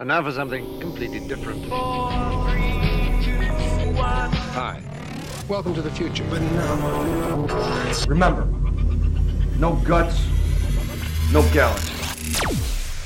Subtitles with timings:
[0.00, 1.66] And now for something completely different.
[4.54, 4.80] Hi.
[5.48, 6.22] Welcome to the future.
[8.06, 8.44] Remember,
[9.58, 10.24] no guts,
[11.32, 11.92] no galaxy.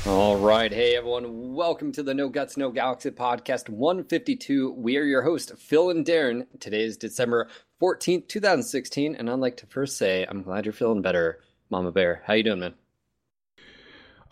[0.07, 0.71] All right.
[0.71, 1.55] Hey, everyone.
[1.55, 4.73] Welcome to the No Guts, No Galaxy podcast 152.
[4.73, 6.45] We are your hosts, Phil and Darren.
[6.59, 7.47] Today is December
[7.81, 9.15] 14th, 2016.
[9.15, 11.39] And I'd like to first say, I'm glad you're feeling better,
[11.71, 12.21] Mama Bear.
[12.27, 12.75] How you doing, man?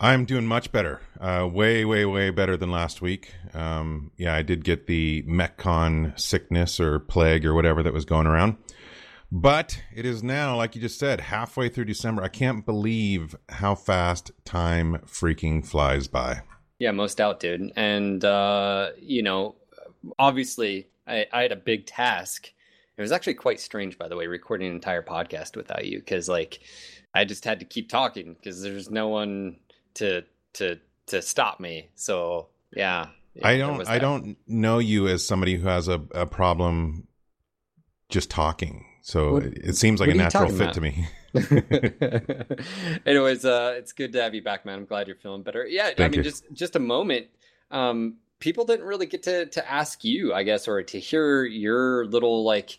[0.02, 1.00] I'm doing much better.
[1.20, 3.36] Uh, way, way, way better than last week.
[3.54, 8.26] Um, yeah, I did get the MechCon sickness or plague or whatever that was going
[8.26, 8.56] around.
[9.30, 12.24] But it is now, like you just said, halfway through December.
[12.24, 16.40] I can't believe how fast time freaking flies by.
[16.80, 17.70] Yeah, most out, dude.
[17.76, 19.54] And, uh, you know,
[20.18, 22.52] obviously, I, I had a big task.
[22.96, 26.28] It was actually quite strange, by the way, recording an entire podcast without you because,
[26.28, 26.58] like,
[27.14, 29.58] I just had to keep talking because there's no one
[29.94, 30.24] to
[30.54, 31.90] to to stop me.
[31.94, 33.08] So yeah,
[33.42, 37.06] I don't I don't know you as somebody who has a, a problem
[38.08, 38.86] just talking.
[39.02, 40.74] So what, it seems like a natural fit about?
[40.74, 41.08] to me.
[43.06, 44.80] Anyways, uh, it's good to have you back, man.
[44.80, 45.66] I'm glad you're feeling better.
[45.66, 46.22] Yeah, Thank I mean, you.
[46.22, 47.28] just just a moment.
[47.70, 52.06] Um, people didn't really get to to ask you, I guess, or to hear your
[52.06, 52.78] little like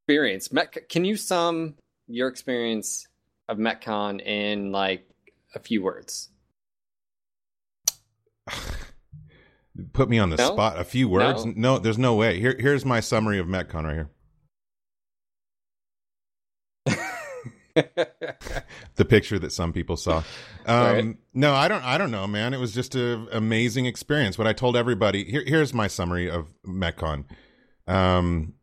[0.00, 0.52] experience.
[0.52, 1.74] Met, can you sum
[2.06, 3.06] your experience
[3.48, 5.08] of MechCon in like
[5.54, 6.30] a few words?
[9.92, 10.52] Put me on the no?
[10.52, 10.78] spot.
[10.78, 11.44] A few words?
[11.44, 11.52] No.
[11.56, 12.38] no, there's no way.
[12.38, 14.10] Here, here's my summary of MechCon right here.
[18.94, 20.18] the picture that some people saw.
[20.64, 21.16] Um, right.
[21.32, 21.82] No, I don't.
[21.82, 22.54] I don't know, man.
[22.54, 24.38] It was just an amazing experience.
[24.38, 25.24] What I told everybody.
[25.24, 27.24] Here, here's my summary of MechCon.
[27.88, 28.54] Um,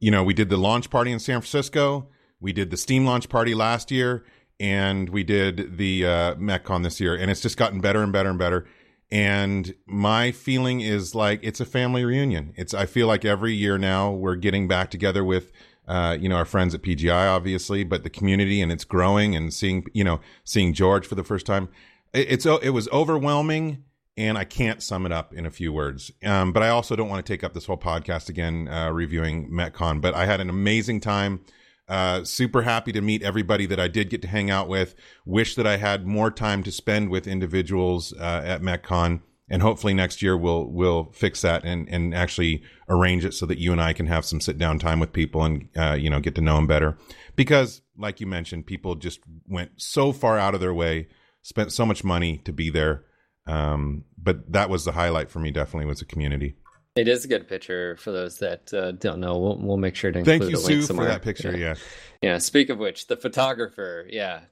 [0.00, 2.08] you know, we did the launch party in San Francisco.
[2.40, 4.24] We did the Steam launch party last year,
[4.58, 7.14] and we did the uh, MechCon this year.
[7.14, 8.66] And it's just gotten better and better and better.
[9.10, 12.52] And my feeling is like it's a family reunion.
[12.56, 15.52] It's I feel like every year now we're getting back together with
[15.86, 19.52] uh, you know our friends at PGI, obviously, but the community and it's growing and
[19.52, 21.68] seeing you know seeing George for the first time.
[22.12, 23.84] It, it's it was overwhelming,
[24.16, 26.10] and I can't sum it up in a few words.
[26.24, 29.50] Um, but I also don't want to take up this whole podcast again uh, reviewing
[29.50, 31.40] MechCon But I had an amazing time.
[31.86, 34.94] Uh, super happy to meet everybody that I did get to hang out with.
[35.26, 39.92] Wish that I had more time to spend with individuals uh, at MechCon, and hopefully
[39.92, 43.82] next year we'll we'll fix that and and actually arrange it so that you and
[43.82, 46.40] I can have some sit down time with people and uh, you know get to
[46.40, 46.96] know them better.
[47.36, 51.08] Because, like you mentioned, people just went so far out of their way,
[51.42, 53.04] spent so much money to be there.
[53.46, 55.50] Um, but that was the highlight for me.
[55.50, 56.56] Definitely was the community.
[56.96, 59.36] It is a good picture for those that uh, don't know.
[59.36, 61.08] We'll, we'll make sure to include Thank you, a link Sue, somewhere.
[61.08, 61.50] for that picture.
[61.50, 61.58] Yeah.
[61.58, 61.74] yeah.
[62.22, 62.38] Yeah.
[62.38, 64.06] Speak of which, the photographer.
[64.08, 64.42] Yeah.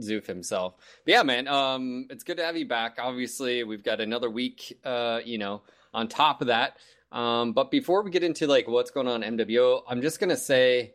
[0.00, 0.74] Zoof himself.
[1.04, 1.48] But yeah, man.
[1.48, 2.98] Um, it's good to have you back.
[3.00, 4.78] Obviously, we've got another week.
[4.84, 6.76] Uh, you know, on top of that.
[7.10, 10.94] Um, but before we get into like what's going on MWO, I'm just gonna say,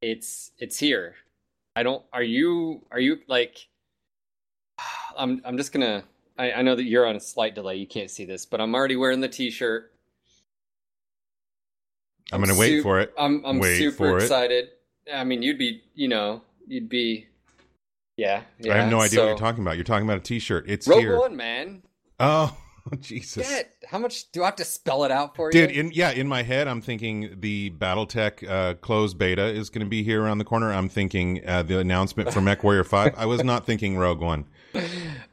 [0.00, 1.14] it's it's here.
[1.76, 2.02] I don't.
[2.12, 2.84] Are you?
[2.90, 3.68] Are you like?
[5.16, 5.40] I'm.
[5.44, 6.02] I'm just gonna.
[6.36, 7.76] I, I know that you're on a slight delay.
[7.76, 9.91] You can't see this, but I'm already wearing the T-shirt.
[12.32, 13.12] I'm, I'm gonna wait su- for it.
[13.18, 14.70] I'm I'm wait super excited.
[15.06, 15.12] It.
[15.12, 17.26] I mean, you'd be, you know, you'd be,
[18.16, 18.42] yeah.
[18.58, 18.74] yeah.
[18.74, 19.76] I have no idea so, what you're talking about.
[19.76, 20.64] You're talking about a T-shirt.
[20.68, 21.18] It's Rogue here.
[21.18, 21.82] One, man.
[22.20, 22.56] Oh,
[23.00, 23.48] Jesus!
[23.48, 25.80] Get, how much do I have to spell it out for Dude, you?
[25.80, 29.88] In, yeah, in my head, I'm thinking the BattleTech uh, closed beta is going to
[29.88, 30.72] be here around the corner.
[30.72, 33.14] I'm thinking uh, the announcement for MechWarrior Five.
[33.16, 34.46] I was not thinking Rogue One.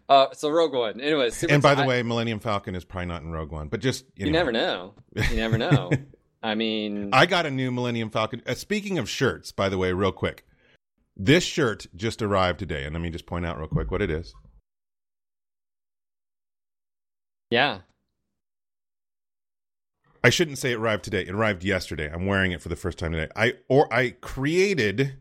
[0.10, 1.00] Uh, so Rogue One.
[1.00, 4.06] Anyways, and by the way, Millennium Falcon is probably not in Rogue One, but just
[4.16, 4.96] you, you never know.
[5.14, 5.92] You never know.
[6.42, 8.42] I mean, I got a new Millennium Falcon.
[8.46, 10.46] Uh, speaking of shirts, by the way, real quick,
[11.16, 14.10] this shirt just arrived today, and let me just point out real quick what it
[14.10, 14.34] is.
[17.50, 17.80] Yeah.
[20.24, 21.22] I shouldn't say it arrived today.
[21.22, 22.10] It arrived yesterday.
[22.12, 23.32] I'm wearing it for the first time today.
[23.36, 25.18] I or I created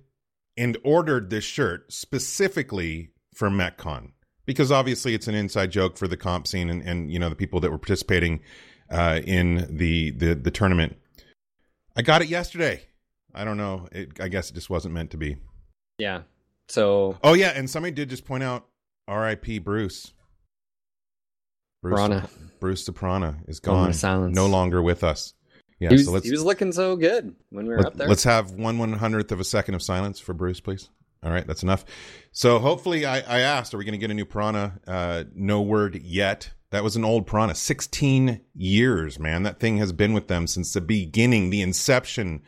[0.57, 4.11] and ordered this shirt specifically for MechCon
[4.45, 7.37] because obviously it's an inside joke for the comp scene and, and you know the
[7.37, 8.41] people that were participating
[8.91, 10.97] uh, in the, the the tournament
[11.99, 12.83] I got it yesterday.
[13.35, 13.89] I don't know.
[13.91, 15.37] It, I guess it just wasn't meant to be.
[15.99, 16.23] Yeah.
[16.69, 17.19] So.
[17.25, 18.67] Oh yeah, and somebody did just point out
[19.09, 19.59] R.I.P.
[19.59, 20.13] Bruce.
[21.83, 22.29] Bruce Piranha.
[22.61, 23.93] Bruce the is gone.
[23.93, 24.35] Silence.
[24.35, 25.35] No longer with us.
[25.81, 27.95] Yeah, he was, so let's, he was looking so good when we were let, up
[27.95, 28.09] there.
[28.09, 30.91] Let's have one one hundredth of a second of silence for Bruce, please.
[31.23, 31.85] All right, that's enough.
[32.31, 34.79] So hopefully, I, I asked, are we going to get a new Piranha?
[34.87, 36.51] Uh, no word yet.
[36.71, 37.55] That was an old Piranha.
[37.55, 39.43] 16 years, man.
[39.43, 42.43] That thing has been with them since the beginning, the inception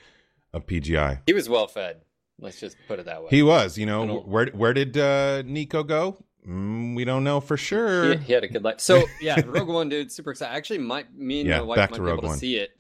[0.53, 1.23] of PGI.
[1.27, 2.03] He was well fed.
[2.39, 3.29] Let's just put it that way.
[3.31, 6.25] He was, you know, where where did uh, Nico go?
[6.47, 8.15] mm, we don't know for sure.
[8.15, 8.81] He, he had a good life.
[8.81, 10.55] So yeah, Rogue One, dude, super excited.
[10.55, 12.33] Actually, might me and Yeah, my wife might be Rogue able One.
[12.35, 12.71] to see it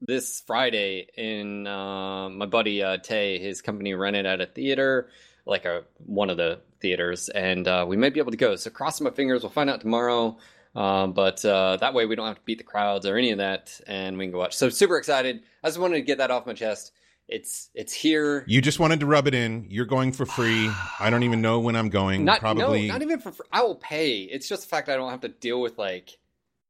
[0.00, 1.08] this Friday.
[1.16, 5.08] In uh, my buddy uh, Tay, his company rented at a theater,
[5.44, 8.56] like a one of the theaters, and uh, we might be able to go.
[8.56, 10.36] So crossing my fingers, we'll find out tomorrow.
[10.76, 13.38] Um, but uh, that way we don't have to beat the crowds or any of
[13.38, 14.54] that, and we can go watch.
[14.54, 15.42] So super excited.
[15.64, 16.92] I just wanted to get that off my chest.
[17.28, 18.44] It's it's here.
[18.46, 19.66] You just wanted to rub it in.
[19.70, 20.70] You're going for free.
[21.00, 22.26] I don't even know when I'm going.
[22.26, 24.18] not Probably no, not even for fr- I will pay.
[24.18, 26.18] It's just the fact that I don't have to deal with like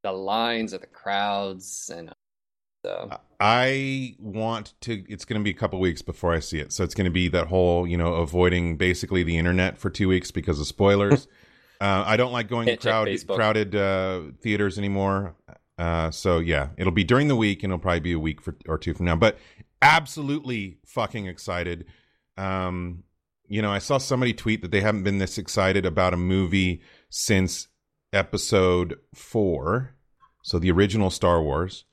[0.03, 2.15] the lines or the crowds and
[2.85, 3.11] so
[3.41, 5.05] I want to.
[5.09, 7.11] It's going to be a couple weeks before I see it, so it's going to
[7.11, 11.27] be that whole you know avoiding basically the internet for two weeks because of spoilers.
[11.81, 15.35] uh, I don't like going to Can't check crowd, crowded uh, theaters anymore.
[15.79, 18.57] Uh, so yeah, it'll be during the week, and it'll probably be a week for,
[18.67, 19.17] or two from now.
[19.17, 19.39] But
[19.83, 21.87] absolutely fucking excited.
[22.37, 23.05] Um,
[23.49, 26.83] you know, I saw somebody tweet that they haven't been this excited about a movie
[27.11, 27.69] since
[28.13, 29.95] episode four,
[30.43, 31.85] so the original Star Wars.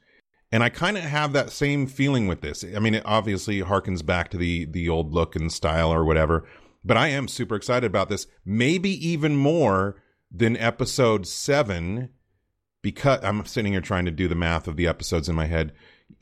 [0.51, 2.63] And I kind of have that same feeling with this.
[2.63, 6.45] I mean, it obviously harkens back to the the old look and style or whatever,
[6.83, 8.27] but I am super excited about this.
[8.45, 9.95] Maybe even more
[10.31, 12.09] than episode 7
[12.81, 15.74] because I'm sitting here trying to do the math of the episodes in my head.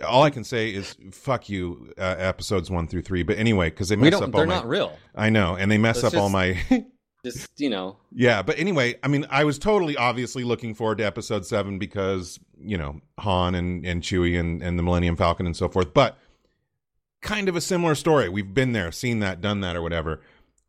[0.06, 3.90] All I can say is fuck you uh, episodes 1 through 3, but anyway, cuz
[3.90, 4.98] they mess up all They're my not real.
[5.16, 6.62] I know, and they mess Let's up all my
[7.24, 11.04] Just you know, Yeah, but anyway, I mean, I was totally obviously looking forward to
[11.04, 15.56] episode seven because, you know, Han and, and Chewie and, and the Millennium Falcon and
[15.56, 15.94] so forth.
[15.94, 16.18] But
[17.22, 18.28] kind of a similar story.
[18.28, 20.22] We've been there, seen that, done that, or whatever.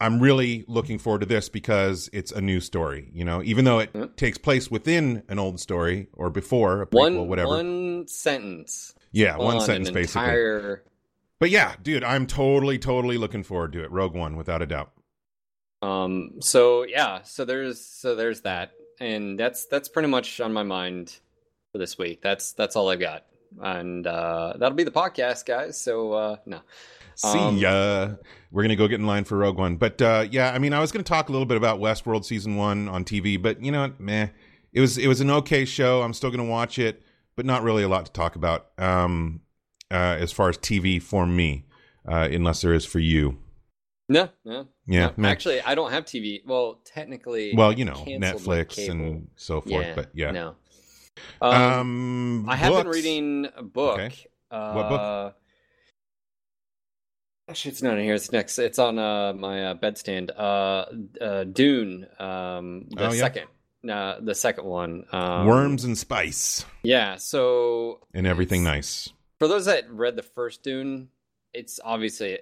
[0.03, 3.79] I'm really looking forward to this because it's a new story, you know, even though
[3.79, 4.17] it Yep.
[4.17, 7.49] takes place within an old story or before a prequel, one whatever.
[7.49, 8.95] one sentence.
[9.13, 10.23] yeah, one on sentence basically.
[10.29, 10.83] Entire,
[11.39, 13.91] But yeah, dude, I'm totally, totally looking forward to it.
[13.91, 14.91] Rogue One, without a doubt.
[15.83, 16.41] um.
[16.41, 17.23] So yeah.
[17.23, 21.17] So there's so there's that, and that's that's pretty much on my mind
[21.73, 22.23] for this week.
[22.23, 23.25] That's that's all I've got,
[23.61, 25.81] and uh, that'll be the podcast, guys.
[25.81, 26.61] So uh, no.
[27.17, 28.09] See Um, ya.
[28.51, 30.81] We're gonna go get in line for Rogue One, but uh, yeah, I mean, I
[30.81, 33.83] was gonna talk a little bit about Westworld season one on TV, but you know,
[33.83, 33.99] what?
[34.01, 34.29] meh.
[34.73, 36.03] It was it was an okay show.
[36.03, 37.03] I'm still gonna watch it,
[37.37, 39.41] but not really a lot to talk about um,
[39.91, 41.65] uh, as far as TV for me,
[42.07, 43.39] uh, unless there is for you.
[44.09, 44.69] No, no.
[44.87, 45.29] Yeah, no.
[45.29, 46.41] Actually, I don't have TV.
[46.45, 49.87] Well, technically, Well, you know, Netflix and so forth.
[49.95, 50.57] but yeah, no.
[51.41, 53.99] um, Um, I have been reading a book.
[54.01, 54.15] Okay.
[54.51, 55.37] Uh, What book?
[57.49, 58.15] Actually, it's not in here.
[58.15, 58.59] It's next.
[58.59, 60.31] It's on uh, my uh, bedstand.
[60.37, 60.85] Uh,
[61.23, 62.07] uh, Dune.
[62.19, 63.21] Um, the Oh, yeah.
[63.21, 63.47] second.
[63.91, 65.05] Uh, the second one.
[65.13, 67.17] Um, Worms and Spice Yeah.
[67.17, 69.09] So and everything nice.
[69.41, 71.09] for those that read the first Dune,
[71.53, 72.39] it's obviously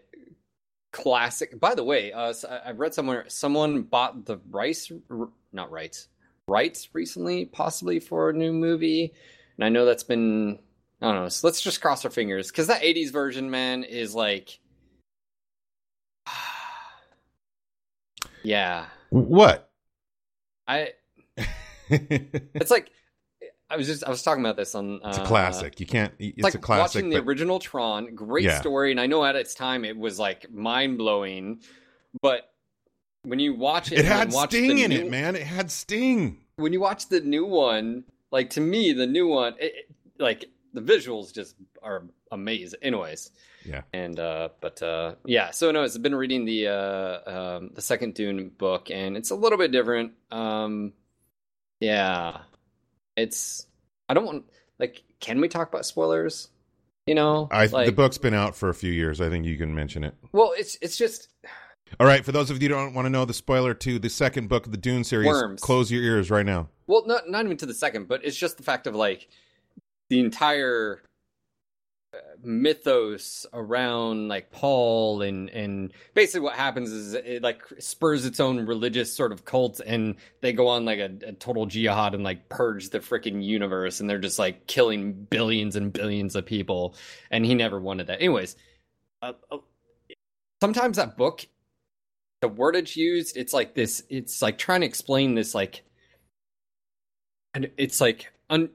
[0.92, 1.58] classic.
[1.58, 4.92] By the way, uh, I- I've read somewhere someone bought the rights,
[5.50, 6.08] not rights,
[6.46, 9.14] rights recently, possibly for a new movie,
[9.56, 10.58] and I know that's been.
[11.00, 11.28] I don't know.
[11.30, 14.58] So let's just cross our fingers because that '80s version, man, is like,
[18.42, 18.86] yeah.
[19.10, 19.70] What?
[20.66, 20.90] I.
[21.36, 21.48] it's
[22.54, 22.90] It's like
[23.68, 25.00] I was just I was talking about this on.
[25.02, 25.80] Uh, a classic.
[25.80, 26.12] You can't.
[26.18, 26.96] It's, It's like a classic.
[27.02, 28.14] watching the but- original Tron.
[28.14, 28.60] Great Yeah.
[28.60, 31.60] story, and I know at its time it was like mind blowing,
[32.22, 32.52] but
[33.22, 35.36] when you watch it, it had watch Sting in new, it, man.
[35.36, 36.38] It had Sting.
[36.56, 39.86] When you watch the new one, like to me, the new one, it, it-
[40.18, 40.44] like
[40.74, 42.78] the visuals just are amazing.
[42.82, 43.30] Anyways,
[43.64, 43.82] Yeah.
[43.92, 45.50] and uh, but uh, yeah.
[45.50, 49.34] So no, I've been reading the uh, um, the second Dune book, and it's a
[49.34, 50.12] little bit different.
[50.30, 50.92] Um,
[51.80, 52.38] yeah,
[53.16, 53.66] it's
[54.08, 54.44] I don't want
[54.78, 55.02] like.
[55.20, 56.48] Can we talk about spoilers?
[57.06, 59.20] You know, I like, the book's been out for a few years.
[59.20, 60.14] I think you can mention it.
[60.32, 61.28] Well, it's it's just
[61.98, 64.08] All right, for those of you who don't want to know the spoiler to the
[64.10, 65.60] second book of the Dune series, Worms.
[65.60, 66.68] close your ears right now.
[66.86, 69.28] well, not not even to the second, but it's just the fact of like
[70.08, 71.02] the entire
[72.42, 78.66] mythos around like Paul and and basically what happens is it like spurs its own
[78.66, 82.48] religious sort of cult and they go on like a, a total jihad and like
[82.48, 86.94] purge the freaking universe and they're just like killing billions and billions of people
[87.30, 88.20] and he never wanted that.
[88.20, 88.56] Anyways,
[89.22, 89.58] uh, uh,
[90.60, 91.46] sometimes that book
[92.40, 95.82] the wordage used it's like this it's like trying to explain this like
[97.54, 98.70] and it's like un,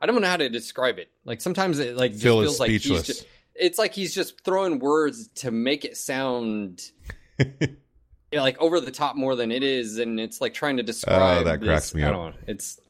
[0.00, 1.10] I don't know how to describe it.
[1.24, 3.06] Like sometimes it like just Phil is feels like he's speechless.
[3.06, 6.80] just, it's like he's just throwing words to make it sound
[8.32, 11.40] like over the top more than it is, and it's like trying to describe.
[11.40, 12.14] Oh, that cracks this- me I up.
[12.14, 12.40] don't know.
[12.46, 12.80] It's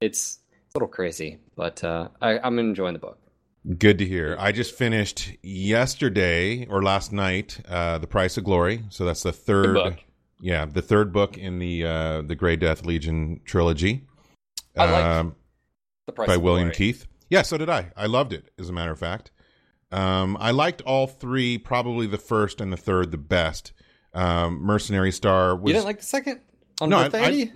[0.00, 0.38] it's
[0.74, 3.18] a little crazy, but uh, I, I'm enjoying the book.
[3.78, 4.36] Good to hear.
[4.38, 8.84] I just finished yesterday or last night, uh, The Price of Glory.
[8.90, 9.96] So that's the third book.
[10.40, 14.04] yeah, the third book in the uh, the Grey Death Legion trilogy.
[14.76, 15.36] I liked um,
[16.06, 16.76] The Price by William Glory.
[16.76, 17.06] Keith.
[17.28, 17.90] Yeah, so did I.
[17.96, 19.32] I loved it, as a matter of fact.
[19.92, 23.72] Um, I liked all three, probably the first and the third the best.
[24.14, 26.40] Um, Mercenary Star was You didn't like the second
[26.80, 27.10] on no, I.
[27.12, 27.52] I,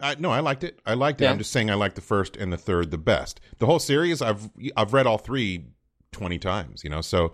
[0.00, 0.80] I, no, I liked it.
[0.86, 1.24] I liked it.
[1.24, 1.30] Yeah.
[1.30, 3.40] I'm just saying I liked the first and the third the best.
[3.58, 5.66] The whole series, I've I've read all three
[6.12, 7.00] 20 times, you know.
[7.00, 7.32] So,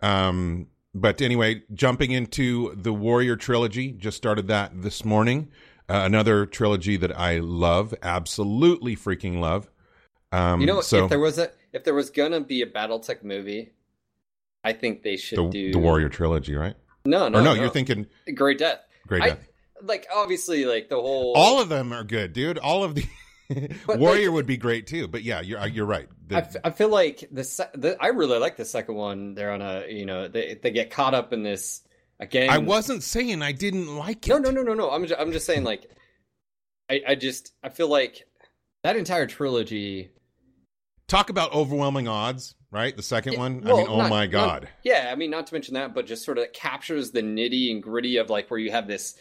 [0.00, 5.50] um, but anyway, jumping into the Warrior trilogy, just started that this morning.
[5.88, 9.70] Uh, another trilogy that I love, absolutely freaking love.
[10.34, 13.22] Um, you know, so if there was a if there was gonna be a BattleTech
[13.22, 13.72] movie,
[14.64, 16.74] I think they should the, do the Warrior trilogy, right?
[17.04, 18.80] No, no, or no, you're thinking Grey Death.
[19.06, 19.48] Great I- Death.
[19.82, 22.56] Like obviously, like the whole all of them are good, dude.
[22.58, 23.04] All of the
[23.88, 25.06] Warrior like- would be great too.
[25.08, 26.08] But yeah, you're you're right.
[26.28, 29.34] The- I, f- I feel like the, se- the I really like the second one.
[29.34, 31.82] They're on a you know they they get caught up in this
[32.18, 32.48] again.
[32.48, 34.30] I wasn't saying I didn't like it.
[34.30, 34.90] no no no no no.
[34.90, 35.90] I'm just, I'm just saying like
[36.90, 38.26] I I just I feel like
[38.84, 40.10] that entire trilogy.
[41.06, 42.96] Talk about overwhelming odds, right?
[42.96, 43.52] The second Yeah, one.
[43.66, 44.68] I mean, oh not- my not- god.
[44.82, 47.82] yeah, I mean not to mention that, but just sort of captures the nitty and
[47.82, 49.14] gritty of like where you have this,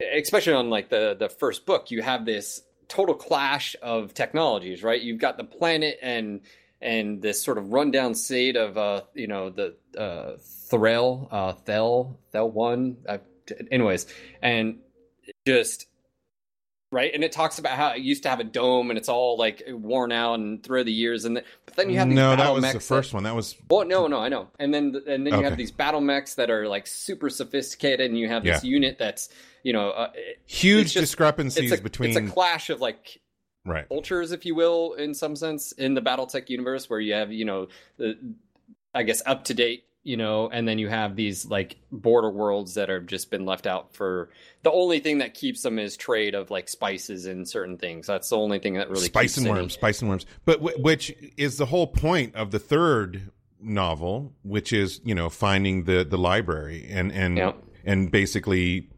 [0.00, 5.00] especially on like the the first book, you have this total clash of technologies, right?
[5.00, 6.40] You've got the planet and
[6.80, 10.36] and this sort of rundown state of uh you know the uh
[10.70, 13.18] Thrail uh Thel Thel one uh,
[13.70, 14.06] anyways
[14.42, 14.78] and
[15.46, 15.86] just
[16.92, 19.36] right and it talks about how it used to have a dome and it's all
[19.36, 22.30] like worn out and through the years and the, but then you have these no,
[22.30, 23.24] that battle was the first one.
[23.24, 24.48] That was well, no, no, I know.
[24.60, 25.44] And then and then you Okay.
[25.48, 29.30] have these battle mechs that are like super sophisticated, and you have this unit that's
[29.64, 33.20] you know uh, it- huge just- discrepancies it's a between it's a clash of like
[33.64, 33.88] right.
[33.88, 37.44] cultures, if you will, in some sense, in the BattleTech universe, where you have you
[37.46, 38.18] know the
[38.94, 42.74] I guess up to date, you know, and then you have these like border worlds
[42.74, 44.30] that have just been left out for
[44.62, 48.06] the only thing that keeps them is trade of like spices and certain things.
[48.08, 50.26] That's the only thing that really spice keeps and any- worms, spice and worms.
[50.44, 53.30] But w- which is the whole point of the third
[53.60, 57.52] novel, which is you know finding the the library and and Yeah.
[57.84, 58.88] and basically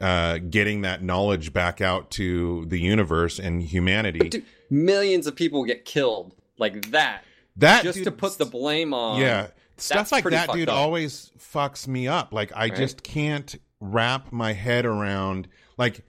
[0.00, 4.28] uh, getting that knowledge back out to the universe and humanity.
[4.28, 7.24] Dude, millions of people get killed like that
[7.56, 9.20] that just dude- to put the blame on.
[9.20, 10.76] yeah stuff that's like that dude up.
[10.76, 12.32] always fucks me up.
[12.32, 12.76] Like i Right.
[12.76, 16.04] just can't wrap my head around like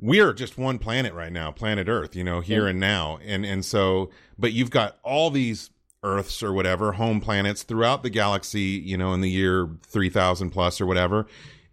[0.00, 3.18] we're just one planet right now planet earth you know here and now.
[3.24, 5.70] And and so but you've got all these
[6.04, 10.80] earths or whatever home planets throughout the galaxy you know in the year 3000 plus
[10.80, 11.26] or whatever.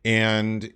[0.04, 0.74] And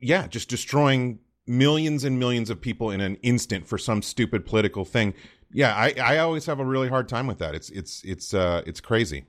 [0.00, 4.84] yeah just destroying millions and millions of people in an instant for some stupid political
[4.84, 5.12] thing.
[5.52, 7.54] Yeah i i always have a really hard time with that.
[7.54, 9.26] It's it's it's uh it's crazy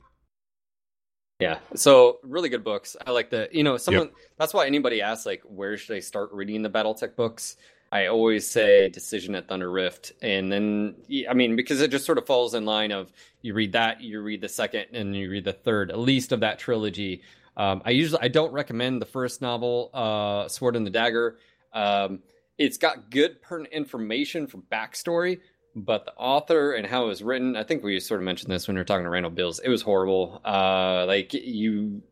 [1.41, 1.57] Yeah.
[1.75, 2.95] So really good books.
[3.05, 6.31] I like the you know someone that's why anybody asks like where should I start
[6.31, 7.57] reading the BattleTech books?
[7.91, 10.95] I always say Decision at Thunder Rift, and then
[11.27, 14.21] I mean because it just sort of falls in line of you read that, you
[14.21, 17.23] read the second, and you read the third, at least of that trilogy.
[17.57, 21.37] Um, I usually I don't recommend the first novel, uh, Sword and the Dagger.
[21.73, 22.19] Um,
[22.57, 25.39] it's got good pertinent information for backstory,
[25.75, 28.67] but the author and how it was written, I think we sort of mentioned this
[28.67, 29.59] when we were talking to Randall Bills.
[29.59, 30.41] It was horrible.
[30.43, 32.03] Uh, like you,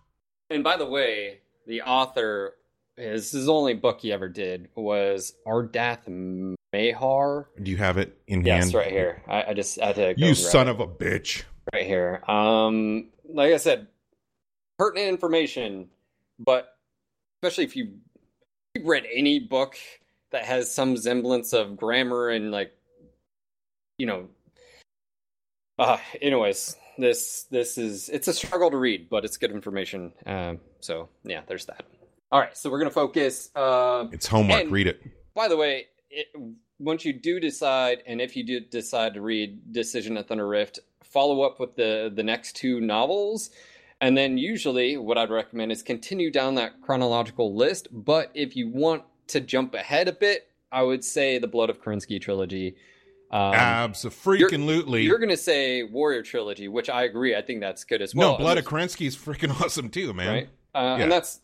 [0.52, 2.56] And by the way, the author,
[2.98, 6.08] his, his only book he ever did was Ardath
[6.74, 7.46] Mayhar.
[7.62, 8.74] Do you have it in Yes, hand?
[8.76, 9.22] right here.
[9.28, 10.72] I, I just had to go You son it.
[10.72, 11.44] of a bitch.
[11.74, 12.22] right here.
[12.30, 13.88] Um, like I said,
[14.78, 15.90] pertinent information,
[16.40, 16.76] but
[17.42, 17.94] especially if you
[18.76, 19.78] you've read any book
[20.32, 22.74] that has some semblance of grammar and like
[24.00, 24.28] you know
[25.78, 30.60] uh anyways this this is it's a struggle to read but it's good information um
[30.80, 31.86] so yeah there's that
[32.34, 34.70] all right so we're gonna focus uh It's homework.
[34.70, 35.02] Read it.
[35.34, 36.28] by the way it,
[36.80, 40.80] once you do decide and if you do decide to read decision at thunder rift
[41.04, 43.52] follow up with the the next two novels
[44.02, 48.68] and then usually what i'd recommend is continue down that chronological list but if you
[48.68, 52.76] want to jump ahead a bit i would say the blood of Kerensky trilogy
[53.32, 55.04] um, Absolutely.
[55.04, 58.38] you're gonna say warrior trilogy which i agree i think that's good as well no,
[58.38, 60.28] Blood of Kerensky is freaking awesome too, man.
[60.28, 61.04] right uh, Yeah.
[61.04, 61.40] and that's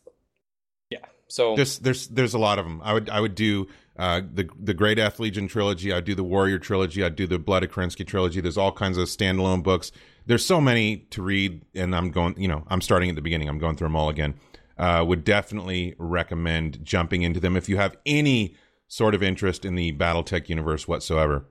[1.29, 2.81] so There's there's there's a lot of them.
[2.83, 3.67] I would I would do
[3.97, 5.93] uh, the the Grey Death Legion trilogy.
[5.93, 7.03] I'd do the Warrior trilogy.
[7.03, 8.41] I'd do the Blood of Kerensky trilogy.
[8.41, 9.91] There's all kinds of standalone books.
[10.25, 12.39] There's so many to read, and I'm going.
[12.41, 13.47] You know, I'm starting at the beginning.
[13.47, 14.33] I'm going through them all again.
[14.77, 18.55] Uh, would definitely recommend jumping into them if you have any
[18.87, 21.45] sort of interest in the BattleTech universe whatsoever.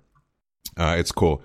[0.76, 1.42] Uh, it's cool.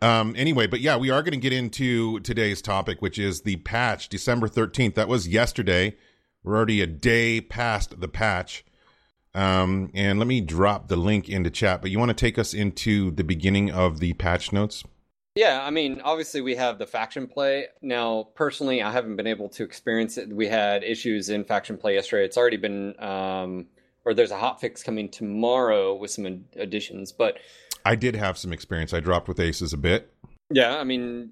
[0.00, 3.56] Um, anyway, but yeah, we are going to get into today's topic, which is the
[3.56, 4.94] patch, December 13th.
[4.94, 5.96] That was yesterday.
[6.44, 8.64] We're already a day past the patch.
[9.34, 12.54] Um, and let me drop the link into chat, but you want to take us
[12.54, 14.84] into the beginning of the patch notes?
[15.34, 17.66] Yeah, I mean, obviously we have the faction play.
[17.82, 20.28] Now, personally, I haven't been able to experience it.
[20.28, 22.24] We had issues in faction play yesterday.
[22.24, 23.66] It's already been, um,
[24.04, 27.10] or there's a hot fix coming tomorrow with some additions.
[27.10, 27.38] But
[27.84, 28.94] I did have some experience.
[28.94, 30.14] I dropped with aces a bit.
[30.52, 31.30] yeah, I mean,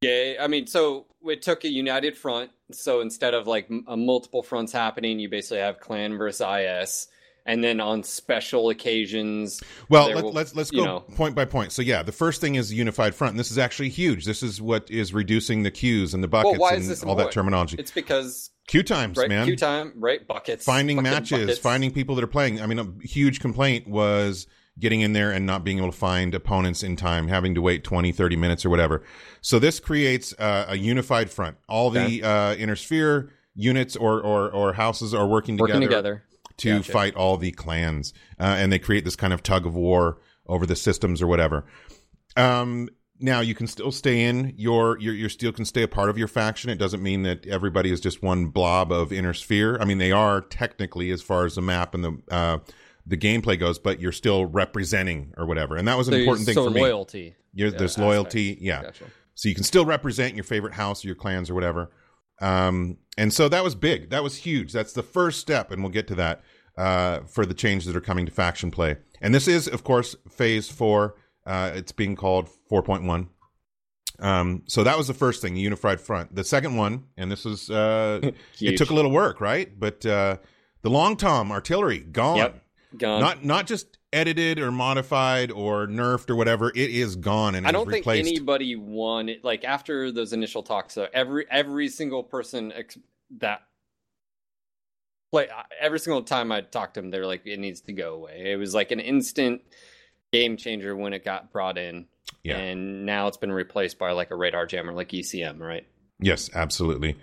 [0.00, 2.50] yeah, I mean, so it took a united front.
[2.72, 7.08] So instead of like m- uh, multiple fronts happening, you basically have clan versus IS.
[7.46, 11.00] And then on special occasions, Well, let, will- let's let's go know.
[11.00, 11.72] point by point.
[11.72, 13.32] So yeah, the first thing is unified front.
[13.32, 14.24] And this is actually huge.
[14.24, 17.76] This is what is reducing the queues and the buckets is and all that terminology.
[17.78, 19.44] it's because Queue times, right, man.
[19.44, 21.58] queue time, right, buckets, finding matches, buckets.
[21.58, 22.62] finding people that are playing.
[22.62, 24.46] I mean, a huge complaint was
[24.78, 27.84] getting in there and not being able to find opponents in time, having to wait
[27.84, 29.02] 20, 30 minutes or whatever.
[29.40, 31.56] So this creates uh, a unified front.
[31.68, 36.24] All the uh, inner sphere units or, or, or houses are working together, working together.
[36.56, 36.92] to Gotcha.
[36.92, 38.12] fight all the clans.
[38.38, 41.64] Uh, and they create this kind of tug of war over the systems or whatever.
[42.36, 42.88] Um,
[43.20, 46.18] now you can still stay in your, your your still can stay a part of
[46.18, 46.68] your faction.
[46.68, 49.78] It doesn't mean that everybody is just one blob of inner sphere.
[49.80, 52.58] I mean, they are technically as far as the map and the uh,
[53.06, 55.76] the gameplay goes, but you're still representing or whatever.
[55.76, 56.80] And that was an So- important thing so for me.
[56.80, 57.36] loyalty.
[57.52, 58.82] You're, uh, there's loyalty, yeah.
[58.82, 59.04] Gotcha.
[59.34, 61.90] So you can still represent your favorite house or your clans or whatever.
[62.40, 64.10] Um, and so that was big.
[64.10, 64.72] That was huge.
[64.72, 66.42] That's the first step, and we'll get to that
[66.76, 68.96] uh, for the changes that are coming to faction play.
[69.20, 71.14] And this is, of course, phase four.
[71.46, 73.28] Uh, it's being called 4.1.
[74.18, 76.34] Um, so that was the first thing, the unified front.
[76.34, 78.20] The second one, and this was uh,
[78.60, 79.68] it took a little work, right?
[79.78, 80.38] But uh,
[80.82, 82.36] the long tom artillery gone.
[82.38, 82.63] Yep.
[82.96, 83.20] Gone.
[83.20, 86.68] Not not just edited or modified or nerfed or whatever.
[86.70, 88.28] It is gone and I don't think replaced.
[88.28, 89.42] anybody won it.
[89.44, 92.98] Like after those initial talks, uh, every every single person ex-
[93.38, 93.62] that
[95.32, 95.48] play
[95.80, 98.52] every single time I talked to them, they're like, it needs to go away.
[98.52, 99.62] It was like an instant
[100.32, 102.06] game changer when it got brought in,
[102.42, 102.56] Yeah.
[102.58, 105.86] and now it's been replaced by like a radar jammer, like ECM, right?
[106.20, 107.16] Yes, absolutely.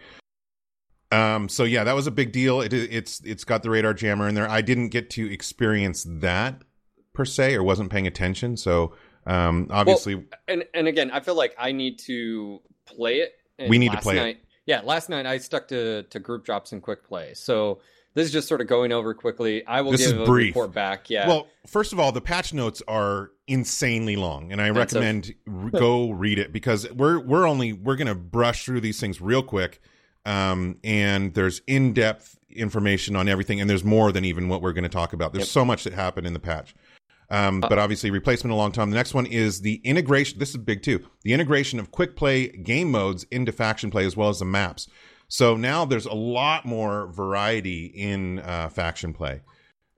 [1.12, 2.62] Um, so yeah, that was a big deal.
[2.62, 4.50] It, it's it's got the radar jammer in there.
[4.50, 6.62] I didn't get to experience that
[7.14, 8.56] per se, or wasn't paying attention.
[8.58, 8.94] So
[9.26, 13.34] um, obviously, and and again, I feel like I need to play it.
[13.60, 14.44] And We need to last play it.
[14.66, 17.34] Yeah, last night I stuck to to group drops and quick play.
[17.34, 17.82] So
[18.14, 19.66] this is just sort of going over quickly.
[19.66, 20.56] I will This give is a brief.
[20.56, 21.10] report back.
[21.10, 21.28] Yeah.
[21.28, 25.34] well, first of all, the patch notes are insanely long, and I recommend
[25.72, 29.82] go read it because we're we're only we're gonna brush through these things real quick.
[30.26, 34.74] Um, and there's in depth information on everything, and there's more than even what we're
[34.74, 35.34] going to talk about.
[35.34, 35.52] There's Yep.
[35.52, 36.76] so much that happened in the patch.
[37.30, 38.90] Um, but obviously, replacement a long tom.
[38.90, 40.38] The next one is the integration.
[40.38, 41.06] This is big too.
[41.24, 44.90] The integration of quick play game modes into faction play as well as the maps.
[45.30, 49.42] So now there's a lot more variety in uh, faction play.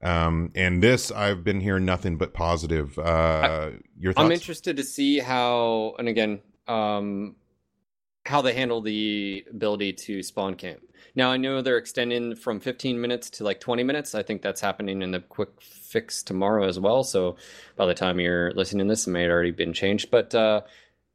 [0.04, 3.00] Um, and this, I've been hearing nothing but positive.
[3.00, 4.26] Uh, your thoughts?
[4.26, 7.36] I'm interested to see how, and again, um,
[8.26, 10.82] how they handle the ability to spawn camp.
[11.16, 14.16] Now I know they're extending from 15 minutes to like 20 minutes.
[14.16, 17.04] I think that's happening in the quick fix tomorrow as well.
[17.04, 17.36] So
[17.76, 20.10] by the time you're listening to this, it may have already been changed.
[20.10, 20.62] But uh,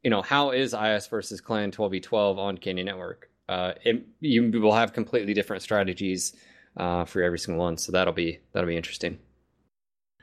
[0.03, 3.29] you know, how is IS versus Clan 12v12 on Canyon Network?
[3.49, 6.35] Uh, it, you will have completely different strategies
[6.77, 7.77] uh, for every single one.
[7.77, 9.19] So that'll be that'll be interesting.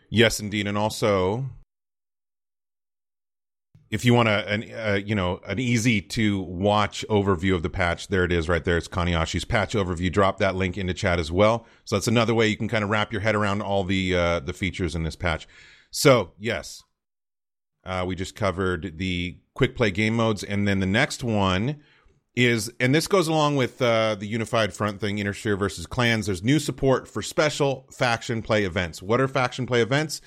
[0.09, 0.69] Yes, indeed.
[0.69, 1.47] And also,
[3.91, 7.71] if you want a, an uh, you know an easy to watch overview of the
[7.71, 8.77] patch, there it is right there.
[8.77, 10.11] It's Kanajashi's patch overview.
[10.13, 11.67] Drop that link into chat as well.
[11.85, 14.41] So that's another way you can kind of wrap your head around all the uh,
[14.41, 15.47] the features in this patch.
[15.91, 16.83] So yes,
[17.85, 21.81] uh, we just covered the quick play game modes, and then the next one
[22.35, 26.27] is, and this goes along with uh, the unified front thing, Intersphere versus clans.
[26.27, 29.03] There's new support for special faction play events.
[29.03, 30.21] What are faction play events?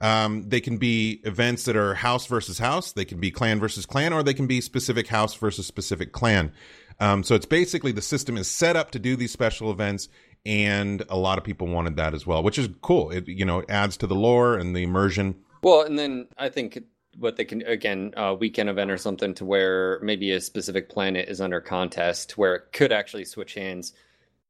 [0.00, 2.92] Um, they can be events that are house versus house.
[2.92, 6.52] They can be clan versus clan, or they can be specific house versus specific clan.
[7.00, 10.08] Um, so it's basically the system is set up to do these special events,
[10.46, 13.10] and a lot of people wanted that as well, which is cool.
[13.10, 15.36] It you know adds to the lore and the immersion.
[15.62, 16.78] Well, and then I think
[17.18, 21.28] what they can again a weekend event or something to where maybe a specific planet
[21.28, 23.92] is under contest where it could actually switch hands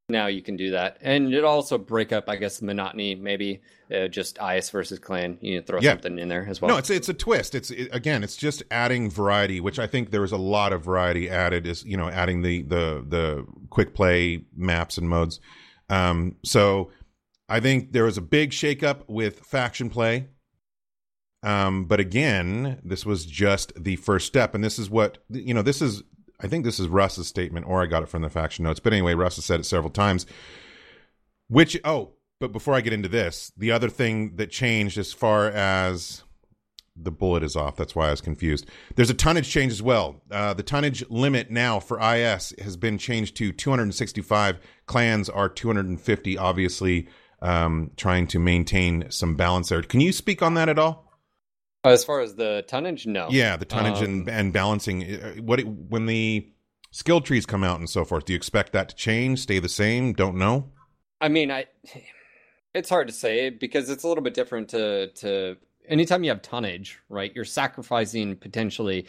[0.08, 0.96] now you can do that.
[1.02, 3.60] And it also break up i guess the monotony maybe
[3.94, 5.38] uh, just is versus clan.
[5.40, 5.92] You know, throw yeah.
[5.92, 6.70] something in there as well.
[6.70, 7.54] no it's it's a twist.
[7.54, 10.82] It's it, again it's just adding variety which i think there was a lot of
[10.82, 15.40] variety added is you know adding the the the quick play maps and modes.
[15.90, 16.90] Um so
[17.48, 20.28] i think there was a big shakeup with faction play.
[21.42, 24.54] Um but again this was just the first step.
[24.54, 26.02] And this is what you know this is
[26.40, 28.80] I think this is Russ's statement, or I got it from the faction notes.
[28.80, 30.26] But anyway, Russ has said it several times.
[31.48, 35.48] Which, oh, but before I get into this, the other thing that changed as far
[35.48, 36.22] as
[36.94, 38.66] the bullet is off, that's why I was confused.
[38.94, 40.20] There's a tonnage change as well.
[40.30, 44.58] Uh, the tonnage limit now for IS has been changed to 265.
[44.86, 47.08] Clans are 250, obviously,
[47.40, 49.82] um, trying to maintain some balance there.
[49.82, 51.07] Can you speak on that at all?
[51.88, 53.28] As far as the tonnage, no.
[53.30, 55.04] Yeah, the tonnage um, and, and balancing.
[55.04, 56.50] Uh, what when the
[56.90, 58.24] skill trees come out and so forth?
[58.24, 59.40] Do you expect that to change?
[59.40, 60.12] Stay the same?
[60.12, 60.70] Don't know.
[61.20, 61.66] I mean, I.
[62.74, 65.56] It's hard to say because it's a little bit different to to.
[65.88, 67.32] Anytime you have tonnage, right?
[67.34, 69.06] You're sacrificing potentially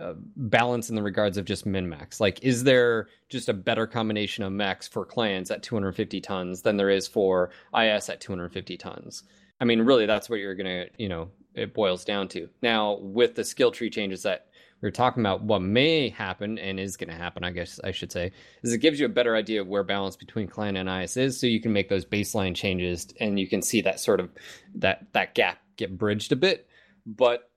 [0.00, 2.20] uh, balance in the regards of just min max.
[2.20, 6.76] Like, is there just a better combination of max for clans at 250 tons than
[6.76, 9.22] there is for IS at 250 tons?
[9.60, 12.48] I mean, really, that's what you're gonna, you know, it boils down to.
[12.62, 14.46] Now, with the skill tree changes that
[14.80, 17.92] we are talking about, what may happen and is going to happen, I guess I
[17.92, 20.88] should say, is it gives you a better idea of where balance between clan and
[20.88, 24.20] IS is, so you can make those baseline changes and you can see that sort
[24.20, 24.30] of
[24.74, 26.68] that that gap get bridged a bit.
[27.06, 27.50] But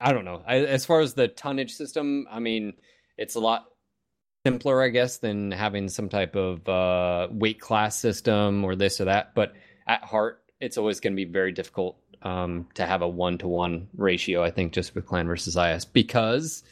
[0.00, 0.42] I don't know.
[0.46, 2.74] I, as far as the tonnage system, I mean,
[3.16, 3.66] it's a lot
[4.46, 9.06] simpler, I guess, than having some type of uh, weight class system or this or
[9.06, 9.34] that.
[9.34, 9.54] But
[9.88, 13.46] at heart, it's always going to be very difficult um, to have a one to
[13.46, 14.42] one ratio.
[14.42, 16.64] I think just with clan versus IS because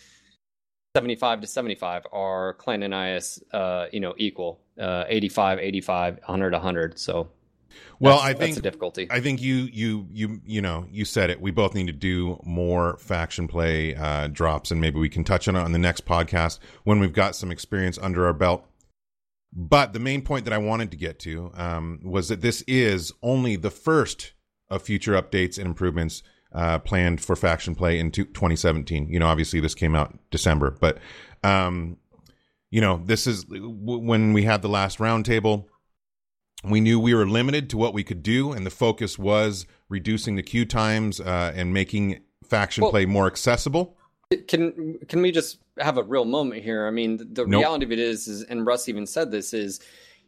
[0.97, 4.61] seventy five to seventy five are clan and IS, uh, you know, equal.
[4.77, 6.99] Uh, 85, 85, 100, 100.
[6.99, 7.29] So
[8.01, 9.07] well, I think that's a difficulty.
[9.09, 11.40] I think you you you you know you said it.
[11.40, 15.47] We both need to do more faction play uh, drops, and maybe we can touch
[15.47, 18.67] on it on the next podcast when we've got some experience under our belt.
[19.53, 23.12] But the main point that I wanted to get to um, was that this is
[23.23, 24.33] only the first
[24.75, 29.09] of future updates and improvements uh, planned for faction play in 2017.
[29.09, 30.99] You know, obviously this came out December, but
[31.43, 31.97] um,
[32.71, 35.67] you know, this is when we had the last roundtable.
[36.65, 40.37] We knew we were limited to what we could do, and the focus was reducing
[40.37, 43.97] the queue times uh, and making faction well, play more accessible.
[44.49, 46.87] Can can we just have a real moment here?
[46.87, 47.61] I mean, the, the nope.
[47.61, 49.81] reality of it is, is, and Russ even said this is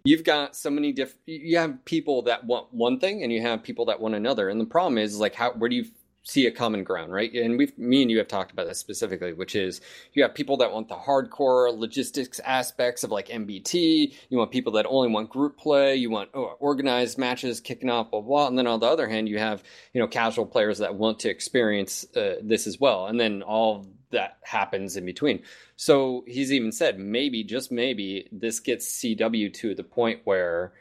[0.06, 3.62] you've got so many different you have people that want one thing and you have
[3.62, 4.48] people that want another.
[4.48, 5.86] And the problem is like how where do you
[6.22, 7.32] see a common ground right?
[7.34, 9.80] And we've me and you have talked about this specifically which is
[10.12, 14.72] you have people that want the hardcore logistics aspects of like mbt you want people
[14.72, 15.96] that only want group play.
[15.96, 18.46] You want oh, organized matches kicking off blah blah.
[18.48, 21.28] And then on the other hand you have you know casual players that want to
[21.28, 23.06] experience uh, this as well.
[23.06, 25.42] And then all that happens in between.
[25.76, 30.72] So he's even said maybe, just maybe, this gets CW to the point where,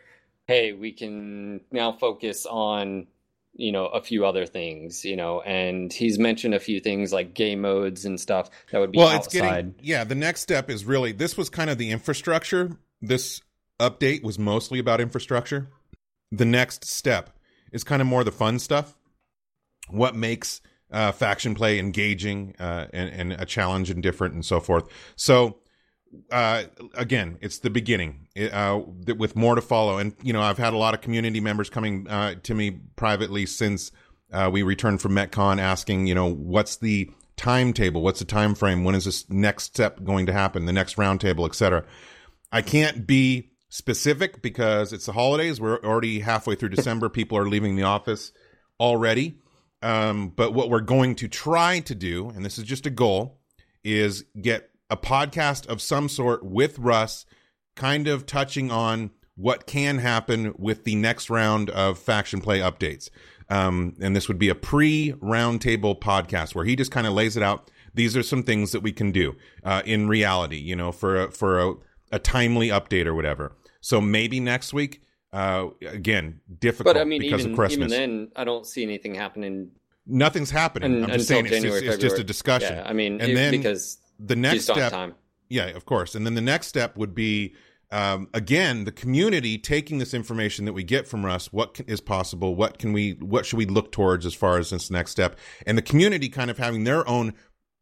[0.48, 3.08] hey, we can now focus on
[3.58, 7.34] you know a few other things you know and he's mentioned a few things like
[7.34, 9.26] game modes and stuff that would be well outside.
[9.26, 13.42] it's getting yeah the next step is really this was kind of the infrastructure this
[13.80, 15.70] update was mostly about infrastructure
[16.32, 17.30] the next step
[17.72, 18.98] is kind of more the fun stuff
[19.90, 24.60] what makes uh, faction play engaging uh, and, and, a challenge and different and so
[24.60, 24.88] forth.
[25.16, 25.58] So
[26.32, 28.80] uh, again, it's the beginning uh,
[29.18, 29.98] with more to follow.
[29.98, 33.46] And you know, I've had a lot of community members coming uh, to me privately
[33.46, 33.92] since
[34.32, 38.02] uh, we returned from MechCon, asking, you know, what's the timetable?
[38.02, 38.84] What's the time frame?
[38.84, 40.66] When is this next step going to happen?
[40.66, 41.84] The next roundtable, etc.
[42.52, 45.60] I can't be specific because it's the holidays.
[45.60, 47.10] We're already halfway through December.
[47.10, 48.32] People are leaving the office
[48.80, 49.40] already.
[49.86, 53.40] Um, but what we're going to try to do, and this is just a goal,
[53.84, 57.28] is get a podcast of some sort with Russ,
[57.76, 63.12] kind of touching on what can happen with the next round of faction play updates.
[63.48, 67.38] Um, and this would be a pre roundtable podcast where he just kind of lays
[67.38, 67.70] it out.
[67.94, 71.32] These are some things that we can do uh, in reality, you know, for a,
[71.32, 71.74] for a,
[72.12, 73.56] a timely update or whatever.
[73.82, 75.04] So maybe next week.
[75.36, 77.92] Uh, again, difficult But I mean, because even, of Christmas.
[77.92, 79.72] even then, I don't see anything happening
[80.08, 81.04] Nothing's happening.
[81.04, 81.82] un- I'm just saying it's, January.
[81.82, 82.76] just, it's just a discussion.
[82.78, 85.16] Yeah, I mean, and it- then because the next just don't have step, time.
[85.50, 86.16] yeah, of course.
[86.16, 87.56] And then the next step would be,
[87.92, 91.52] um, again, the community taking this information that we get from Russ.
[91.52, 92.56] What can, is possible?
[92.56, 93.14] What can we?
[93.14, 95.38] What should we look towards as far as this next step?
[95.66, 97.34] And the community kind of having their own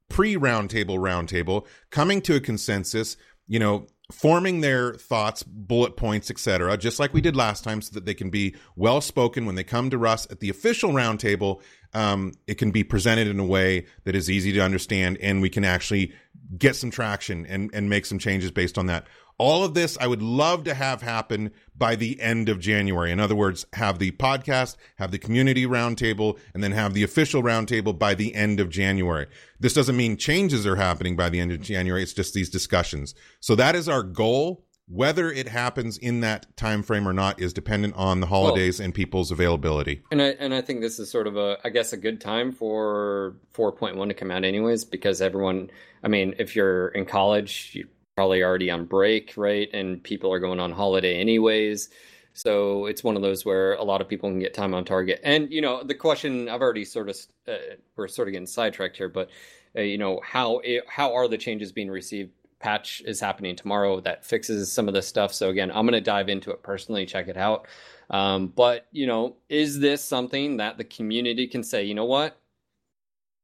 [0.09, 3.17] pre-roundtable roundtable, coming to a consensus.
[3.47, 7.93] You know, forming their thoughts, bullet points, etc., just like we did last time, so
[7.93, 11.61] that they can be well spoken when they come to Russ at the official roundtable.
[11.93, 15.49] Um, it can be presented in a way that is easy to understand, and we
[15.49, 16.13] can actually
[16.57, 19.07] get some traction and and make some changes based on that.
[19.43, 23.11] All of this, I would love to have happen by the end of January.
[23.11, 27.43] In other words, have the podcast, have the community roundtable, and then have the official
[27.43, 29.27] roundtable by the end of January.
[29.59, 32.01] This doesn't mean changes are happening by the end of January.
[32.01, 33.15] It's just these discussions.
[33.41, 34.63] So that is our goal.
[34.87, 38.93] Whether it happens in that time frame or not is dependent on the holidays and
[38.93, 40.03] people's availability.
[40.09, 42.53] And I and I think this is sort of a I guess a good time
[42.53, 45.69] for 4.1 to come out anyways because everyone
[46.01, 49.69] I mean if you're in college you're probably already on break right?
[49.73, 51.89] And people are going on holiday anyways.
[52.33, 55.19] So it's one of those where a lot of people can get time on target.
[55.23, 58.97] And you know the question I've already sort of uh, we're sort of getting sidetracked
[58.97, 59.29] here but
[59.77, 62.31] uh, you know how it, how are the changes being received?
[62.59, 63.99] Patch is happening tomorrow.
[63.99, 65.33] That fixes some of this stuff.
[65.33, 67.67] So again i'm going to dive into it personally check it out.
[68.09, 72.37] Um, but you know is this something that the community can say you know what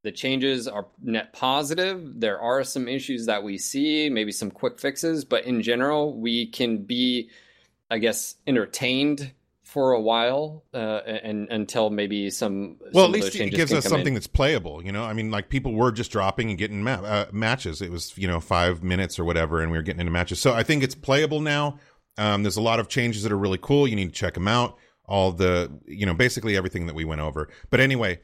[0.02, 4.78] the changes are net positive there are some issues that we see maybe some quick
[4.80, 7.28] fixes but in general we can be
[7.90, 9.32] i guess entertained
[9.62, 13.84] for a while uh, and until maybe some Well, some at least it gives us
[13.84, 13.98] come in.
[13.98, 14.84] something that's playable.
[14.84, 17.80] You know, I mean, like people were just dropping and getting ma- uh, matches.
[17.80, 20.40] It was you know five minutes or whatever, and we were getting into matches.
[20.40, 21.78] So I think it's playable now.
[22.18, 23.86] Um, there's a lot of changes that are really cool.
[23.86, 24.76] You need to check them out.
[25.06, 27.48] All the you know, basically everything that we went over.
[27.70, 28.18] But anyway,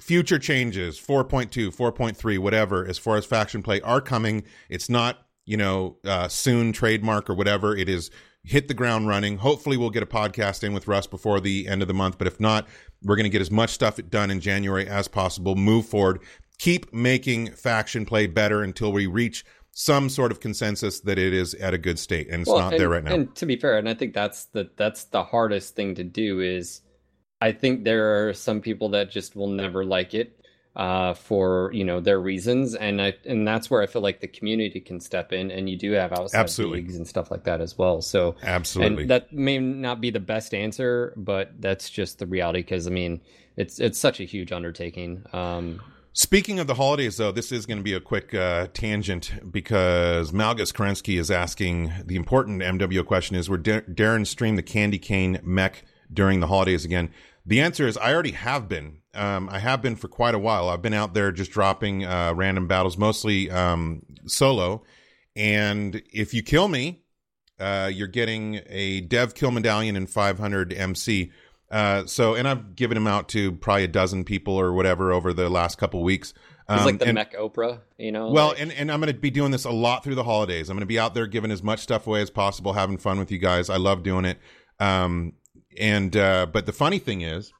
[0.00, 4.44] future changes 4.2 4.3 whatever as far as faction play are coming.
[4.68, 7.76] It's not you know uh, soon trademark or whatever.
[7.76, 8.10] It is
[8.44, 9.38] hit the ground running.
[9.38, 12.26] Hopefully we'll get a podcast in with russ before the end of the month but
[12.26, 12.68] if not
[13.02, 15.54] we're going to get as much stuff done in january as possible.
[15.56, 16.20] Move forward.
[16.58, 21.52] Keep making faction play better until we reach some sort of consensus that it is
[21.54, 23.12] at a good state and it's Well, not and- there right now.
[23.12, 26.40] And to be fair, and I think that's the that's the hardest thing to do
[26.40, 26.80] is
[27.44, 30.40] I think there are some people that just will never like it
[30.76, 34.28] uh, for you know their reasons, and I and that's where I feel like the
[34.28, 36.80] community can step in, and you do have outside Absolutely.
[36.80, 38.00] leagues and stuff like that as well.
[38.00, 42.60] So absolutely and that may not be the best answer, but that's just the reality
[42.60, 43.20] because I mean
[43.58, 45.22] it's it's such a huge undertaking.
[45.34, 45.82] Um,
[46.14, 50.30] Speaking of the holidays, though, this is going to be a quick uh, tangent because
[50.30, 55.40] Malgus Kerensky is asking the important MWO question is, Dar- Darren stream the Candy Cane
[55.42, 57.10] mech during the holidays again?
[57.46, 58.98] The answer is, I already have been.
[59.12, 60.68] Um, I have been for quite a while.
[60.68, 64.82] I've been out there just dropping uh, random battles, mostly um, solo.
[65.36, 67.02] And if you kill me,
[67.60, 71.32] uh, you're getting a Dev Kill Medallion and 500 MC.
[71.70, 75.32] Uh, so, and I've given them out to probably a dozen people or whatever over
[75.32, 76.30] the last couple weeks.
[76.68, 78.30] it's Um, like the and- mech Oprah, you know.
[78.30, 80.70] well, like- and, and I'm going to be doing this a lot through the holidays.
[80.70, 83.18] I'm going to be out there giving as much stuff away as possible, having fun
[83.18, 83.68] with you guys.
[83.70, 84.38] I love doing it.
[84.80, 85.34] Um,
[85.78, 87.52] and uh, but the funny thing is,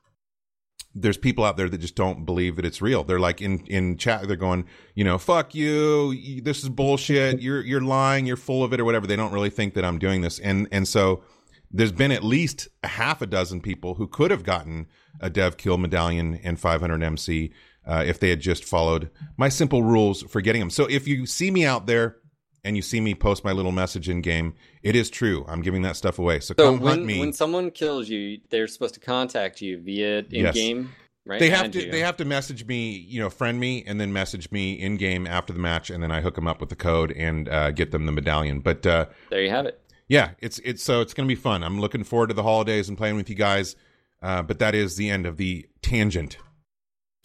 [0.94, 3.04] there's people out there that just don't believe that it's real.
[3.04, 6.40] They're like in in chat, they're going, you know, fuck you.
[6.40, 7.40] This is bullshit.
[7.40, 8.26] You're you're lying.
[8.26, 9.06] You're full of it or whatever.
[9.06, 10.38] They don't really think that I'm doing this.
[10.38, 11.22] And and so
[11.70, 14.86] there's been at least a half a dozen people who could have gotten
[15.20, 17.52] a dev kill medallion and 500 MC
[17.86, 20.70] uh, if they had just followed my simple rules for getting them.
[20.70, 22.16] So if you see me out there
[22.62, 25.44] and you see me post my little message in game, it is true.
[25.48, 26.38] I'm giving that stuff away.
[26.40, 27.18] So, So come hunt when me.
[27.20, 30.54] when someone kills you, they're supposed to contact you via in Yes.
[30.54, 30.92] game,
[31.26, 31.40] right?
[31.40, 31.90] they have to you.
[31.90, 35.26] they have to message me, you know, friend me and then message me in game
[35.26, 37.90] after the match and then I hook them up with the code and uh, get
[37.90, 38.60] them the medallion.
[38.60, 39.80] But uh, There you have it.
[40.08, 41.62] yeah, it's it's so it's going to be fun.
[41.64, 43.74] I'm looking forward to the holidays and playing with you guys.
[44.22, 46.38] Uh, but that is the end of the tangent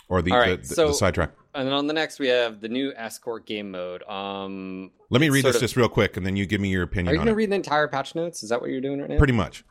[0.09, 1.31] or the right, the, the, so- the sidetrack.
[1.55, 4.03] And then on the next, we have the new escort game mode.
[4.03, 6.83] Um, Let me read this of- just real quick and then you give me your
[6.83, 7.09] opinion.
[7.09, 8.43] Are you going to read the entire patch notes?
[8.43, 9.17] Is that what you're doing right now?
[9.17, 9.63] Pretty much.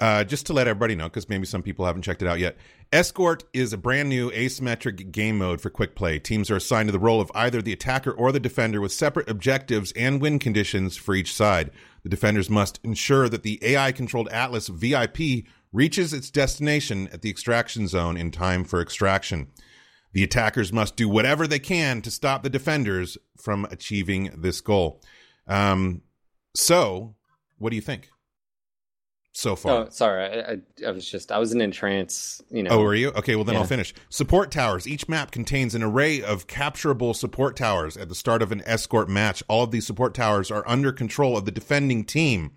[0.00, 2.56] Uh, just to let everybody know, because maybe some people haven't checked it out yet,
[2.90, 6.18] Escort is a brand new asymmetric game mode for quick play.
[6.18, 9.28] Teams are assigned to the role of either the attacker or the defender with separate
[9.28, 11.70] objectives and win conditions for each side.
[12.02, 17.30] The defenders must ensure that the AI controlled Atlas VIP reaches its destination at the
[17.30, 19.48] extraction zone in time for extraction.
[20.12, 25.02] The attackers must do whatever they can to stop the defenders from achieving this goal.
[25.46, 26.02] Um,
[26.54, 27.14] so,
[27.58, 28.10] what do you think?
[29.32, 29.72] so far.
[29.72, 30.24] Oh, sorry.
[30.24, 30.56] I, I,
[30.88, 32.40] I, was just I was in a trance.
[32.50, 32.70] You know.
[32.70, 33.10] Oh, were you?
[33.10, 33.36] Okay.
[33.36, 33.60] Well, then yeah.
[33.60, 33.94] I'll finish.
[34.08, 34.86] Support towers.
[34.86, 37.96] Each map contains an array of capturable support towers.
[37.96, 41.36] At the start of an escort match, all of these support towers are under control
[41.36, 42.52] of the defending team.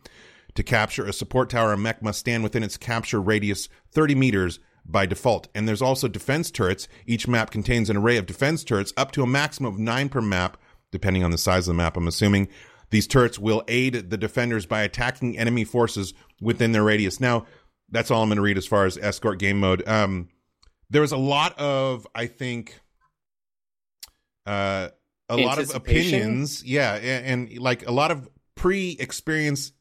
[0.56, 4.60] To capture a support tower, a mech must stand within its capture radius 30 meters
[4.86, 5.48] by default.
[5.56, 6.88] And there's also defense turrets.
[7.06, 10.22] Each map contains an array of defense turrets up to a maximum of nine per
[10.22, 10.58] map,
[10.92, 11.98] depending on the size of the map.
[11.98, 12.50] I'm assuming.
[12.90, 17.20] These turrets will aid the defenders by attacking enemy forces within their radius.
[17.20, 17.48] Now,
[17.90, 19.88] that's all I'm going to read as far as escort game mode.
[19.88, 20.30] Um,
[20.92, 22.80] there was a lot of, I think,
[24.46, 24.90] uh,
[25.28, 26.64] a lot of opinions.
[26.64, 29.72] Yeah, and, and like a lot of pre-experience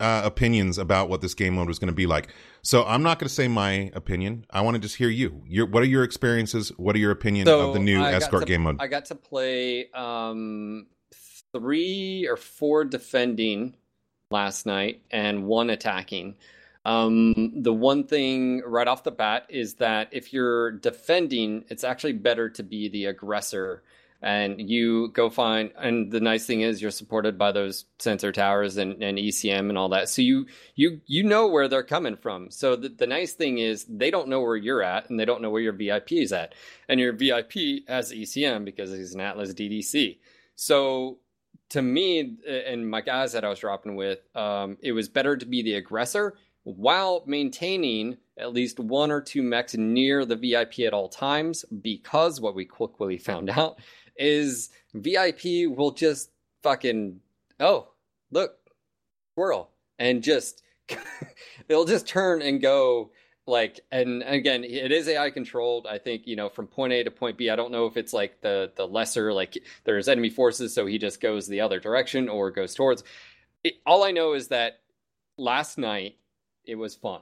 [0.00, 2.28] uh, opinions about what this game mode was going to be like.
[2.62, 4.46] So I'm not going to say my opinion.
[4.50, 5.42] I want to just hear you.
[5.46, 6.70] Your, what are your experiences?
[6.76, 8.76] What are your opinion so of the new escort to, game mode?
[8.80, 10.86] I got to play um,
[11.52, 13.76] three or four defending
[14.30, 16.36] last night and one attacking.
[16.84, 22.12] Um, the one thing right off the bat is that if you're defending, it's actually
[22.12, 23.82] better to be the aggressor
[24.26, 28.76] and you go find and the nice thing is you're supported by those sensor towers
[28.76, 30.08] and, and ecm and all that.
[30.08, 32.50] So you you you know where they're coming from.
[32.50, 35.42] So the, the nice thing is they don't know where you're at and they don't
[35.42, 36.56] know where your vip is at.
[36.88, 37.52] And your vip
[37.86, 40.18] has ecm because he's an atlas ddc
[40.56, 41.18] so
[41.68, 45.46] to me and my guys that I was dropping with, um, it was better to
[45.46, 50.92] be the aggressor while maintaining at least one or two mechs near the VIP at
[50.92, 51.64] all times.
[51.64, 53.80] Because what we quickly found out
[54.18, 56.30] is VIP will just
[56.62, 57.20] fucking
[57.60, 57.88] oh
[58.30, 58.56] look
[59.34, 59.70] squirrel.
[59.98, 60.62] And just
[61.68, 63.10] it'll just turn and go
[63.46, 65.86] like and again it is ai controlled.
[65.86, 68.12] I think you know from point a to point b i don't know if it's
[68.12, 72.28] like the the lesser like there's enemy forces so he just goes the other direction
[72.28, 73.04] or goes towards.
[73.64, 74.80] It, all i know is that
[75.38, 76.16] last night
[76.64, 77.20] it was fun.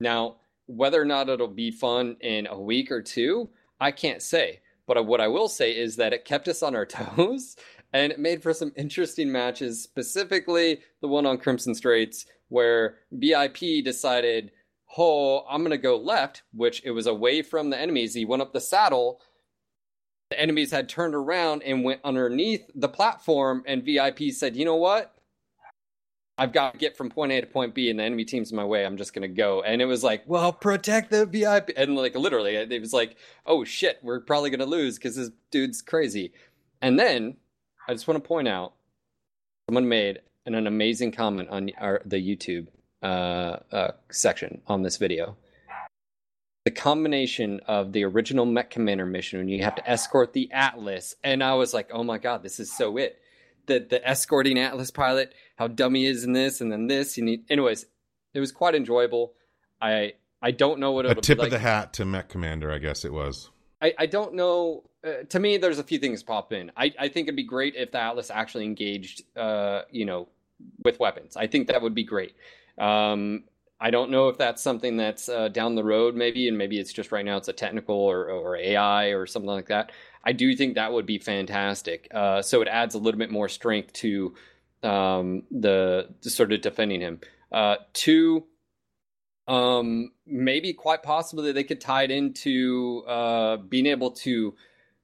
[0.00, 3.48] Now whether or not it'll be fun in a week or two
[3.80, 6.86] i can't say but what i will say is that it kept us on our
[6.96, 7.54] toes
[7.92, 13.58] and it made for some interesting matches specifically the one on crimson straits where vip
[13.84, 14.50] decided
[14.96, 18.14] oh, I'm going to go left, which it was away from the enemies.
[18.14, 19.20] He went up the saddle.
[20.30, 24.76] The enemies had turned around and went underneath the platform, and VIP said, you know
[24.76, 25.14] what?
[26.38, 28.56] I've got to get from point A to point B, and the enemy team's in
[28.56, 28.86] my way.
[28.86, 29.62] I'm just gonna go.
[29.62, 33.64] And it was like, well, protect the VIP, and like literally, it was like, oh
[33.64, 36.32] shit, we're probably gonna lose because this dude's crazy.
[36.80, 37.36] And then
[37.88, 38.74] I just want to point out,
[39.68, 42.68] someone made an, an amazing comment on our, the YouTube
[43.02, 45.36] uh, uh, section on this video.
[46.64, 51.16] The combination of the original Mech Commander mission when you have to escort the Atlas,
[51.24, 53.18] and I was like, oh my god, this is so it.
[53.66, 57.18] The the escorting Atlas pilot, how dumb he is in this, and then this.
[57.18, 57.84] You need, anyways,
[58.32, 59.32] it was quite enjoyable.
[59.80, 63.04] I I don't know what a tip of the hat to Mech Commander, I guess
[63.04, 63.50] it was.
[63.82, 64.84] I, I don't know.
[65.04, 66.72] Uh, to me, there's a few things pop in.
[66.76, 70.28] I, I think it'd be great if the Atlas actually engaged, uh, you know,
[70.82, 71.36] with weapons.
[71.36, 72.34] I think that would be great.
[72.76, 73.44] Um,
[73.80, 76.92] I don't know if that's something that's uh, down the road, maybe, and maybe it's
[76.92, 79.92] just right now it's a technical or, or AI or something like that.
[80.24, 82.08] I do think that would be fantastic.
[82.12, 84.34] Uh, so it adds a little bit more strength to
[84.82, 87.20] um, the, the, sort of defending him.
[87.50, 88.44] Uh, two,
[89.46, 94.54] um, maybe quite possibly they could tie it into uh, being able to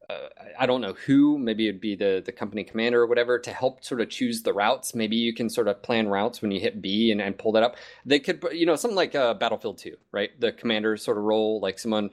[0.09, 3.53] uh, I don't know who, maybe it'd be the, the company commander or whatever to
[3.53, 4.95] help sort of choose the routes.
[4.95, 7.63] Maybe you can sort of plan routes when you hit B and, and pull that
[7.63, 7.77] up.
[8.05, 10.39] They could, you know, something like uh, Battlefield 2, right?
[10.39, 12.11] The commander sort of role, like someone.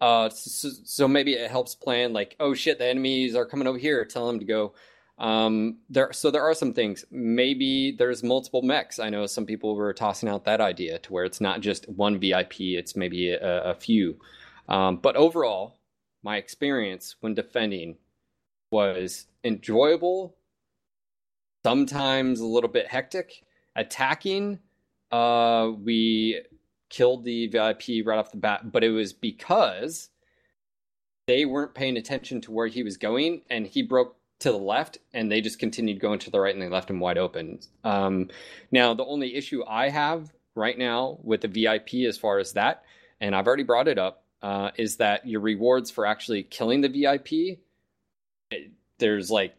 [0.00, 3.78] Uh, so, so, maybe it helps plan like, oh shit, the enemies are coming over
[3.78, 4.04] here.
[4.04, 4.74] Tell them to go.
[5.18, 7.04] Um, there, so there are some things.
[7.10, 8.98] Maybe there's multiple mechs.
[8.98, 12.18] I know some people were tossing out that idea to where it's not just one
[12.18, 12.60] VIP.
[12.60, 14.18] It's maybe a, a few.
[14.68, 15.78] Um, but overall,
[16.22, 17.96] my experience when defending
[18.70, 20.36] was enjoyable,
[21.64, 23.44] sometimes a little bit hectic.
[23.76, 24.58] Attacking,
[25.10, 26.42] uh, we
[26.90, 30.10] killed the VIP right off the bat, but it was because
[31.26, 34.98] they weren't paying attention to where he was going, and he broke to the left,
[35.12, 37.60] and they just continued going to the right, and they left him wide open.
[37.84, 38.28] Um,
[38.70, 42.84] now, the only issue I have right now with the VIP as far as that,
[43.20, 46.88] and I've already brought it up, uh, is that your rewards for actually killing the
[46.88, 47.58] VIP,
[48.98, 49.54] there's like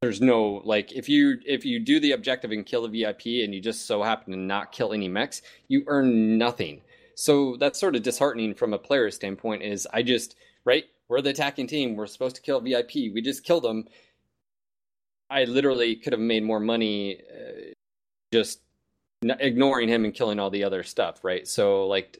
[0.00, 3.54] there's no like if you if you do the objective and kill the VIP and
[3.54, 6.80] you just so happen to not kill any mechs, you earn nothing.
[7.14, 9.62] So that's sort of disheartening from a player standpoint.
[9.62, 10.34] Is I just
[10.64, 13.86] right we're the attacking team, we're supposed to kill VIP, we just killed them.
[15.28, 17.72] I literally could have made more money uh,
[18.32, 18.60] just
[19.22, 21.46] ignoring him and killing all the other stuff, right?
[21.46, 22.18] So like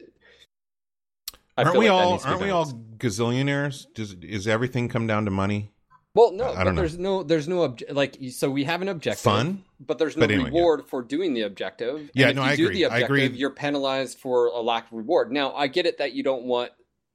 [1.57, 2.67] I aren't we like all aren't we all
[2.99, 3.87] gazillionaires?
[3.95, 5.71] Does is everything come down to money?
[6.15, 9.23] Well, no, I, but there's no there's no obje- like so we have an objective,
[9.23, 10.91] fun, but there's no but anyway, reward yeah.
[10.91, 12.11] for doing the objective.
[12.13, 12.77] Yeah, and no, if you I do agree.
[12.77, 13.39] The objective, I agree.
[13.39, 15.33] You're penalized for a lack of reward.
[15.33, 16.73] Now, I get it that you don't want.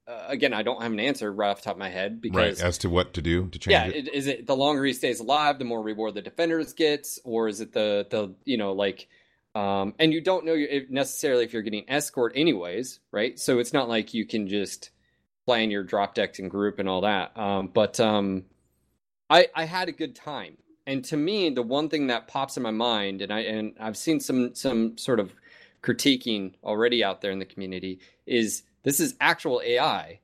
[0.08, 2.36] Uh, again, I don't have an answer right off the top of my head because
[2.36, 4.08] right, as to what to do to change yeah, it.
[4.08, 7.60] Is it the longer he stays alive, the more reward the defenders gets, or is
[7.60, 9.08] it the the you know like
[9.54, 10.56] um, and you don't know
[10.88, 13.38] necessarily if you're getting escort anyways, right?
[13.38, 14.90] So it's not like you can just
[15.46, 17.36] plan your drop decks and group and all that.
[17.36, 18.44] Um, but um,
[19.28, 20.58] I, I had a good time.
[20.86, 23.96] And to me, the one thing that pops in my mind, and I and I've
[23.96, 25.32] seen some some sort of
[25.82, 30.20] critiquing already out there in the community, is this is actual AI.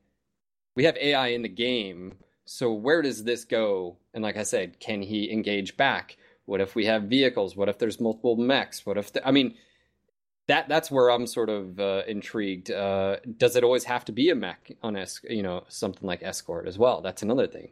[0.76, 3.96] We have AI in the game, so where does this go?
[4.12, 6.16] And like I said, can he engage back?
[6.46, 7.57] What if we have vehicles?
[7.57, 8.84] What if there's multiple mechs?
[8.84, 9.55] What if the, I mean
[10.46, 12.70] that that's where I'm sort of uh, intrigued.
[12.70, 16.22] Uh, does it always have to be a mech on es- you know something like
[16.22, 17.00] escort as well?
[17.00, 17.70] That's another thing.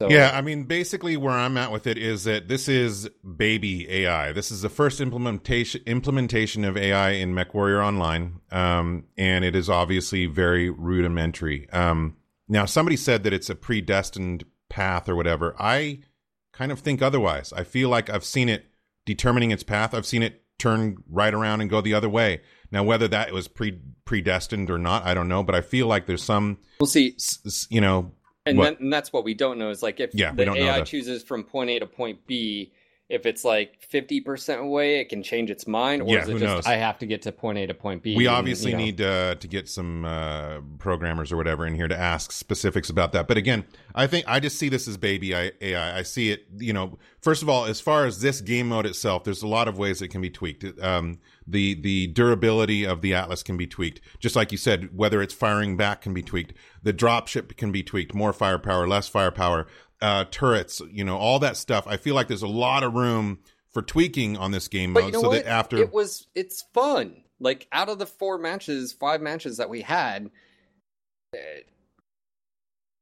[0.00, 3.90] So, yeah, I mean, basically, where I'm at with it is that this is baby
[3.90, 4.30] AI.
[4.30, 9.68] This is the first implementation implementation of AI in MechWarrior Online, um, and it is
[9.68, 11.68] obviously very rudimentary.
[11.70, 15.56] Um, now, somebody said that it's a predestined path or whatever.
[15.58, 16.00] I
[16.52, 17.52] kind of think otherwise.
[17.52, 18.66] I feel like I've seen it
[19.04, 19.94] determining its path.
[19.94, 22.42] I've seen it turn right around and go the other way.
[22.70, 25.42] Now, whether that was pre predestined or not, I don't know.
[25.42, 26.58] But I feel like there's some.
[26.78, 27.16] We'll see.
[27.68, 28.12] You know,
[28.48, 31.22] and, then, and that's what we don't know is like if yeah, the AI chooses
[31.22, 32.72] from point A to point B,
[33.08, 36.44] if it's like 50% away, it can change its mind, or yeah, is it just
[36.44, 36.66] knows?
[36.66, 38.14] I have to get to point A to point B?
[38.14, 38.84] We and, obviously you know.
[38.84, 43.12] need uh, to get some uh, programmers or whatever in here to ask specifics about
[43.12, 43.26] that.
[43.26, 45.98] But again, I think I just see this as baby AI.
[45.98, 49.24] I see it, you know, first of all, as far as this game mode itself,
[49.24, 50.64] there's a lot of ways it can be tweaked.
[50.82, 54.02] Um, the the durability of the Atlas can be tweaked.
[54.18, 56.52] Just like you said, whether it's firing back can be tweaked.
[56.82, 58.14] The dropship can be tweaked.
[58.14, 59.66] More firepower, less firepower.
[60.00, 61.86] Uh, turrets, you know, all that stuff.
[61.88, 63.40] I feel like there's a lot of room
[63.72, 65.44] for tweaking on this game but mode, you know so what?
[65.44, 67.24] that after it was, it's fun.
[67.40, 70.30] Like out of the four matches, five matches that we had,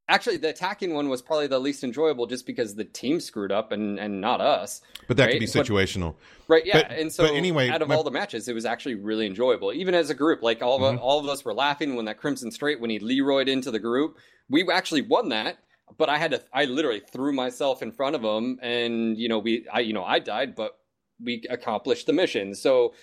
[0.09, 3.73] Actually, the attacking one was probably the least enjoyable just because the team screwed up
[3.73, 4.81] and, and not us.
[5.05, 5.31] But that right?
[5.33, 6.15] could be situational.
[6.47, 6.83] But, right, yeah.
[6.83, 7.95] But, and so but anyway, out of my...
[7.95, 9.73] all the matches, it was actually really enjoyable.
[9.73, 11.03] Even as a group, like all of, mm-hmm.
[11.03, 14.17] all of us were laughing when that Crimson Strait, when he Leroyed into the group.
[14.49, 15.57] We actually won that,
[15.97, 19.39] but I had to, I literally threw myself in front of them and, you know,
[19.39, 20.77] we, I, you know, I died, but
[21.23, 22.55] we accomplished the mission.
[22.55, 22.93] So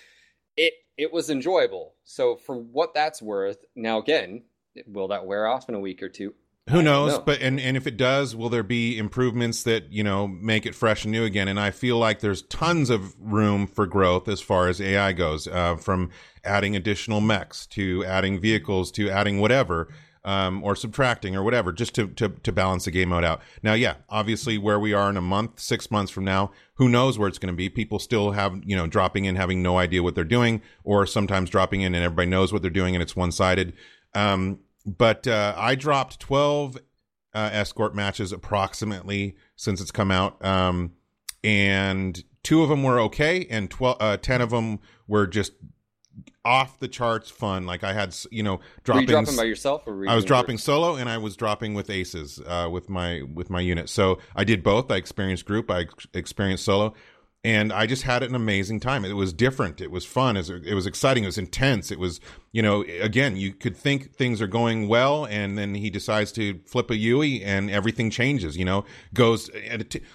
[0.57, 1.95] it, it was enjoyable.
[2.03, 4.43] So for what that's worth, now again,
[4.87, 6.33] will that wear off in a week or two?
[6.69, 7.13] Who knows?
[7.13, 7.19] Know.
[7.19, 10.73] But and and if it does, will there be improvements that you know make it
[10.73, 11.47] fresh and new again?
[11.47, 15.47] And I feel like there's tons of room for growth as far as AI goes,
[15.47, 16.09] uh, from
[16.43, 19.89] adding additional mechs to adding vehicles to adding whatever.
[20.25, 23.41] Um, or subtracting or whatever, just to, to to balance the game mode out.
[23.61, 27.19] Now, yeah, obviously, where we are in a month, six months from now, who knows
[27.19, 27.69] where it's going to be?
[27.69, 31.51] People still have you know dropping in, having no idea what they're doing, or sometimes
[31.51, 33.73] dropping in and everybody knows what they're doing and it's one sided.
[34.15, 36.77] Um, but uh, I dropped 12
[37.33, 40.43] uh, escort matches approximately since it's come out.
[40.43, 40.93] Um,
[41.43, 45.53] and two of them were okay, and 12, uh, 10 of them were just
[46.43, 47.65] off the charts fun.
[47.65, 48.97] Like I had, you know, dropping.
[48.97, 51.89] Were you dropping by yourself, or I was dropping solo, and I was dropping with
[51.89, 53.89] aces uh, with my with my unit.
[53.89, 54.91] So I did both.
[54.91, 55.69] I experienced group.
[55.71, 56.93] I experienced solo
[57.45, 59.05] and I just had an amazing time.
[59.05, 59.79] It was different.
[59.79, 60.35] It was fun.
[60.35, 61.25] It was, it was, exciting.
[61.25, 61.91] It was intense.
[61.91, 62.19] It was,
[62.51, 66.59] you know, again, you could think things are going well, and then he decides to
[66.65, 68.57] flip a Yui, and everything changes.
[68.57, 69.51] You know, goes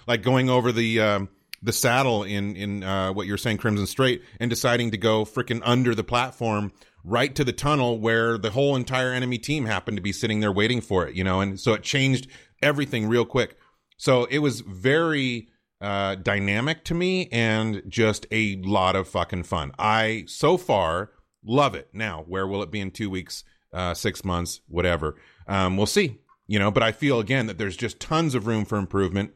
[0.07, 0.99] like going over the.
[0.99, 1.29] Um,
[1.61, 5.61] the saddle in in uh, what you're saying, Crimson Strait, and deciding to go freaking
[5.63, 6.71] under the platform
[7.03, 10.51] right to the tunnel where the whole entire enemy team happened to be sitting there
[10.51, 12.27] waiting for it, you know, and so it changed
[12.61, 13.57] everything real quick.
[13.97, 15.49] So it was very
[15.79, 19.71] uh, dynamic to me and just a lot of fucking fun.
[19.79, 21.11] I so far
[21.43, 21.89] love it.
[21.93, 23.43] Now, where will it be in two weeks,
[23.73, 25.15] uh, six months, whatever?
[25.47, 26.19] Um, we'll see.
[26.47, 29.31] You know, but I feel again that there's just tons of room for improvement,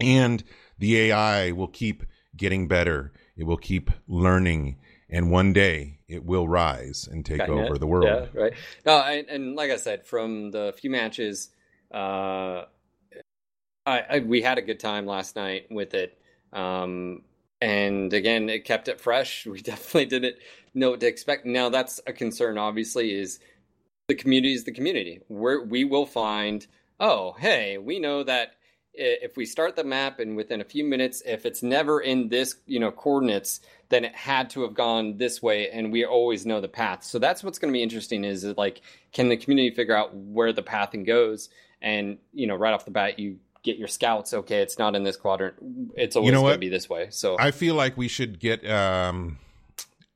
[0.00, 0.42] and
[0.78, 2.04] the AI will keep
[2.36, 3.12] getting better.
[3.36, 4.76] It will keep learning,
[5.08, 7.66] and one day it will rise and take Skynet.
[7.66, 8.28] over the world.
[8.34, 8.52] Yeah, right.
[8.86, 11.50] No, I, and like I said, from the few matches,
[11.92, 12.64] uh,
[13.86, 16.18] I, I we had a good time last night with it.
[16.52, 17.22] Um,
[17.60, 19.46] and again, it kept it fresh.
[19.50, 20.36] We definitely didn't
[20.74, 21.46] know what to expect.
[21.46, 22.58] Now that's a concern.
[22.58, 23.40] Obviously, is
[24.08, 25.20] the community is the community.
[25.28, 26.66] Where we will find,
[27.00, 28.54] oh, hey, we know that
[28.98, 32.56] if we start the map and within a few minutes, if it's never in this,
[32.66, 36.60] you know, coordinates, then it had to have gone this way, and we always know
[36.60, 37.04] the path.
[37.04, 38.24] So that's what's going to be interesting.
[38.24, 38.82] Is like,
[39.12, 41.48] can the community figure out where the pathing goes?
[41.80, 44.34] And you know, right off the bat, you get your scouts.
[44.34, 45.56] Okay, it's not in this quadrant.
[45.96, 47.08] It's always know going to be this way.
[47.10, 49.38] So I feel like we should get um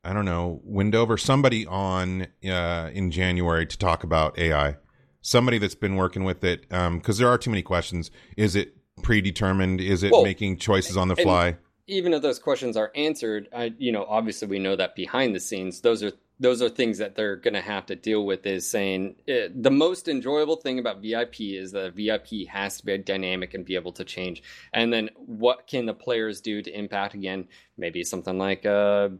[0.04, 4.76] I don't know, Windover, somebody on uh in January to talk about AI.
[5.22, 8.10] Somebody that's been working with it um cuz there are too many questions.
[8.36, 9.80] Is it predetermined?
[9.80, 11.56] Is it Well, making choices on the fly?
[11.86, 15.40] even if those questions are answered, I, you know, obviously we know that behind the
[15.40, 18.46] scenes, those are those are things that they're going to have to deal with.
[18.46, 22.98] Is saying eh, the most enjoyable thing about VIP is that VIP has to be
[22.98, 24.42] dynamic and be able to change.
[24.72, 27.48] And then what can the players do to impact again?
[27.76, 29.10] Maybe something like uh,